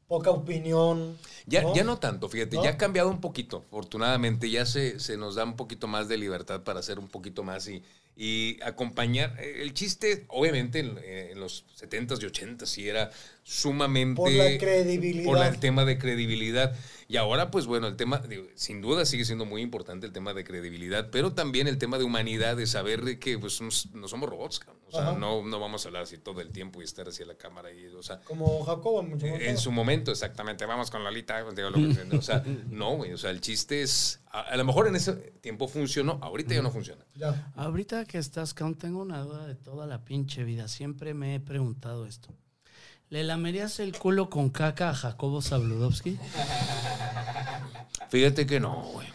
poca 0.08 0.30
opinión. 0.32 1.18
Ya 1.45 1.62
¿no? 1.62 1.74
ya 1.74 1.84
no 1.86 2.00
tanto, 2.00 2.28
fíjate, 2.28 2.58
¿No? 2.58 2.64
ya 2.64 2.72
ha 2.72 2.78
cambiado 2.78 3.10
un 3.10 3.22
poquito, 3.22 3.64
afortunadamente, 3.68 4.50
ya 4.50 4.66
se, 4.66 5.00
se 5.00 5.16
nos 5.18 5.36
da 5.36 5.45
un 5.45 5.56
poquito 5.56 5.88
más 5.88 6.08
de 6.10 6.18
libertad 6.18 6.64
para 6.64 6.80
hacer 6.80 7.00
un 7.00 7.08
poquito 7.08 7.43
más 7.43 7.68
y, 7.70 7.82
y 8.22 8.59
acompañar. 8.63 9.34
Eh, 9.39 9.61
El 9.61 9.74
chiste, 9.74 10.26
obviamente, 10.28 10.80
en, 10.80 10.97
eh, 11.01 11.30
en 11.32 11.39
los 11.39 11.63
70s 11.80 12.22
y 12.22 12.26
80s 12.26 12.65
sí 12.65 12.89
era 12.89 13.11
sumamente... 13.43 14.17
Por 14.17 14.30
la 14.32 14.57
credibilidad. 14.57 15.26
Por 15.26 15.38
el 15.45 15.57
tema 15.59 15.86
de 15.86 15.97
credibilidad. 15.97 16.76
Y 17.07 17.15
ahora, 17.15 17.49
pues 17.49 17.65
bueno, 17.65 17.88
el 17.88 17.95
tema, 17.95 18.20
digo, 18.20 18.43
sin 18.55 18.82
duda 18.82 19.05
sigue 19.05 19.24
siendo 19.26 19.45
muy 19.45 19.61
importante 19.61 20.05
el 20.05 20.11
tema 20.11 20.34
de 20.34 20.43
credibilidad, 20.43 21.09
pero 21.11 21.32
también 21.34 21.67
el 21.67 21.78
tema 21.78 21.97
de 21.97 22.03
humanidad, 22.03 22.57
de 22.57 22.67
saber 22.67 23.17
que 23.20 23.39
pues 23.39 23.59
no 23.61 24.07
somos 24.07 24.30
robots, 24.30 24.59
cabrón. 24.59 24.80
o 24.88 24.91
sea, 24.91 25.11
no, 25.13 25.43
no 25.43 25.59
vamos 25.59 25.86
a 25.86 25.88
hablar 25.88 26.03
así 26.03 26.17
todo 26.17 26.41
el 26.41 26.49
tiempo 26.51 26.82
y 26.82 26.84
estar 26.84 27.07
hacia 27.07 27.26
la 27.26 27.36
cámara 27.36 27.72
y, 27.72 27.88
o 27.88 28.03
sea, 28.03 28.20
Como 28.26 28.63
Jacobo. 28.65 29.01
mucho 29.01 29.26
más 29.28 29.41
en 29.41 29.57
su 29.57 29.72
momento, 29.72 30.11
exactamente. 30.11 30.65
Vamos 30.65 30.91
con 30.91 31.03
Lolita. 31.03 31.39
digo, 31.51 31.70
lo 31.72 31.78
que- 32.09 32.17
o 32.17 32.22
sea, 32.22 32.43
no, 32.70 32.97
güey. 32.97 33.13
O 33.13 33.17
sea, 33.17 33.32
el 33.32 33.39
chiste 33.41 33.82
es. 33.82 34.20
A, 34.32 34.41
a 34.41 34.57
lo 34.57 34.63
mejor 34.65 34.88
en 34.88 34.95
ese 34.95 35.13
tiempo 35.13 35.67
funcionó, 35.67 36.19
ahorita 36.21 36.53
ya 36.53 36.61
no 36.61 36.69
funciona. 36.71 37.03
Ya. 37.15 37.51
Ahorita 37.55 38.05
que 38.05 38.17
estás, 38.19 38.53
Count, 38.53 38.80
tengo 38.80 39.01
una 39.01 39.19
duda 39.21 39.47
de 39.47 39.55
toda 39.55 39.88
la 39.88 40.05
pinche 40.05 40.43
vida. 40.43 40.67
Siempre 40.67 41.13
me 41.13 41.36
he 41.36 41.39
preguntado 41.39 42.05
esto. 42.05 42.30
¿Le 43.09 43.23
lamerías 43.23 43.80
el 43.80 43.97
culo 43.97 44.30
con 44.30 44.49
caca 44.51 44.89
a 44.91 44.93
Jacobo 44.93 45.41
Zabludovsky? 45.41 46.19
Fíjate 48.09 48.45
que 48.45 48.59
no, 48.59 48.75
güey. 48.93 49.07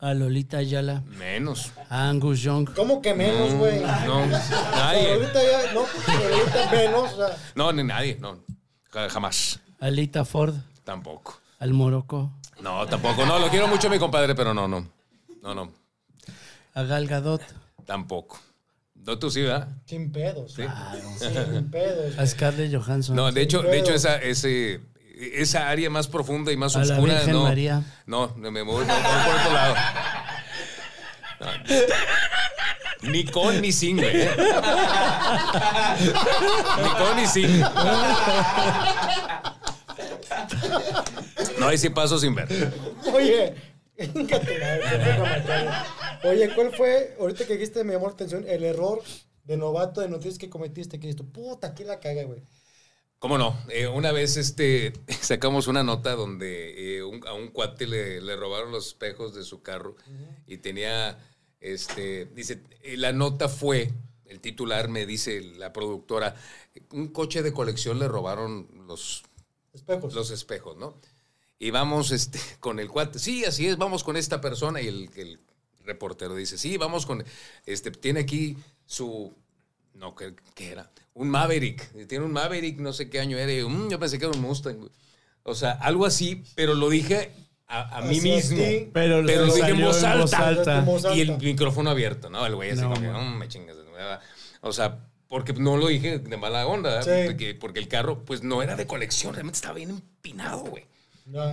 ¿A 0.00 0.12
Lolita 0.14 0.58
Ayala? 0.58 1.02
Menos. 1.18 1.72
¿A 1.88 2.08
Angus 2.08 2.40
Young? 2.42 2.68
¿Cómo 2.74 3.00
que 3.00 3.14
menos, 3.14 3.52
No, 3.52 3.58
güey? 3.58 3.80
No, 3.80 4.26
nadie. 4.26 5.12
ahorita 5.12 5.40
ya, 5.42 5.72
no, 5.72 5.82
pero 6.06 6.34
ahorita 6.36 6.70
menos, 6.72 7.12
o 7.12 7.16
sea, 7.16 7.36
No, 7.54 7.72
ni 7.72 7.82
nadie, 7.84 8.18
no. 8.20 8.38
Ja- 8.90 9.08
Jamás. 9.08 9.60
¿A 9.80 9.88
Lita 9.90 10.24
Ford? 10.24 10.54
Tampoco. 10.84 11.38
¿Al 11.58 11.72
Morocco? 11.72 12.32
No, 12.60 12.86
tampoco. 12.86 13.26
No, 13.26 13.38
lo 13.38 13.48
quiero 13.48 13.68
mucho, 13.68 13.88
mi 13.90 13.98
compadre, 13.98 14.34
pero 14.34 14.54
no, 14.54 14.66
no. 14.68 14.86
No, 15.42 15.54
no. 15.54 15.72
¿A 16.74 16.82
Gal 16.82 17.06
Gadot? 17.06 17.42
Tampoco. 17.86 18.40
No, 18.94 19.18
tú 19.18 19.30
sí, 19.30 19.42
¿verdad? 19.42 19.68
sin 19.84 20.10
pedos. 20.10 20.54
Sí. 20.54 20.62
Sin 21.18 21.70
pedos. 21.70 22.18
¿A 22.18 22.26
Scarlett 22.26 22.74
Johansson? 22.74 23.14
No, 23.14 23.30
de 23.30 23.42
hecho, 23.42 23.60
de 23.62 23.78
hecho 23.78 23.92
esa, 23.92 24.16
ese, 24.16 24.80
esa 25.14 25.68
área 25.68 25.90
más 25.90 26.08
profunda 26.08 26.50
y 26.52 26.56
más 26.56 26.74
A 26.74 26.84
la 26.84 26.94
oscura, 26.94 27.14
Virgen 27.14 27.34
no. 27.34 27.42
María. 27.42 27.82
No, 28.06 28.32
me 28.36 28.50
me 28.50 28.62
voy, 28.62 28.86
me 28.86 28.92
voy 28.94 29.02
por 29.02 29.34
otro 29.34 29.52
lado. 29.52 29.74
No. 31.40 33.10
Ni 33.10 33.24
con 33.26 33.60
ni 33.60 33.70
sin, 33.70 33.98
güey. 33.98 34.22
¿eh? 34.22 34.30
Ni 36.82 36.88
con 36.88 37.16
ni 37.16 37.26
sin. 37.26 37.62
No, 41.58 41.68
ahí 41.68 41.78
sí 41.78 41.88
paso 41.90 42.18
sin 42.18 42.34
ver. 42.34 42.48
Oye. 43.12 43.54
Oye, 46.24 46.54
¿cuál 46.54 46.74
fue, 46.74 47.16
ahorita 47.20 47.46
que 47.46 47.54
dijiste, 47.54 47.84
me 47.84 47.92
llamó 47.92 48.06
la 48.06 48.12
atención, 48.14 48.44
el 48.48 48.64
error 48.64 49.02
de 49.44 49.56
novato 49.56 50.00
de 50.00 50.08
noticias 50.08 50.38
que 50.38 50.50
cometiste? 50.50 50.98
Que 50.98 51.06
dijiste, 51.08 51.24
puta, 51.24 51.68
aquí 51.68 51.84
la 51.84 52.00
caga, 52.00 52.24
güey. 52.24 52.42
¿Cómo 53.18 53.38
no? 53.38 53.56
Eh, 53.68 53.86
una 53.86 54.12
vez 54.12 54.36
este, 54.36 54.92
sacamos 55.20 55.66
una 55.66 55.82
nota 55.82 56.14
donde 56.14 56.96
eh, 56.98 57.02
un- 57.04 57.26
a 57.26 57.32
un 57.34 57.48
cuate 57.48 57.86
le, 57.86 58.20
le 58.20 58.36
robaron 58.36 58.72
los 58.72 58.88
espejos 58.88 59.34
de 59.34 59.44
su 59.44 59.62
carro 59.62 59.96
y 60.46 60.58
tenía, 60.58 61.18
este, 61.60 62.26
dice, 62.26 62.62
la 62.96 63.12
nota 63.12 63.48
fue, 63.48 63.92
el 64.26 64.40
titular 64.40 64.88
me 64.88 65.06
dice 65.06 65.40
la 65.40 65.72
productora, 65.72 66.34
un 66.90 67.08
coche 67.08 67.42
de 67.42 67.52
colección 67.52 67.98
le 67.98 68.08
robaron 68.08 68.68
los, 68.86 69.22
Espejos. 69.72 70.12
los 70.14 70.30
espejos, 70.30 70.76
¿no? 70.76 70.98
Y 71.64 71.70
vamos 71.70 72.10
este, 72.10 72.38
con 72.60 72.78
el 72.78 72.88
cuate, 72.88 73.18
sí, 73.18 73.44
así 73.44 73.66
es, 73.66 73.78
vamos 73.78 74.04
con 74.04 74.16
esta 74.16 74.40
persona 74.40 74.80
y 74.82 74.88
el, 74.88 75.08
el 75.16 75.38
reportero 75.84 76.34
dice, 76.34 76.58
sí, 76.58 76.76
vamos 76.76 77.06
con, 77.06 77.24
este, 77.66 77.90
tiene 77.90 78.20
aquí 78.20 78.56
su, 78.84 79.32
no, 79.94 80.14
¿qué, 80.14 80.34
qué 80.54 80.72
era? 80.72 80.90
Un 81.14 81.28
Maverick, 81.30 82.06
tiene 82.06 82.24
un 82.24 82.32
Maverick, 82.32 82.78
no 82.80 82.92
sé 82.92 83.08
qué 83.08 83.20
año 83.20 83.38
era, 83.38 83.52
y 83.52 83.58
yo, 83.60 83.68
"Mm, 83.68 83.88
yo 83.88 83.98
pensé 83.98 84.18
que 84.18 84.26
era 84.26 84.34
un 84.34 84.42
Mustang, 84.42 84.76
güey". 84.76 84.90
o 85.44 85.54
sea, 85.54 85.72
algo 85.72 86.04
así, 86.06 86.42
pero 86.54 86.74
lo 86.74 86.88
dije 86.90 87.30
a, 87.66 87.98
a 87.98 88.02
mí 88.02 88.20
mismo, 88.20 88.56
sí. 88.56 88.90
Pero, 88.92 89.22
pero 89.24 89.46
lo 89.46 89.54
dije 89.54 89.70
en 89.70 89.80
voz 89.80 90.02
alta. 90.02 90.78
En 90.80 90.84
voz 90.84 91.04
y 91.14 91.20
el 91.22 91.30
alta. 91.30 91.44
micrófono 91.44 91.90
abierto, 91.90 92.28
¿no? 92.30 92.44
El 92.44 92.54
güey 92.56 92.70
así 92.72 92.82
No, 92.82 92.92
como 92.92 93.10
man. 93.12 93.34
"Mm, 93.34 93.38
me 93.38 93.48
chingas. 93.48 93.76
de 93.76 93.84
nueva". 93.84 94.20
O 94.60 94.72
sea, 94.72 94.98
porque 95.28 95.52
no 95.54 95.76
lo 95.78 95.86
dije 95.88 96.18
de 96.18 96.36
mala 96.36 96.66
onda, 96.66 97.02
Sí. 97.02 97.08
¿verdad? 97.10 97.26
porque, 97.26 97.54
porque 97.54 97.78
el 97.80 97.88
carro, 97.88 98.22
pues 98.24 98.42
no 98.42 98.62
era 98.62 98.76
de 98.76 98.86
colección, 98.86 99.32
realmente 99.34 99.56
estaba 99.56 99.74
bien 99.74 99.90
empinado, 99.90 100.60
güey. 100.64 100.84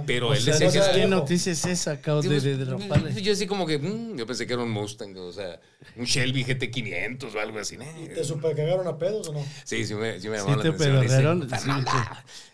Pero 0.05 0.29
O 0.29 0.33
él 0.33 0.41
sea, 0.41 0.53
decía 0.57 0.67
no 0.67 0.71
que 0.73 0.77
era- 0.79 0.91
¿Qué 0.93 1.07
noticia 1.07 1.51
es 1.53 1.65
esa, 1.65 2.01
Count, 2.01 2.25
de, 2.25 2.39
de? 2.57 2.65
Yo 3.21 3.31
así 3.31 3.47
como 3.47 3.65
que, 3.65 3.79
mm, 3.79 4.17
yo 4.17 4.27
pensé 4.27 4.45
que 4.45 4.53
era 4.53 4.63
un 4.63 4.71
Mustang, 4.71 5.15
o 5.17 5.31
sea, 5.31 5.61
un 5.95 6.03
Shelby 6.05 6.43
GT500 6.43 7.33
o 7.33 7.39
algo 7.39 7.57
así. 7.59 7.77
¿Y 8.03 8.09
te 8.09 8.23
super 8.25 8.53
cagaron 8.55 8.85
a 8.87 8.97
pedos 8.97 9.29
o 9.29 9.33
no? 9.33 9.45
Sí, 9.63 9.85
sí 9.85 9.95
me, 9.95 10.19
sí 10.19 10.27
me 10.27 10.37
Sí 10.39 10.43
llamó 10.45 10.57
la 10.57 10.61
te 10.63 10.67
atención. 10.69 11.43
ese. 11.43 11.57
sí, 11.57 11.69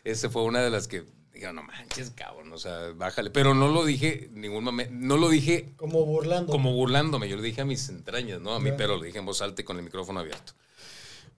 Ese 0.04 0.30
fue 0.30 0.44
una 0.44 0.62
de 0.62 0.70
las 0.70 0.88
que 0.88 1.06
digo, 1.34 1.52
no 1.54 1.64
manches, 1.64 2.12
cabrón, 2.12 2.52
o 2.54 2.58
sea, 2.60 2.92
bájale. 2.96 3.32
Pero 3.32 3.56
no 3.56 3.68
lo 3.68 3.84
dije 3.86 4.30
ningún 4.34 4.64
momento, 4.64 4.94
no 4.96 5.18
lo 5.18 5.30
dije 5.30 5.74
Como 5.76 6.06
burlando. 6.06 6.52
como 6.52 6.72
burlándome, 6.74 7.28
yo 7.30 7.36
lo 7.36 7.42
dije 7.42 7.62
a 7.62 7.66
mis 7.66 7.90
entrañas, 7.90 8.42
¿no? 8.42 8.54
A 8.54 8.60
mí, 8.60 8.72
pero 8.78 8.98
lo 8.98 9.04
dije 9.04 9.18
en 9.18 9.26
voz 9.26 9.42
alta 9.42 9.62
y 9.62 9.66
con 9.66 9.78
el 9.78 9.84
micrófono 9.84 10.20
abierto. 10.20 10.54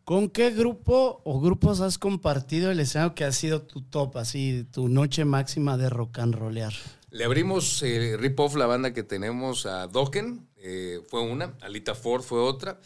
¿Con 0.09 0.31
qué 0.31 0.49
grupo 0.49 1.21
o 1.23 1.39
grupos 1.39 1.81
has 1.81 1.99
compartido 1.99 2.71
el 2.71 2.79
escenario 2.79 3.13
que 3.13 3.25
ha 3.25 3.31
sido 3.31 3.61
tu 3.61 3.83
top, 3.83 4.17
así, 4.17 4.65
tu 4.71 4.89
noche 4.89 5.23
máxima 5.23 5.77
de 5.77 5.87
rock 5.87 6.17
and 6.17 6.33
rollear? 6.33 6.73
Le 7.11 7.25
abrimos 7.25 7.83
eh, 7.83 8.17
Rip 8.17 8.39
Off, 8.39 8.55
la 8.55 8.65
banda 8.65 8.91
que 8.91 9.03
tenemos 9.03 9.67
a 9.67 9.85
Dokken, 9.85 10.47
eh, 10.57 10.99
fue 11.09 11.21
una, 11.21 11.53
Alita 11.61 11.93
Ford 11.93 12.23
fue 12.23 12.39
otra, 12.39 12.79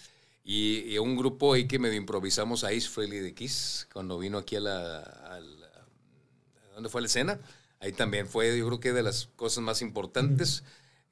y, 0.44 0.98
un 0.98 1.16
grupo 1.16 1.54
ahí 1.54 1.66
que 1.66 1.80
medio 1.80 1.96
improvisamos 1.96 2.66
a 2.66 2.72
Ace 2.72 2.90
Frehley 2.90 3.20
de 3.20 3.34
Kiss, 3.34 3.88
cuando 3.94 4.20
vino 4.20 4.38
aquí 4.38 4.58
a 4.58 4.60
la, 4.60 4.82
la- 4.82 5.40
¿a 5.40 6.74
¿dónde 6.74 6.90
fue 6.90 7.00
la 7.00 7.08
escena? 7.08 7.40
Ahí 7.80 7.94
también 7.94 8.28
fue, 8.28 8.58
yo 8.60 8.68
creo 8.68 8.82
que 8.82 8.92
de 8.92 9.02
las 9.02 9.30
cosas 9.38 9.64
más 9.64 9.82
importantes. 9.82 10.66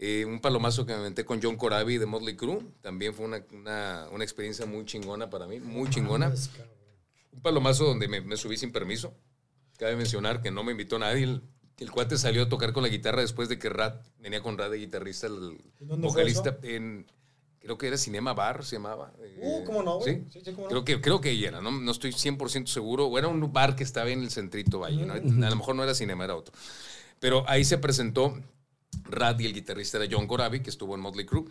Eh, 0.03 0.25
un 0.25 0.39
palomazo 0.41 0.83
que 0.85 0.93
me 0.93 0.97
inventé 0.97 1.23
con 1.23 1.39
John 1.41 1.55
Corabi 1.57 1.99
de 1.99 2.07
Motley 2.07 2.35
Crue, 2.35 2.59
también 2.81 3.13
fue 3.13 3.23
una, 3.25 3.45
una- 3.53 4.07
una 4.11 4.23
experiencia 4.23 4.65
muy 4.65 4.83
chingona 4.83 5.29
para 5.29 5.45
mí, 5.45 5.59
muy 5.59 5.89
chingona. 5.91 6.25
Mames, 6.29 6.47
cabrón. 6.49 6.73
Un 7.33 7.41
palomazo 7.41 7.85
donde 7.85 8.07
me, 8.07 8.19
me 8.19 8.35
subí 8.35 8.57
sin 8.57 8.71
permiso. 8.71 9.13
Cabe 9.77 9.95
mencionar 9.95 10.41
que 10.41 10.49
no 10.49 10.63
me 10.63 10.71
invitó 10.71 10.97
nadie. 10.97 11.23
El, 11.23 11.41
el 11.77 11.91
cuate 11.91 12.17
salió 12.17 12.43
a 12.43 12.49
tocar 12.49 12.73
con 12.73 12.81
la 12.83 12.89
guitarra 12.89 13.21
después 13.21 13.47
de 13.47 13.59
que 13.59 13.69
Rat 13.69 14.03
venía 14.17 14.41
con 14.41 14.57
Rat 14.57 14.71
de 14.71 14.77
guitarrista, 14.79 15.27
el 15.27 15.57
¿Y 15.79 15.85
dónde 15.85 16.07
fue 16.09 16.23
vocalista 16.23 16.57
en 16.63 17.05
creo 17.59 17.77
que 17.77 17.85
era 17.87 17.97
Cinema 17.97 18.33
Bar 18.33 18.65
se 18.65 18.77
llamaba. 18.77 19.13
Uh, 19.19 19.23
Eh, 19.23 19.63
¿cómo 19.67 19.83
no, 19.83 19.99
güey? 19.99 20.15
Sí, 20.15 20.23
Sí, 20.31 20.41
sí, 20.43 20.51
cómo 20.53 20.63
no. 20.63 20.69
Creo 20.69 20.83
que 20.83 20.99
creo 20.99 21.21
que 21.21 21.29
ahí 21.29 21.45
era, 21.45 21.61
no, 21.61 21.69
no 21.69 21.91
estoy 21.91 22.11
100% 22.11 22.65
seguro, 22.67 23.05
o 23.05 23.17
era 23.19 23.27
un 23.27 23.53
bar 23.53 23.75
que 23.75 23.83
estaba 23.83 24.09
en 24.09 24.21
el 24.23 24.31
centrito 24.31 24.79
Valle, 24.79 25.05
¿no? 25.05 25.13
A 25.13 25.49
lo 25.49 25.55
mejor 25.55 25.75
no 25.75 25.83
era 25.83 25.93
Cinema, 25.93 26.23
era 26.25 26.35
otro. 26.35 26.53
Pero 27.19 27.47
ahí 27.47 27.63
se 27.63 27.77
presentó 27.77 28.35
Rad 29.05 29.39
y 29.39 29.45
el 29.45 29.53
guitarrista 29.53 29.97
era 29.97 30.07
John 30.09 30.27
Corabi, 30.27 30.61
que 30.61 30.69
estuvo 30.69 30.95
en 30.95 31.01
Motley 31.01 31.25
Crue. 31.25 31.45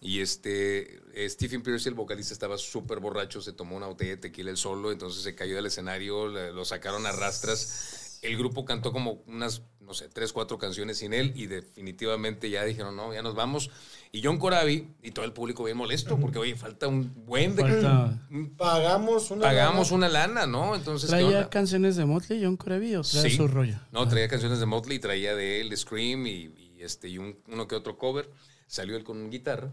Y 0.00 0.20
este, 0.20 1.00
Stephen 1.28 1.62
Pierce, 1.62 1.88
el 1.88 1.94
vocalista, 1.94 2.32
estaba 2.34 2.58
súper 2.58 3.00
borracho, 3.00 3.40
se 3.40 3.52
tomó 3.52 3.76
una 3.76 3.86
botella 3.86 4.12
de 4.12 4.16
tequila 4.18 4.50
el 4.50 4.56
solo, 4.56 4.92
entonces 4.92 5.22
se 5.22 5.34
cayó 5.34 5.56
del 5.56 5.66
escenario, 5.66 6.28
le- 6.28 6.52
lo 6.52 6.64
sacaron 6.64 7.06
a 7.06 7.12
rastras. 7.12 8.18
El 8.22 8.36
grupo 8.38 8.64
cantó 8.64 8.92
como 8.92 9.22
unas, 9.26 9.62
no 9.80 9.94
sé, 9.94 10.08
tres, 10.08 10.32
cuatro 10.32 10.58
canciones 10.58 10.98
sin 10.98 11.12
él 11.12 11.32
y 11.36 11.46
definitivamente 11.46 12.50
ya 12.50 12.64
dijeron, 12.64 12.96
no, 12.96 13.12
ya 13.14 13.22
nos 13.22 13.34
vamos. 13.34 13.70
Y 14.10 14.22
John 14.22 14.38
Corabi 14.38 14.88
y 15.02 15.10
todo 15.12 15.24
el 15.26 15.32
público 15.32 15.64
bien 15.64 15.76
molesto 15.76 16.18
porque, 16.18 16.38
oye, 16.38 16.56
falta 16.56 16.88
un 16.88 17.12
buen 17.26 17.54
de... 17.54 17.62
Falta- 17.62 18.18
Pagamos 18.56 19.30
una. 19.30 19.42
Pagamos 19.42 19.90
lana. 19.92 19.96
una 19.96 20.08
lana, 20.08 20.46
¿no? 20.46 20.74
Entonces, 20.74 21.10
¿qué 21.10 21.16
¿Traía 21.16 21.48
canciones 21.50 21.96
de 21.96 22.04
Motley, 22.06 22.42
John 22.42 22.56
Corabi, 22.56 22.96
o 22.96 23.02
traía 23.02 23.30
Sí. 23.30 23.36
su 23.36 23.46
rollo? 23.48 23.76
No, 23.92 24.08
traía 24.08 24.28
canciones 24.28 24.58
de 24.60 24.66
Motley, 24.66 24.98
traía 24.98 25.34
de 25.36 25.60
él, 25.60 25.68
de 25.70 25.76
Scream 25.76 26.26
y, 26.26 26.50
y, 26.76 26.82
este, 26.82 27.08
y 27.08 27.18
un- 27.18 27.38
uno 27.48 27.66
que 27.68 27.74
otro 27.74 27.96
cover. 27.98 28.30
Salió 28.66 28.96
él 28.96 29.04
con 29.04 29.30
guitarra 29.30 29.72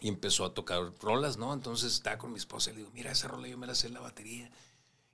y 0.00 0.08
empezó 0.08 0.44
a 0.44 0.54
tocar 0.54 0.92
rolas, 1.00 1.36
¿no? 1.36 1.52
Entonces 1.52 1.92
estaba 1.92 2.18
con 2.18 2.32
mi 2.32 2.38
esposa 2.38 2.70
y 2.70 2.74
le 2.74 2.78
digo, 2.80 2.90
mira, 2.94 3.12
esa 3.12 3.28
rola 3.28 3.48
yo 3.48 3.58
me 3.58 3.66
la 3.66 3.74
sé 3.74 3.86
en 3.88 3.94
la 3.94 4.00
batería 4.00 4.50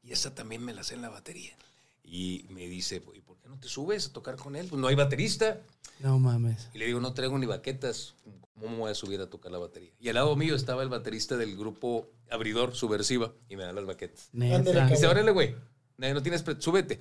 y 0.03 0.13
esa 0.13 0.35
también 0.35 0.65
me 0.65 0.73
la 0.75 0.83
sé 0.85 0.95
en 0.95 1.03
la 1.03 1.09
batería. 1.09 1.57
Y 2.05 2.47
me 2.51 2.67
dice, 2.67 2.97
¿y 3.15 3.21
por 3.21 3.37
qué 3.39 3.49
no 3.49 3.59
te 3.59 3.69
subes 3.69 4.07
a 4.09 4.13
tocar 4.13 4.37
con 4.37 4.57
él? 4.57 4.67
Pues 4.69 4.81
no 4.81 4.89
hay 4.89 4.95
baterista. 4.97 5.61
No 6.01 6.19
mames. 6.19 6.69
Y 6.75 6.79
le 6.79 6.87
digo, 6.87 7.01
no 7.01 7.15
traigo 7.15 7.39
ni 7.39 7.47
baquetas. 7.47 8.15
¿Cómo 8.55 8.69
me 8.71 8.77
voy 8.79 8.91
a 8.91 8.95
subir 8.95 9.21
a 9.21 9.29
tocar 9.31 9.51
la 9.53 9.59
batería? 9.59 9.91
Y 10.01 10.09
al 10.09 10.17
lado 10.17 10.35
mío 10.37 10.55
estaba 10.55 10.83
el 10.83 10.89
baterista 10.89 11.37
del 11.37 11.57
grupo 11.57 12.09
Abridor 12.31 12.75
Subversiva 12.75 13.33
y 13.49 13.57
me 13.57 13.65
da 13.65 13.73
las 13.73 13.85
baquetas. 13.87 14.29
Neta. 14.33 14.87
Y 14.89 14.91
dice, 14.91 15.07
órale, 15.07 15.31
güey, 15.33 15.55
no 15.97 16.23
tienes, 16.23 16.45
súbete. 16.59 17.01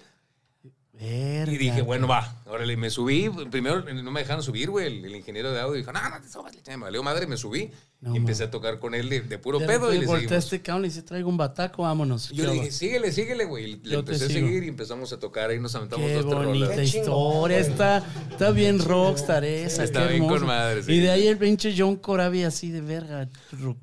Verga. 1.01 1.51
Y 1.51 1.57
dije, 1.57 1.81
bueno, 1.81 2.07
va, 2.07 2.41
órale, 2.45 2.77
me 2.77 2.91
subí. 2.91 3.29
Primero 3.49 3.81
no 3.81 4.11
me 4.11 4.19
dejaron 4.19 4.43
subir, 4.43 4.69
güey. 4.69 4.85
El, 4.85 5.05
el 5.05 5.15
ingeniero 5.15 5.51
de 5.51 5.59
audio 5.59 5.77
dijo, 5.77 5.91
no, 5.91 6.09
no 6.09 6.21
te 6.21 6.29
subas, 6.29 6.53
me 6.67 6.77
valió 6.77 7.01
madre, 7.01 7.25
me 7.25 7.37
subí. 7.37 7.71
No, 8.01 8.15
y 8.15 8.17
empecé 8.17 8.45
a 8.45 8.49
tocar 8.49 8.79
con 8.79 8.95
él 8.95 9.09
de, 9.09 9.21
de 9.21 9.37
puro 9.37 9.59
De 9.59 9.67
pedo 9.67 9.93
y 9.93 9.99
le 9.99 10.07
volteé 10.07 10.35
a 10.35 10.39
este 10.39 10.59
cabrón 10.59 10.85
y 10.85 10.87
dice, 10.87 11.03
traigo 11.03 11.29
un 11.29 11.37
bataco, 11.37 11.83
vámonos. 11.83 12.31
Yo 12.31 12.45
le 12.45 12.49
¿Qué 12.49 12.55
dije, 12.55 12.71
síguele, 12.71 13.11
síguele, 13.11 13.45
güey. 13.45 13.73
Y 13.73 13.75
Le 13.83 13.99
empecé 13.99 14.25
a 14.25 14.27
seguir 14.27 14.63
y 14.63 14.69
empezamos 14.69 15.13
a 15.13 15.19
tocar. 15.19 15.51
Ahí 15.51 15.59
nos 15.59 15.75
aventamos 15.75 16.07
Qué 16.07 16.15
dos, 16.15 16.25
tres 16.25 16.45
bonita 16.47 16.65
rolas. 16.65 16.77
Qué 16.77 16.83
historia. 16.97 17.57
güey. 17.59 17.71
Está, 17.71 18.03
está 18.31 18.49
bien 18.49 18.79
rockstar 18.79 19.43
esa. 19.45 19.83
Está 19.83 20.07
bien 20.07 20.27
con 20.27 20.43
madre, 20.47 20.81
sí. 20.81 20.93
Y 20.93 20.99
de 20.99 21.11
ahí 21.11 21.27
el 21.27 21.37
pinche 21.37 21.75
John 21.77 21.95
Corabi 21.95 22.41
así 22.41 22.71
de 22.71 22.81
verga. 22.81 23.29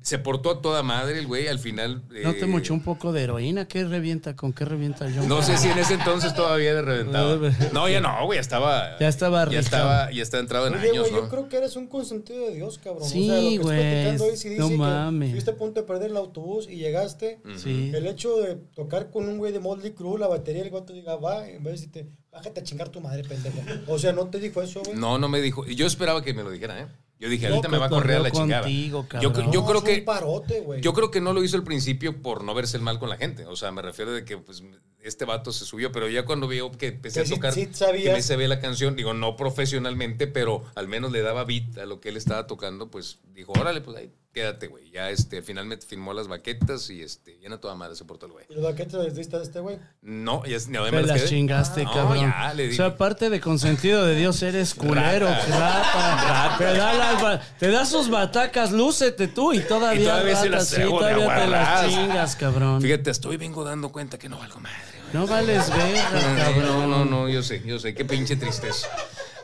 Se 0.01 0.19
portó 0.19 0.51
a 0.51 0.61
toda 0.61 0.83
madre 0.83 1.17
el 1.17 1.25
güey. 1.25 1.47
Al 1.47 1.59
final... 1.59 2.03
¿No 2.21 2.33
te 2.33 2.43
eh, 2.43 2.45
mochó 2.45 2.73
un 2.73 2.81
poco 2.81 3.13
de 3.13 3.23
heroína? 3.23 3.69
¿Qué 3.69 3.85
revienta? 3.85 4.35
¿Con 4.35 4.51
qué 4.51 4.65
revienta 4.65 5.07
el 5.07 5.15
John 5.15 5.29
No 5.29 5.41
sé 5.41 5.57
si 5.57 5.69
en 5.69 5.79
ese 5.79 5.93
entonces 5.93 6.35
todavía 6.35 6.75
de 6.75 6.81
reventado. 6.81 7.39
No, 7.71 7.87
ya 7.87 8.01
no, 8.01 8.25
güey, 8.25 8.35
ya 8.35 8.41
estaba. 8.41 8.99
Ya 8.99 9.07
estaba 9.07 9.49
Ya 9.49 9.59
estaba, 9.59 10.11
ya 10.11 10.23
estaba 10.23 10.41
entrado 10.41 10.67
en 10.67 10.73
Oye, 10.73 10.89
años, 10.89 11.09
güey, 11.09 11.11
¿no? 11.13 11.21
yo 11.21 11.29
creo 11.29 11.47
que 11.47 11.57
eres 11.57 11.77
un 11.77 11.87
consentido 11.87 12.47
de 12.47 12.55
Dios, 12.55 12.79
cabrón. 12.83 13.07
Sí, 13.07 13.59
o 13.63 13.71
sí 14.17 14.55
no 14.57 14.69
que 14.69 14.77
mames. 14.77 15.29
Estuviste 15.29 15.51
a 15.51 15.57
punto 15.57 15.81
de 15.81 15.87
perder 15.87 16.11
el 16.11 16.17
autobús 16.17 16.67
y 16.69 16.77
llegaste. 16.77 17.41
Sí. 17.57 17.91
El 17.93 18.07
hecho 18.07 18.37
de 18.37 18.55
tocar 18.55 19.11
con 19.11 19.27
un 19.27 19.37
güey 19.37 19.51
de 19.51 19.59
Motley 19.59 19.91
Crue, 19.91 20.19
la 20.19 20.27
batería, 20.27 20.63
el 20.63 20.69
gato 20.69 20.93
diga, 20.93 21.15
va, 21.15 21.47
en 21.47 21.63
vez 21.63 21.81
de 21.81 21.87
decirte, 21.87 22.09
bájate 22.31 22.61
a 22.61 22.63
chingar 22.63 22.89
tu 22.89 23.01
madre, 23.01 23.23
pendejo. 23.23 23.59
O 23.87 23.99
sea, 23.99 24.13
no 24.13 24.27
te 24.27 24.39
dijo 24.39 24.61
eso, 24.61 24.81
güey. 24.83 24.97
No, 24.97 25.17
no 25.17 25.29
me 25.29 25.41
dijo. 25.41 25.67
Y 25.67 25.75
Yo 25.75 25.85
esperaba 25.85 26.23
que 26.23 26.33
me 26.33 26.43
lo 26.43 26.51
dijera, 26.51 26.81
¿eh? 26.81 26.87
Yo 27.19 27.27
dije, 27.27 27.47
ahorita 27.47 27.67
me 27.67 27.77
va 27.77 27.87
a 27.87 27.89
correr 27.89 28.17
a 28.17 28.19
la 28.21 28.31
chingada. 28.31 28.61
contigo, 28.63 29.03
yo, 29.03 29.07
cabrón. 29.33 29.51
yo 29.51 29.59
No, 29.61 29.65
creo 29.67 29.77
es 29.79 29.83
que 29.83 29.99
un 29.99 30.05
parote, 30.05 30.61
güey. 30.61 30.81
yo 30.81 30.93
creo 30.93 31.11
que 31.11 31.19
no 31.19 31.33
lo 31.33 31.43
hizo 31.43 31.57
al 31.57 31.63
principio 31.63 32.21
por 32.21 32.43
no 32.45 32.53
verse 32.53 32.77
el 32.77 32.83
mal 32.83 32.97
con 32.97 33.09
la 33.09 33.17
gente. 33.17 33.45
O 33.45 33.55
sea, 33.57 33.71
me 33.73 33.81
refiero 33.81 34.11
de 34.13 34.23
que 34.23 34.37
pues 34.37 34.63
este 35.03 35.25
vato 35.25 35.51
se 35.51 35.65
subió, 35.65 35.91
pero 35.91 36.07
ya 36.07 36.23
cuando 36.23 36.47
vio 36.47 36.71
que 36.71 36.87
empecé 36.87 37.19
Que 37.19 37.23
a 37.23 37.27
sí- 37.27 37.33
tocar, 37.35 37.53
sí 37.53 37.67
que 37.67 37.73
sabías. 37.73 38.13
me 38.13 38.21
se 38.21 38.35
ve 38.37 38.47
la 38.47 38.59
canción, 38.61 38.95
digo, 38.95 39.13
no 39.13 39.35
profesionalmente, 39.35 40.27
pero 40.27 40.63
al 40.75 40.87
menos 40.87 41.11
le 41.11 41.21
daba 41.21 41.43
beat 41.43 41.77
a 41.77 41.85
lo 41.85 41.99
que 41.99 42.09
él 42.09 42.17
estaba 42.17 42.47
tocando, 42.47 42.89
pues 42.89 43.19
dijo, 43.33 43.51
órale, 43.53 43.81
pues 43.81 43.97
ahí 43.97 44.11
quédate, 44.39 44.67
güey. 44.67 44.89
Ya 44.91 45.09
este, 45.09 45.41
finalmente 45.41 45.85
filmó 45.85 46.13
las 46.13 46.27
baquetas 46.29 46.89
y 46.89 47.01
este, 47.01 47.37
ya 47.41 47.49
no 47.49 47.59
toda 47.59 47.75
madre 47.75 47.95
se 47.95 48.05
portó 48.05 48.25
el 48.25 48.31
güey. 48.31 48.45
¿Y 48.49 48.53
los 48.55 48.63
baquetes 48.63 48.93
les 48.93 49.13
diste 49.15 49.35
a 49.35 49.41
este 49.41 49.59
güey? 49.59 49.77
No, 50.01 50.45
ya, 50.45 50.57
no, 50.69 50.83
Me 50.83 50.91
me 50.91 50.97
las 51.01 51.07
las 51.07 51.17
quedé. 51.19 51.29
chingaste, 51.29 51.83
No, 51.83 51.91
cabrón. 51.93 52.19
ya, 52.21 52.53
le 52.53 52.69
o 52.69 52.73
sea, 52.73 52.85
aparte 52.87 53.29
de 53.29 53.41
consentido 53.41 54.05
de 54.05 54.15
Dios, 54.15 54.41
eres 54.41 54.73
culero, 54.75 55.27
Rata. 55.27 55.45
rata. 55.59 56.57
Te, 56.57 56.63
da 56.77 56.93
las 56.93 57.21
ba- 57.21 57.41
te 57.59 57.69
da 57.69 57.85
sus 57.85 58.09
batacas, 58.09 58.71
lúcete 58.71 59.27
tú 59.27 59.51
y 59.53 59.59
todavía, 59.59 60.01
Y 60.01 60.05
todavía 60.05 60.35
se 60.37 60.49
las 60.49 60.67
sí, 60.69 60.75
te 60.77 61.17
las 61.17 61.89
chingas, 61.89 62.35
cabrón. 62.37 62.81
Fíjate, 62.81 63.11
estoy 63.11 63.35
vengo 63.37 63.63
dando 63.65 63.91
cuenta 63.91 64.17
que 64.17 64.29
no 64.29 64.39
valgo 64.39 64.59
madre, 64.61 64.77
güey. 65.01 65.13
No 65.13 65.27
vales 65.27 65.69
verga, 65.69 66.09
No, 66.11 66.37
cabrón. 66.43 66.89
no, 66.91 67.05
no, 67.05 67.29
yo 67.29 67.43
sé, 67.43 67.61
yo 67.65 67.77
sé, 67.79 67.93
qué 67.93 68.05
pinche 68.05 68.35
tristeza. 68.37 68.87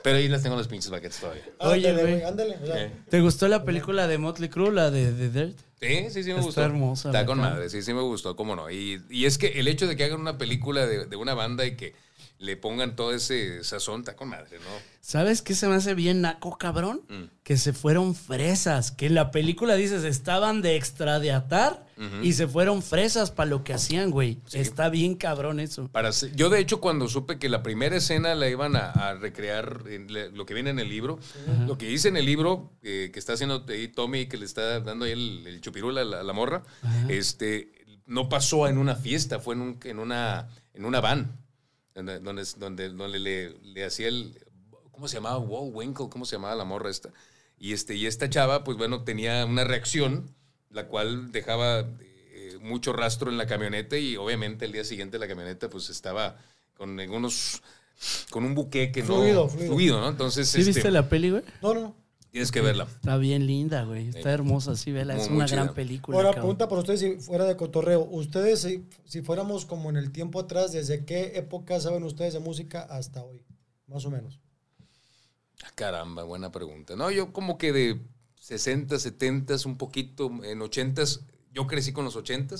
Pero 0.05 0.17
ahí 0.19 0.27
las 0.27 0.43
tengo 0.43 0.55
las 0.55 0.67
pinches 0.67 0.91
baquetas 0.91 1.19
todavía. 1.19 1.43
Oye, 1.59 1.89
Ándale, 1.89 2.11
güey. 2.11 2.23
ándale. 2.23 2.91
¿Te 3.09 3.21
gustó 3.21 3.47
la 3.47 3.63
película 3.65 4.07
de 4.07 4.19
Motley 4.19 4.49
Crue, 4.49 4.71
la 4.71 4.91
de, 4.91 5.11
de 5.11 5.29
Dirt? 5.31 5.57
Sí, 5.81 6.09
sí, 6.11 6.23
sí 6.23 6.29
me 6.29 6.35
Está 6.35 6.41
gustó. 6.41 6.61
hermosa, 6.63 7.09
Está 7.09 7.25
con 7.25 7.39
madre, 7.39 7.69
sí, 7.69 7.81
sí 7.81 7.91
me 7.93 8.01
gustó, 8.01 8.35
cómo 8.35 8.55
no. 8.55 8.69
Y, 8.69 9.01
y 9.09 9.25
es 9.25 9.37
que 9.39 9.47
el 9.59 9.67
hecho 9.67 9.87
de 9.87 9.95
que 9.95 10.03
hagan 10.03 10.21
una 10.21 10.37
película 10.37 10.85
de, 10.85 11.05
de 11.07 11.15
una 11.15 11.33
banda 11.33 11.65
y 11.65 11.75
que 11.75 11.95
le 12.37 12.57
pongan 12.57 12.95
todo 12.95 13.13
ese 13.13 13.63
sazón, 13.63 14.01
está 14.01 14.15
con 14.15 14.29
madre, 14.29 14.57
¿no? 14.59 14.95
¿Sabes 15.01 15.41
qué 15.41 15.53
se 15.55 15.67
me 15.67 15.75
hace 15.75 15.93
bien 15.93 16.21
naco, 16.21 16.57
cabrón? 16.57 17.01
Mm. 17.07 17.23
Que 17.43 17.57
se 17.57 17.73
fueron 17.73 18.13
fresas. 18.15 18.91
Que 18.91 19.05
en 19.05 19.13
la 19.15 19.31
película 19.31 19.75
dices, 19.75 20.03
estaban 20.03 20.61
de 20.61 20.75
extradiatar 20.75 21.85
y 22.21 22.33
se 22.33 22.45
fueron 22.47 22.81
fresas 22.81 23.31
para 23.31 23.49
lo 23.49 23.63
que 23.63 23.73
hacían, 23.73 24.11
güey. 24.11 24.39
Sí. 24.47 24.57
Está 24.59 24.89
bien 24.89 25.15
cabrón 25.15 25.61
eso. 25.61 25.87
Para 25.93 26.09
yo, 26.09 26.49
de 26.49 26.59
hecho, 26.59 26.81
cuando 26.81 27.07
supe 27.07 27.39
que 27.39 27.47
la 27.47 27.63
primera 27.63 27.95
escena 27.95 28.35
la 28.35 28.49
iban 28.49 28.75
a, 28.75 28.89
a 28.91 29.13
recrear 29.13 29.83
en 29.87 30.07
lo 30.37 30.45
que 30.45 30.53
viene 30.53 30.71
en 30.71 30.79
el 30.79 30.89
libro, 30.89 31.19
lo 31.67 31.77
que 31.77 31.85
dice 31.87 32.09
en 32.09 32.17
el 32.17 32.25
libro, 32.25 32.73
eh, 32.83 33.11
que 33.13 33.19
está 33.19 33.33
haciendo 33.33 33.63
ahí 33.69 33.87
Tommy, 33.87 34.25
que 34.25 34.35
le 34.37 34.45
está 34.45 34.81
dando 34.81 35.05
ahí 35.05 35.11
el, 35.11 35.47
el 35.47 35.61
chupirul 35.61 35.97
a 35.99 36.03
la, 36.03 36.19
a 36.19 36.23
la 36.23 36.33
morra, 36.33 36.63
este, 37.07 37.71
no 38.07 38.27
pasó 38.27 38.67
en 38.67 38.77
una 38.77 38.95
fiesta, 38.95 39.39
fue 39.39 39.55
en, 39.55 39.61
un- 39.61 39.79
en 39.83 39.99
una, 39.99 40.49
en 40.73 40.83
una 40.85 40.99
van, 40.99 41.37
donde, 41.95 42.19
donde, 42.19 42.43
donde, 42.57 42.89
donde 42.89 43.19
le, 43.19 43.49
le 43.63 43.85
hacía 43.85 44.09
el... 44.09 44.37
¿Cómo 44.91 45.07
se 45.07 45.15
llamaba? 45.15 45.39
Wall 45.39 45.71
Winkle, 45.73 46.07
¿cómo 46.09 46.25
se 46.25 46.35
llamaba 46.35 46.55
la 46.55 46.65
morra 46.65 46.89
esta? 46.89 47.09
Y, 47.57 47.73
este, 47.73 47.95
y 47.95 48.05
esta 48.05 48.29
chava, 48.29 48.63
pues 48.63 48.77
bueno, 48.77 49.03
tenía 49.03 49.45
una 49.45 49.63
reacción, 49.63 50.35
la 50.69 50.87
cual 50.87 51.31
dejaba 51.31 51.79
eh, 51.99 52.57
mucho 52.61 52.93
rastro 52.93 53.31
en 53.31 53.37
la 53.37 53.47
camioneta 53.47 53.97
y 53.97 54.17
obviamente 54.17 54.65
el 54.65 54.71
día 54.71 54.83
siguiente 54.83 55.17
la 55.17 55.27
camioneta 55.27 55.69
pues 55.69 55.89
estaba 55.89 56.37
con 56.77 56.99
algunos, 56.99 57.61
con 58.29 58.43
un 58.43 58.55
buque 58.55 58.91
que 58.91 59.03
Fluido, 59.03 59.43
no... 59.45 59.49
fluido. 59.49 60.01
¿no? 60.01 60.09
Entonces, 60.09 60.49
¿Sí 60.49 60.59
este, 60.59 60.73
viste 60.73 60.91
la 60.91 61.09
peli, 61.09 61.31
güey? 61.31 61.43
No, 61.61 61.73
no, 61.73 61.81
no. 61.81 61.95
Tienes 62.35 62.51
que 62.51 62.59
verla. 62.59 62.83
Está 62.83 63.15
bien 63.15 63.47
linda, 63.47 63.85
güey. 63.85 64.09
Está 64.09 64.29
hermosa, 64.33 64.75
sí, 64.75 64.91
vela. 64.91 65.15
Es 65.15 65.29
Muy, 65.29 65.37
una 65.37 65.47
gran 65.47 65.67
chida. 65.67 65.73
película. 65.73 66.17
Ahora, 66.17 66.29
cabrón. 66.31 66.41
pregunta 66.41 66.67
por 66.67 66.79
ustedes 66.79 66.99
si 66.99 67.15
fuera 67.15 67.45
de 67.45 67.55
cotorreo. 67.55 68.03
Ustedes, 68.11 68.59
si, 68.59 68.83
si 69.05 69.21
fuéramos 69.21 69.65
como 69.65 69.89
en 69.89 69.95
el 69.95 70.11
tiempo 70.11 70.41
atrás, 70.41 70.73
¿desde 70.73 71.05
qué 71.05 71.31
época 71.35 71.79
saben 71.79 72.03
ustedes 72.03 72.33
de 72.33 72.41
música 72.41 72.81
hasta 72.81 73.23
hoy? 73.23 73.45
Más 73.87 74.03
o 74.03 74.11
menos. 74.11 74.41
Ah, 75.63 75.71
Caramba, 75.75 76.23
buena 76.23 76.51
pregunta. 76.51 76.97
No, 76.97 77.09
yo 77.09 77.31
como 77.31 77.57
que 77.57 77.71
de 77.71 78.01
60, 78.41 78.99
70, 78.99 79.55
un 79.65 79.77
poquito, 79.77 80.29
en 80.43 80.61
80, 80.61 81.03
yo 81.53 81.67
crecí 81.67 81.93
con 81.93 82.03
los 82.03 82.17
80, 82.17 82.53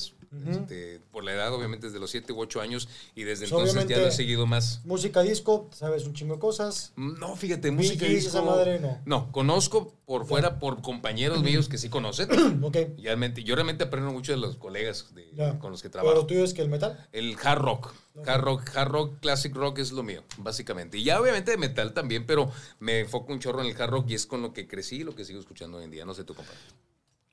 este, 0.47 0.99
por 1.11 1.23
la 1.23 1.33
edad, 1.33 1.53
obviamente, 1.53 1.87
desde 1.87 1.99
los 1.99 2.11
7 2.11 2.33
u 2.33 2.39
8 2.39 2.61
años, 2.61 2.87
y 3.15 3.23
desde 3.23 3.47
Pues, 3.47 3.69
entonces 3.69 3.87
ya 3.89 3.97
lo 3.97 4.07
he 4.07 4.11
seguido 4.11 4.45
más. 4.45 4.81
Música 4.85 5.21
disco, 5.21 5.69
sabes 5.73 6.05
un 6.05 6.13
chingo 6.13 6.35
de 6.35 6.39
cosas. 6.39 6.93
No, 6.95 7.35
fíjate, 7.35 7.71
música 7.71 8.05
disco. 8.05 8.29
esa 8.29 8.41
madre, 8.41 8.79
no. 8.79 8.99
No, 9.05 9.31
conozco 9.31 9.93
por 10.05 10.25
fuera, 10.25 10.59
por 10.59 10.81
compañeros 10.81 11.41
míos 11.41 11.67
que 11.69 11.77
sí 11.77 11.89
conocen. 11.89 12.29
Realmente, 13.01 13.43
yo 13.43 13.55
realmente 13.55 13.83
aprendo 13.85 14.11
mucho 14.11 14.31
de 14.31 14.37
los 14.37 14.55
colegas 14.57 15.13
de- 15.15 15.25
con 15.59 15.71
los 15.71 15.81
que 15.81 15.89
Pero 15.89 16.03
trabajo. 16.03 16.25
tuyo 16.25 16.43
es 16.43 16.53
que 16.53 16.61
el 16.61 16.69
metal. 16.69 17.07
El 17.11 17.35
hard 17.43 17.61
rock. 17.61 17.93
Hard 18.25 18.41
rock, 18.41 18.75
hard 18.75 18.91
rock, 18.91 19.19
classic 19.19 19.53
rock 19.55 19.79
es 19.79 19.91
lo 19.91 20.01
mío, 20.03 20.23
básicamente. 20.37 20.97
Y 20.97 21.03
ya 21.03 21.19
obviamente 21.19 21.51
de 21.51 21.57
metal 21.57 21.93
también, 21.93 22.25
pero 22.25 22.49
me 22.79 22.99
enfoco 23.01 23.33
un 23.33 23.39
chorro 23.39 23.61
en 23.61 23.67
el 23.67 23.81
hard 23.81 23.89
rock 23.89 24.09
y 24.11 24.13
es 24.15 24.25
con 24.25 24.41
lo 24.41 24.53
que 24.53 24.67
crecí 24.67 24.97
y 24.97 25.03
lo 25.03 25.13
que 25.15 25.25
sigo 25.25 25.39
escuchando 25.39 25.77
hoy 25.79 25.83
en 25.83 25.91
día. 25.91 26.05
No 26.05 26.13
sé 26.13 26.23
tu 26.23 26.33
compadre. 26.33 26.57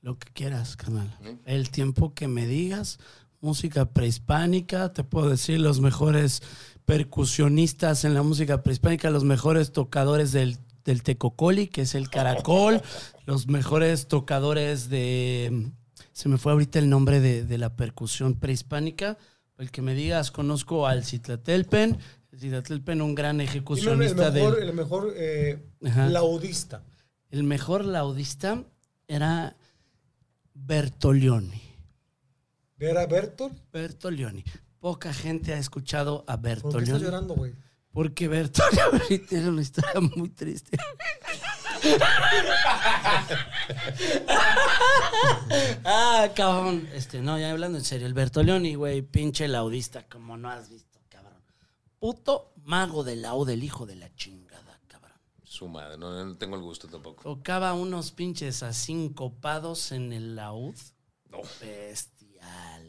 Lo 0.03 0.19
que 0.19 0.31
quieras, 0.33 0.75
canal. 0.75 1.17
¿Sí? 1.23 1.39
El 1.45 1.69
tiempo 1.71 2.13
que 2.13 2.27
me 2.27 2.45
digas, 2.45 2.99
música 3.39 3.85
prehispánica, 3.85 4.91
te 4.91 5.05
puedo 5.05 5.29
decir 5.29 5.61
los 5.61 5.79
mejores 5.79 6.43
percusionistas 6.85 8.03
en 8.03 8.13
la 8.13 8.21
música 8.21 8.63
prehispánica, 8.63 9.09
los 9.09 9.23
mejores 9.23 9.71
tocadores 9.71 10.33
del, 10.33 10.57
del 10.83 11.03
tecocoli, 11.03 11.67
que 11.67 11.81
es 11.83 11.95
el 11.95 12.09
caracol, 12.09 12.81
los 13.25 13.47
mejores 13.47 14.07
tocadores 14.07 14.89
de... 14.89 15.71
Se 16.11 16.27
me 16.27 16.37
fue 16.37 16.51
ahorita 16.51 16.79
el 16.79 16.89
nombre 16.89 17.21
de, 17.21 17.45
de 17.45 17.57
la 17.57 17.75
percusión 17.75 18.35
prehispánica. 18.35 19.17
El 19.57 19.71
que 19.71 19.81
me 19.81 19.95
digas, 19.95 20.31
conozco 20.31 20.85
al 20.85 21.05
Citlatelpen. 21.05 21.97
El 22.31 22.39
Citlatelpen, 22.39 23.01
un 23.01 23.15
gran 23.15 23.39
el 23.39 23.47
ejecucionista 23.47 24.31
mejor, 24.31 24.55
del... 24.57 24.69
el 24.69 24.75
mejor 24.75 25.13
eh, 25.15 25.63
Ajá. 25.85 26.09
laudista. 26.09 26.83
El 27.31 27.43
mejor 27.43 27.85
laudista 27.85 28.63
era 29.07 29.55
Bertolioni. 30.53 31.61
¿Era 32.79 33.05
Bertolt? 33.05 33.53
Bertolioni. 33.71 34.43
Poca 34.79 35.13
gente 35.13 35.53
ha 35.53 35.57
escuchado 35.57 36.25
a 36.27 36.35
¿Por 36.35 36.43
qué 36.43 36.51
estás 36.51 36.63
Bertolioni. 36.73 37.03
llorando, 37.03 37.35
güey? 37.35 37.53
Porque 37.91 38.27
Bertolioni 38.27 39.19
tiene 39.29 39.49
una 39.49 39.61
historia 39.61 39.99
muy 40.15 40.29
triste. 40.29 40.77
ah, 45.85 46.29
cabrón. 46.35 46.87
Este, 46.93 47.21
no, 47.21 47.37
ya 47.39 47.51
hablando 47.51 47.77
en 47.77 47.83
serio. 47.83 48.07
El 48.07 48.13
Bertolioni, 48.13 48.75
güey, 48.75 49.01
pinche 49.01 49.47
laudista, 49.47 50.07
como 50.07 50.37
no 50.37 50.49
has 50.49 50.69
visto, 50.69 50.99
cabrón. 51.09 51.41
puto 51.99 52.53
mago 52.63 53.03
del 53.03 53.21
laúd, 53.21 53.49
el 53.49 53.63
hijo 53.63 53.85
de 53.85 53.95
la 53.95 54.09
cabrón. 54.15 54.52
Su 55.53 55.67
madre, 55.67 55.99
no, 55.99 56.25
no 56.25 56.35
tengo 56.35 56.55
el 56.55 56.63
gusto 56.63 56.87
tampoco. 56.87 57.21
Tocaba 57.21 57.75
unos 57.75 58.11
pinches 58.11 58.63
asincopados 58.63 59.91
en 59.91 60.11
el 60.11 60.35
laúd. 60.35 60.73
No. 61.29 61.41
Bestial. 61.61 62.82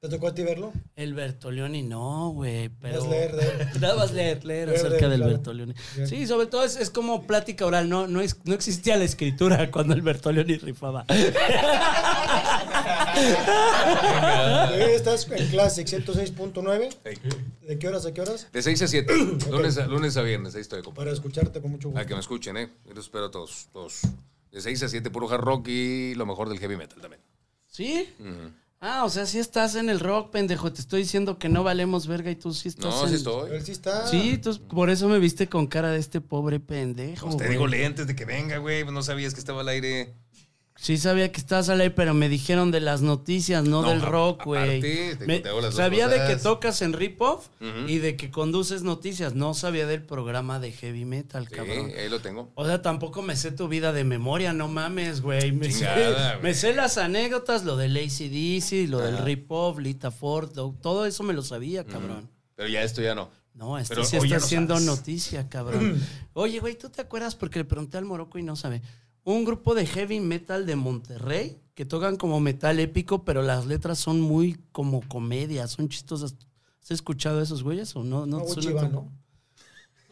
¿Te 0.00 0.08
tocó 0.08 0.28
a 0.28 0.34
ti 0.34 0.44
verlo? 0.44 0.72
El 0.94 1.12
Bertolioni 1.12 1.82
no, 1.82 2.28
güey, 2.30 2.68
pero... 2.68 3.00
Vas 3.00 3.06
a 3.08 3.10
leer 3.10 3.34
de 3.34 3.48
él. 3.48 3.68
Nada 3.80 3.96
más 3.96 4.12
leer, 4.12 4.44
leer 4.44 4.68
Leer 4.68 4.80
de 4.80 4.86
acerca 4.86 5.08
del 5.08 5.18
claro. 5.18 5.32
Bertolioni. 5.32 5.74
Bien. 5.96 6.06
Sí, 6.06 6.24
sobre 6.28 6.46
todo 6.46 6.62
es, 6.62 6.76
es 6.76 6.90
como 6.90 7.26
plática 7.26 7.66
oral, 7.66 7.88
no, 7.88 8.06
no, 8.06 8.20
es, 8.20 8.36
no 8.44 8.54
existía 8.54 8.96
la 8.96 9.02
escritura 9.02 9.68
cuando 9.72 9.94
el 9.94 10.02
Bertolioni 10.02 10.56
rifaba. 10.58 11.04
Estás 14.78 15.28
en 15.32 15.48
Classic 15.48 15.88
106.9. 15.88 16.96
Ey. 17.04 17.18
¿De 17.66 17.76
qué 17.80 17.88
horas 17.88 18.06
a 18.06 18.14
qué 18.14 18.20
horas? 18.20 18.46
De 18.52 18.62
6 18.62 18.82
a 18.82 18.86
7, 18.86 19.12
lunes, 19.50 19.78
a, 19.78 19.86
lunes 19.88 20.16
a 20.16 20.22
viernes, 20.22 20.54
ahí 20.54 20.60
estoy, 20.60 20.82
compa. 20.82 21.00
Para 21.00 21.10
escucharte 21.10 21.60
con 21.60 21.72
mucho 21.72 21.88
A 21.88 21.90
gusto. 21.90 22.06
que 22.06 22.14
me 22.14 22.20
escuchen, 22.20 22.56
¿eh? 22.56 22.68
Yo 22.86 22.94
los 22.94 23.06
espero 23.06 23.24
a 23.26 23.30
todos, 23.32 23.68
todos. 23.72 24.02
De 24.52 24.60
6 24.60 24.80
a 24.84 24.88
7, 24.88 25.10
puro 25.10 25.28
hard 25.28 25.40
rock 25.40 25.66
y 25.66 26.14
lo 26.14 26.24
mejor 26.24 26.48
del 26.48 26.60
heavy 26.60 26.76
metal 26.76 27.00
también. 27.00 27.20
¿Sí? 27.66 28.08
Ujú. 28.20 28.52
Ah, 28.80 29.02
o 29.04 29.10
sea, 29.10 29.26
sí 29.26 29.40
estás 29.40 29.74
en 29.74 29.88
el 29.90 29.98
rock, 29.98 30.30
pendejo. 30.30 30.72
Te 30.72 30.80
estoy 30.80 31.02
diciendo 31.02 31.36
que 31.38 31.48
no 31.48 31.64
valemos 31.64 32.06
verga 32.06 32.30
y 32.30 32.36
tú 32.36 32.52
sí 32.54 32.68
estás 32.68 32.84
No, 32.94 33.02
en- 33.02 33.08
sí 33.08 33.14
Él 33.14 33.18
estoy. 33.18 33.60
sí 33.62 33.72
está. 33.72 34.06
Sí, 34.06 34.30
entonces 34.34 34.62
por 34.68 34.88
eso 34.88 35.08
me 35.08 35.18
viste 35.18 35.48
con 35.48 35.66
cara 35.66 35.90
de 35.90 35.98
este 35.98 36.20
pobre 36.20 36.60
pendejo. 36.60 37.26
Pues 37.26 37.36
te 37.38 37.44
güey. 37.44 37.50
digo 37.56 37.66
lentes 37.66 38.06
de 38.06 38.14
que 38.14 38.24
venga, 38.24 38.58
güey. 38.58 38.84
pues 38.84 38.94
No 38.94 39.02
sabías 39.02 39.34
que 39.34 39.40
estaba 39.40 39.62
al 39.62 39.68
aire. 39.68 40.14
Sí 40.80 40.96
sabía 40.96 41.32
que 41.32 41.40
estabas 41.40 41.68
al 41.70 41.80
aire, 41.80 41.92
pero 41.92 42.14
me 42.14 42.28
dijeron 42.28 42.70
de 42.70 42.80
las 42.80 43.02
noticias, 43.02 43.64
no, 43.64 43.82
No, 43.82 43.88
del 43.90 44.00
rock, 44.00 44.44
güey. 44.44 44.80
Sabía 45.72 46.06
de 46.06 46.24
que 46.28 46.36
tocas 46.40 46.82
en 46.82 46.92
Rip-Off 46.92 47.48
Ujú. 47.60 47.88
y 47.88 47.98
de 47.98 48.16
que 48.16 48.30
conduces 48.30 48.82
noticias. 48.84 49.34
No 49.34 49.54
sabía 49.54 49.88
del 49.88 50.04
programa 50.04 50.60
de 50.60 50.70
heavy 50.70 51.04
metal, 51.04 51.48
Sí, 51.48 51.54
cabrón. 51.56 51.90
ahí 51.98 52.08
lo 52.08 52.20
tengo. 52.20 52.52
O 52.54 52.64
sea, 52.64 52.80
tampoco 52.80 53.22
me 53.22 53.34
sé 53.34 53.50
tu 53.50 53.66
vida 53.66 53.92
de 53.92 54.04
memoria, 54.04 54.52
no 54.52 54.68
mames, 54.68 55.20
güey. 55.20 55.50
Me, 55.50 55.68
me 56.42 56.54
sé 56.54 56.74
las 56.74 56.96
anécdotas, 56.96 57.64
lo 57.64 57.76
del 57.76 57.96
ACDC, 57.96 58.88
lo 58.88 58.98
del. 59.00 59.18
Rip-Off, 59.18 59.78
Lita 59.80 60.12
Ford, 60.12 60.50
todo 60.52 61.06
eso 61.06 61.24
me 61.24 61.34
lo 61.34 61.42
sabía, 61.42 61.84
cabrón. 61.84 62.30
Pero 62.54 62.68
ya 62.68 62.82
esto 62.82 63.02
ya 63.02 63.16
no. 63.16 63.30
No, 63.54 63.76
esto 63.76 63.94
Pero 63.96 64.04
sí 64.06 64.16
está 64.16 64.28
no 64.28 64.36
haciendo 64.36 64.74
sabes. 64.74 64.86
noticia, 64.86 65.48
cabrón. 65.48 66.00
Oye, 66.34 66.60
güey, 66.60 66.76
¿tú 66.78 66.88
te 66.88 67.00
acuerdas? 67.02 67.34
Porque 67.34 67.58
le 67.58 67.64
pregunté 67.64 67.98
al 67.98 68.04
Morocco 68.04 68.38
y 68.38 68.44
no 68.44 68.54
sabe. 68.54 68.80
Un 69.28 69.44
grupo 69.44 69.74
de 69.74 69.84
heavy 69.84 70.20
metal 70.20 70.64
de 70.64 70.74
Monterrey 70.74 71.60
que 71.74 71.84
tocan 71.84 72.16
como 72.16 72.40
metal 72.40 72.80
épico, 72.80 73.26
pero 73.26 73.42
las 73.42 73.66
letras 73.66 73.98
son 73.98 74.22
muy 74.22 74.58
como 74.72 75.06
comedia, 75.06 75.68
son 75.68 75.90
chistosas. 75.90 76.34
¿Has 76.82 76.92
escuchado 76.92 77.40
a 77.40 77.42
esos 77.42 77.62
güeyes 77.62 77.94
o 77.94 78.02
no? 78.02 78.24
No, 78.24 78.38
No, 78.38 78.44
te 78.44 78.54
suena 78.54 78.70
Wichiban, 78.70 78.90
como- 78.92 79.12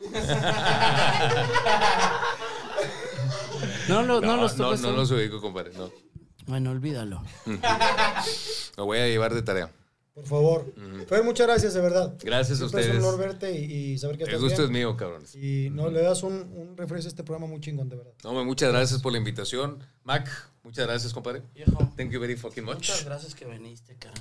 ¿no? 0.02 0.10
No, 3.88 4.02
lo- 4.02 4.20
no, 4.20 4.36
los 4.36 4.58
no, 4.58 4.72
no 4.72 4.76
tú? 4.76 4.92
los 4.96 5.10
ubico, 5.12 5.40
compadre. 5.40 5.72
No. 5.78 5.90
Bueno, 6.46 6.72
olvídalo. 6.72 7.22
Lo 8.76 8.84
voy 8.84 8.98
a 8.98 9.06
llevar 9.06 9.32
de 9.34 9.40
tarea. 9.42 9.70
Por 10.16 10.24
favor. 10.26 10.74
Fer, 11.06 11.22
muchas 11.22 11.46
gracias, 11.46 11.74
de 11.74 11.80
verdad. 11.82 12.16
Gracias 12.24 12.56
a 12.56 12.68
Siempre 12.68 12.80
Es 12.80 12.86
ustedes. 12.86 13.02
un 13.04 13.08
honor 13.08 13.20
verte 13.20 13.52
y, 13.52 13.64
y 13.92 13.98
saber 13.98 14.16
que 14.16 14.24
El 14.24 14.30
estás 14.30 14.42
gusto 14.42 14.64
es 14.64 14.70
mío, 14.70 14.96
cabrones. 14.96 15.34
Y 15.36 15.68
no, 15.70 15.90
le 15.90 16.00
das 16.00 16.22
un, 16.22 16.32
un 16.32 16.74
refresco 16.74 17.06
a 17.06 17.10
este 17.10 17.22
programa 17.22 17.46
muy 17.46 17.60
chingón, 17.60 17.90
de 17.90 17.96
verdad. 17.96 18.12
No, 18.24 18.30
hombre, 18.30 18.46
muchas 18.46 18.70
gracias 18.72 19.02
por 19.02 19.12
la 19.12 19.18
invitación. 19.18 19.78
Mac, 20.04 20.26
muchas 20.62 20.86
gracias, 20.86 21.12
compadre. 21.12 21.42
Viejo, 21.54 21.92
Thank 21.98 22.12
you 22.12 22.18
very 22.18 22.34
fucking 22.34 22.64
much. 22.64 22.76
muchas 22.76 23.04
gracias 23.04 23.34
que 23.34 23.44
viniste, 23.44 23.94
cara. 23.96 24.14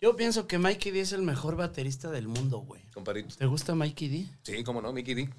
Yo 0.00 0.16
pienso 0.16 0.46
que 0.46 0.58
Mikey 0.58 0.92
D 0.92 1.00
es 1.00 1.12
el 1.12 1.22
mejor 1.22 1.56
baterista 1.56 2.10
del 2.10 2.26
mundo, 2.28 2.60
güey. 2.60 2.80
Compadrito. 2.94 3.36
¿Te 3.36 3.44
gusta 3.44 3.74
Mikey 3.74 4.08
D? 4.08 4.26
Sí, 4.44 4.64
cómo 4.64 4.80
no, 4.80 4.92
Mickey 4.94 5.14
D. 5.14 5.30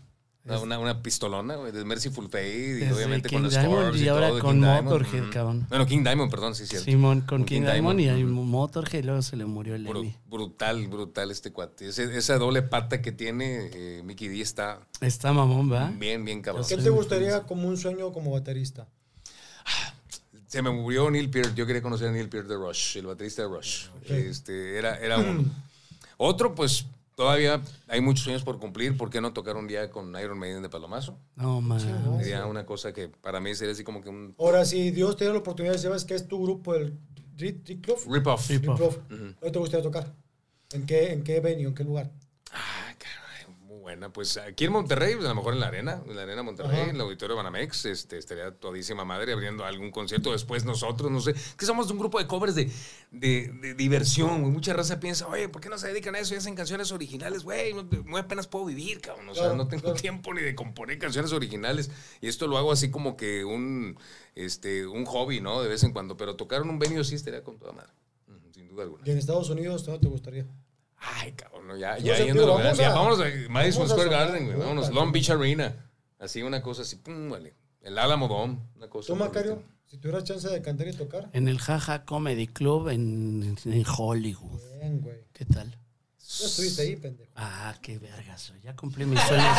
Una, 0.47 0.59
una, 0.59 0.79
una 0.79 1.01
pistolona, 1.03 1.55
güey, 1.55 1.71
de 1.71 1.83
Merciful 1.83 2.25
Fate 2.25 2.47
y 2.57 2.71
Desde 2.73 2.93
obviamente 2.93 3.29
King 3.29 3.35
con 3.37 3.43
los 3.43 3.53
Diamond 3.53 3.95
y 3.95 4.03
y 4.03 4.07
ahora 4.07 4.27
todo 4.27 4.35
de 4.37 4.41
con 4.41 4.51
King 4.55 4.61
Diamond. 4.61 4.83
Motorhead, 4.85 5.29
cabrón. 5.31 5.65
Bueno, 5.69 5.85
King 5.85 6.03
Diamond, 6.03 6.31
perdón, 6.31 6.55
sí, 6.55 6.65
cierto. 6.65 6.85
Simón 6.85 7.21
con 7.21 7.43
King, 7.45 7.61
Diamond, 7.61 7.99
y 7.99 8.09
ujú. 8.23 8.31
Motorhead 8.43 8.99
y 8.99 9.03
luego 9.03 9.21
se 9.21 9.35
le 9.35 9.45
murió 9.45 9.75
el 9.75 9.85
Bru- 9.85 9.93
Lemmy. 9.95 10.15
brutal, 10.29 10.87
brutal 10.87 11.31
este 11.31 11.51
cuate. 11.51 11.89
Ese- 11.89 12.17
esa 12.17 12.37
doble 12.37 12.61
pata 12.61 13.01
que 13.01 13.11
tiene 13.11 13.69
eh, 13.73 14.01
Mickey 14.05 14.27
D 14.29 14.41
está 14.41 14.79
Está 15.01 15.33
mamón, 15.33 15.71
¿va? 15.71 15.91
bien, 15.97 16.23
bien 16.23 16.41
cabrón. 16.41 16.65
¿Qué 16.67 16.77
te 16.77 16.89
gustaría 16.89 17.43
como 17.43 17.67
un 17.67 17.77
sueño 17.77 18.11
como 18.13 18.31
baterista? 18.31 18.87
Se 20.47 20.61
me 20.61 20.69
murió 20.71 21.11
Neil 21.11 21.29
Peart. 21.29 21.55
Yo 21.55 21.65
quería 21.65 21.81
conocer 21.81 22.07
a 22.07 22.11
Neil 22.11 22.29
Peart 22.29 22.47
de 22.47 22.55
Rush, 22.55 22.97
el 22.97 23.07
baterista 23.07 23.41
de 23.41 23.49
Rush. 23.49 23.87
Este, 24.07 24.77
era, 24.77 24.97
era 24.97 25.17
uno. 25.17 25.43
Otro, 26.17 26.55
pues 26.55 26.85
todavía 27.17 27.61
hay 27.87 27.99
muchos 27.99 28.23
sueños 28.23 28.43
por 28.43 28.59
cumplir. 28.59 28.95
¿Por 28.95 29.09
qué 29.09 29.19
no 29.19 29.33
tocar 29.33 29.57
un 29.57 29.67
día 29.67 29.89
con 29.89 30.15
Iron 30.17 30.37
Maiden 30.37 30.61
de 30.61 30.69
Palomazo? 30.69 31.19
No, 31.35 31.59
man. 31.59 31.79
Sería 32.19 32.45
una 32.45 32.65
cosa 32.65 32.93
que 32.93 33.09
para 33.09 33.39
mí 33.39 33.53
sería 33.55 33.73
así 33.73 33.83
como 33.83 34.01
que 34.01 34.09
un 34.09 34.35
Ahora, 34.39 34.63
si 34.63 34.91
Dios 34.91 35.17
te 35.17 35.23
diera 35.25 35.33
la 35.33 35.39
oportunidad, 35.39 35.75
¿sabes 35.77 36.05
qué 36.05 36.13
es 36.13 36.27
tu 36.27 36.41
grupo, 36.41 36.75
el 36.75 36.97
Rip-Off? 37.35 38.07
rip-off. 38.07 38.49
Rip- 38.49 38.61
Rip-Off. 38.61 38.97
¿Dónde 39.09 39.51
te 39.51 39.59
gustaría 39.59 39.83
tocar? 39.83 40.13
¿En 40.73 40.85
qué, 40.85 41.11
¿En 41.13 41.23
qué 41.23 41.39
venue? 41.39 41.65
¿En 41.67 41.73
qué 41.75 41.83
lugar? 41.83 42.11
Buena. 43.87 44.11
Pues 44.11 44.35
aquí 44.35 44.65
en 44.65 44.73
Monterrey, 44.73 45.13
pues 45.15 45.25
a 45.25 45.29
lo 45.29 45.35
mejor 45.35 45.53
en 45.53 45.61
la 45.61 45.67
arena, 45.67 46.03
en 46.05 46.13
la 46.17 46.23
arena 46.23 46.43
Monterrey, 46.43 46.81
Ajá. 46.81 46.89
en 46.89 46.95
el 46.95 47.01
auditorio 47.01 47.37
Banamex, 47.37 47.85
este, 47.85 48.17
estaría 48.17 48.51
todísima 48.51 49.05
madre 49.05 49.31
abriendo 49.31 49.63
algún 49.63 49.91
concierto. 49.91 50.33
Después 50.33 50.65
nosotros, 50.65 51.09
no 51.09 51.21
sé, 51.21 51.31
es 51.31 51.55
que 51.55 51.65
somos 51.65 51.89
un 51.89 51.97
grupo 51.97 52.19
de 52.19 52.27
covers 52.27 52.53
de, 52.53 52.69
de, 53.11 53.47
de 53.61 53.73
diversión. 53.75 54.41
güey. 54.41 54.51
Mucha 54.51 54.73
raza 54.73 54.99
piensa, 54.99 55.25
oye, 55.27 55.47
¿por 55.47 55.61
qué 55.61 55.69
no 55.69 55.77
se 55.77 55.87
dedican 55.87 56.15
a 56.15 56.19
eso 56.19 56.33
y 56.33 56.37
hacen 56.37 56.53
canciones 56.53 56.91
originales? 56.91 57.43
Güey, 57.43 57.73
no- 57.73 57.87
muy 58.03 58.19
apenas 58.19 58.45
puedo 58.47 58.65
vivir, 58.65 58.99
cabrón. 58.99 59.29
O 59.29 59.33
sea, 59.33 59.43
Claro, 59.43 59.55
no 59.57 59.69
tengo 59.69 59.83
claro. 59.83 59.97
tiempo 60.01 60.33
ni 60.33 60.41
de 60.41 60.53
componer 60.53 60.99
canciones 60.99 61.31
originales. 61.31 61.89
Y 62.19 62.27
esto 62.27 62.45
lo 62.47 62.57
hago 62.57 62.73
así 62.73 62.91
como 62.91 63.15
que 63.15 63.45
un, 63.45 63.97
este, 64.35 64.85
un 64.85 65.05
hobby, 65.05 65.39
¿no? 65.39 65.61
De 65.61 65.69
vez 65.69 65.83
en 65.85 65.93
cuando. 65.93 66.17
Pero 66.17 66.35
tocar 66.35 66.61
en 66.63 66.69
un 66.69 66.77
venue 66.77 67.05
sí 67.05 67.15
estaría 67.15 67.41
con 67.41 67.57
toda 67.57 67.71
madre. 67.71 67.93
Sin 68.53 68.67
duda 68.67 68.83
alguna. 68.83 69.03
¿Y 69.05 69.11
en 69.11 69.17
Estados 69.17 69.49
Unidos 69.49 69.85
dónde 69.85 70.01
te 70.01 70.07
gustaría? 70.09 70.45
Ay, 70.99 71.31
cabrón, 71.33 71.67
no, 71.67 71.77
ya, 71.77 71.97
ya 71.99 72.17
yéndolo, 72.17 72.55
vamos 72.57 72.77
ya, 72.77 72.89
a- 72.91 72.95
vámonos 72.95 73.19
a 73.21 73.25
Madison 73.49 73.83
vamos 73.83 73.91
a 73.91 73.95
Square 73.95 74.09
Garden, 74.09 74.45
güey, 74.45 74.57
vámonos, 74.57 74.89
¿no? 74.89 74.95
Long 74.95 75.11
Beach 75.11 75.29
Arena, 75.29 75.89
así 76.19 76.41
una 76.41 76.61
cosa 76.61 76.81
así, 76.81 76.95
pum, 76.97 77.29
vale, 77.29 77.53
el 77.81 77.97
Álamo 77.99 78.27
Dome, 78.27 78.57
una 78.75 78.89
cosa. 78.89 79.07
¿Tú, 79.07 79.15
Macario? 79.15 79.61
Si 79.85 79.97
tuvieras 79.97 80.23
chance 80.25 80.49
de 80.49 80.61
cantar 80.61 80.87
y 80.87 80.93
tocar. 80.93 81.29
En 81.33 81.47
el 81.47 81.59
Jaja 81.59 82.03
Comedy 82.03 82.47
Club 82.47 82.89
en, 82.89 83.55
en 83.63 83.85
Hollywood. 83.97 84.59
Bien, 84.81 84.99
güey. 84.99 85.15
¿Qué 85.31 85.45
tal? 85.45 85.71
Ya 86.19 86.45
estuviste 86.45 86.81
ahí, 86.81 86.97
pendejo. 86.97 87.31
Ah, 87.37 87.73
qué 87.81 87.97
vergas. 87.99 88.51
Ya 88.61 88.75
cumplí 88.75 89.05
mis 89.05 89.21
sueños. 89.21 89.45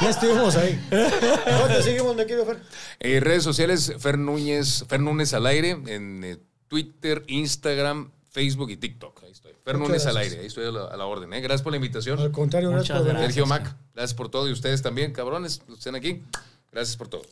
Ya 0.00 0.10
estuvimos 0.10 0.56
ahí. 0.56 0.80
¿Dónde 0.90 1.82
seguimos, 1.82 2.14
me 2.16 2.24
quiero 2.26 2.46
Fer? 2.46 2.60
Eh, 3.00 3.20
redes 3.20 3.42
sociales, 3.42 3.92
Fer 3.98 4.16
Núñez, 4.18 4.84
Fer 4.88 5.00
Núñez 5.00 5.34
al 5.34 5.46
aire, 5.46 5.70
en 5.70 6.24
eh, 6.24 6.38
Twitter, 6.68 7.24
Instagram, 7.26 8.10
Facebook 8.30 8.70
y 8.70 8.76
TikTok, 8.76 9.24
ahí 9.24 9.32
estoy. 9.32 9.52
Fer 9.64 9.76
Muchas 9.78 9.88
Núñez 9.88 10.06
al 10.06 10.12
gracias. 10.14 10.32
aire, 10.32 10.40
ahí 10.42 10.46
estoy 10.46 10.66
a 10.66 10.70
la, 10.70 10.84
a 10.84 10.96
la 10.96 11.06
orden, 11.06 11.32
¿eh? 11.32 11.40
Gracias 11.40 11.62
por 11.62 11.72
la 11.72 11.76
invitación. 11.76 12.18
Al 12.20 12.30
contrario, 12.30 12.70
gracias 12.70 12.90
Muchas 12.90 12.98
por 12.98 13.06
venir. 13.14 13.22
Sergio 13.32 13.46
gracias. 13.46 13.70
Mac, 13.72 13.76
gracias 13.94 14.14
por 14.14 14.28
todo 14.28 14.48
y 14.48 14.52
ustedes 14.52 14.82
también, 14.82 15.12
cabrones, 15.12 15.58
los 15.66 15.66
que 15.66 15.90
estén 15.90 15.94
aquí, 15.96 16.22
gracias 16.70 16.96
por 16.96 17.08
todo. 17.08 17.22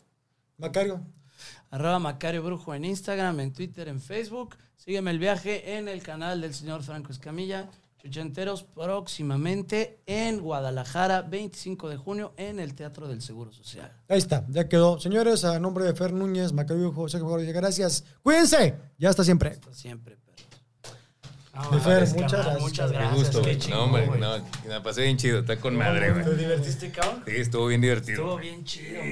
Macario, 0.59 1.01
Arroba 1.71 1.99
Macario 1.99 2.43
Brujo 2.43 2.75
en 2.75 2.85
Instagram, 2.85 3.39
en 3.41 3.53
Twitter, 3.53 3.89
en 3.89 4.01
Facebook. 4.01 4.57
Sígueme 4.77 5.11
el 5.11 5.19
viaje 5.19 5.77
en 5.77 5.89
el 5.89 6.03
canal 6.03 6.41
del 6.41 6.55
señor 6.55 6.83
Franco 6.83 7.13
Escamilla. 7.13 7.69
Chuchenteros 8.07 8.63
próximamente 8.63 9.99
en 10.07 10.41
Guadalajara, 10.41 11.23
25 11.23 11.89
de 11.89 11.97
junio, 11.97 12.33
en 12.37 12.61
el 12.61 12.75
Teatro 12.75 13.09
del 13.09 13.21
Seguro 13.21 13.53
Social. 13.53 13.93
ahí 14.09 14.19
está, 14.19 14.45
ya 14.49 14.69
quedó. 14.69 15.01
Señores, 15.01 15.45
a 15.45 15.59
nombre 15.59 15.85
de 15.85 15.95
Fer 15.95 16.13
Núñez, 16.13 16.53
Macario, 16.53 16.93
José 16.93 17.19
Mejor, 17.19 17.45
gracias. 17.45 18.05
Cuídense, 18.23 18.77
ya 18.99 19.11
hasta 19.11 19.25
siempre. 19.25 19.51
Hasta 19.51 19.75
siempre, 19.75 20.17
perros. 20.17 21.73
Mi 21.73 21.81
Fer, 21.81 22.01
muchas 22.09 22.15
carnal, 22.33 22.45
gracias, 22.45 22.61
Muchas 22.63 22.93
gracias. 22.93 23.15
gusto, 23.19 23.39
qué 23.39 23.45
güey. 23.45 23.59
chingón, 23.59 23.79
No, 23.79 23.85
hombre, 23.85 24.07
no, 24.21 24.39
me 24.65 24.69
la 24.69 24.83
pasé 24.83 25.03
bien 25.03 25.17
chido, 25.17 25.41
está 25.41 25.57
con 25.59 25.75
madre, 25.77 26.13
güey. 26.13 26.25
¿Te 26.25 26.37
divertiste, 26.37 26.91
cabrón? 26.93 27.23
Sí, 27.27 27.33
estuvo 27.37 27.67
bien 27.67 27.81
divertido. 27.81 28.19
Estuvo 28.23 28.37
bien 28.37 28.65
chido. 28.65 29.03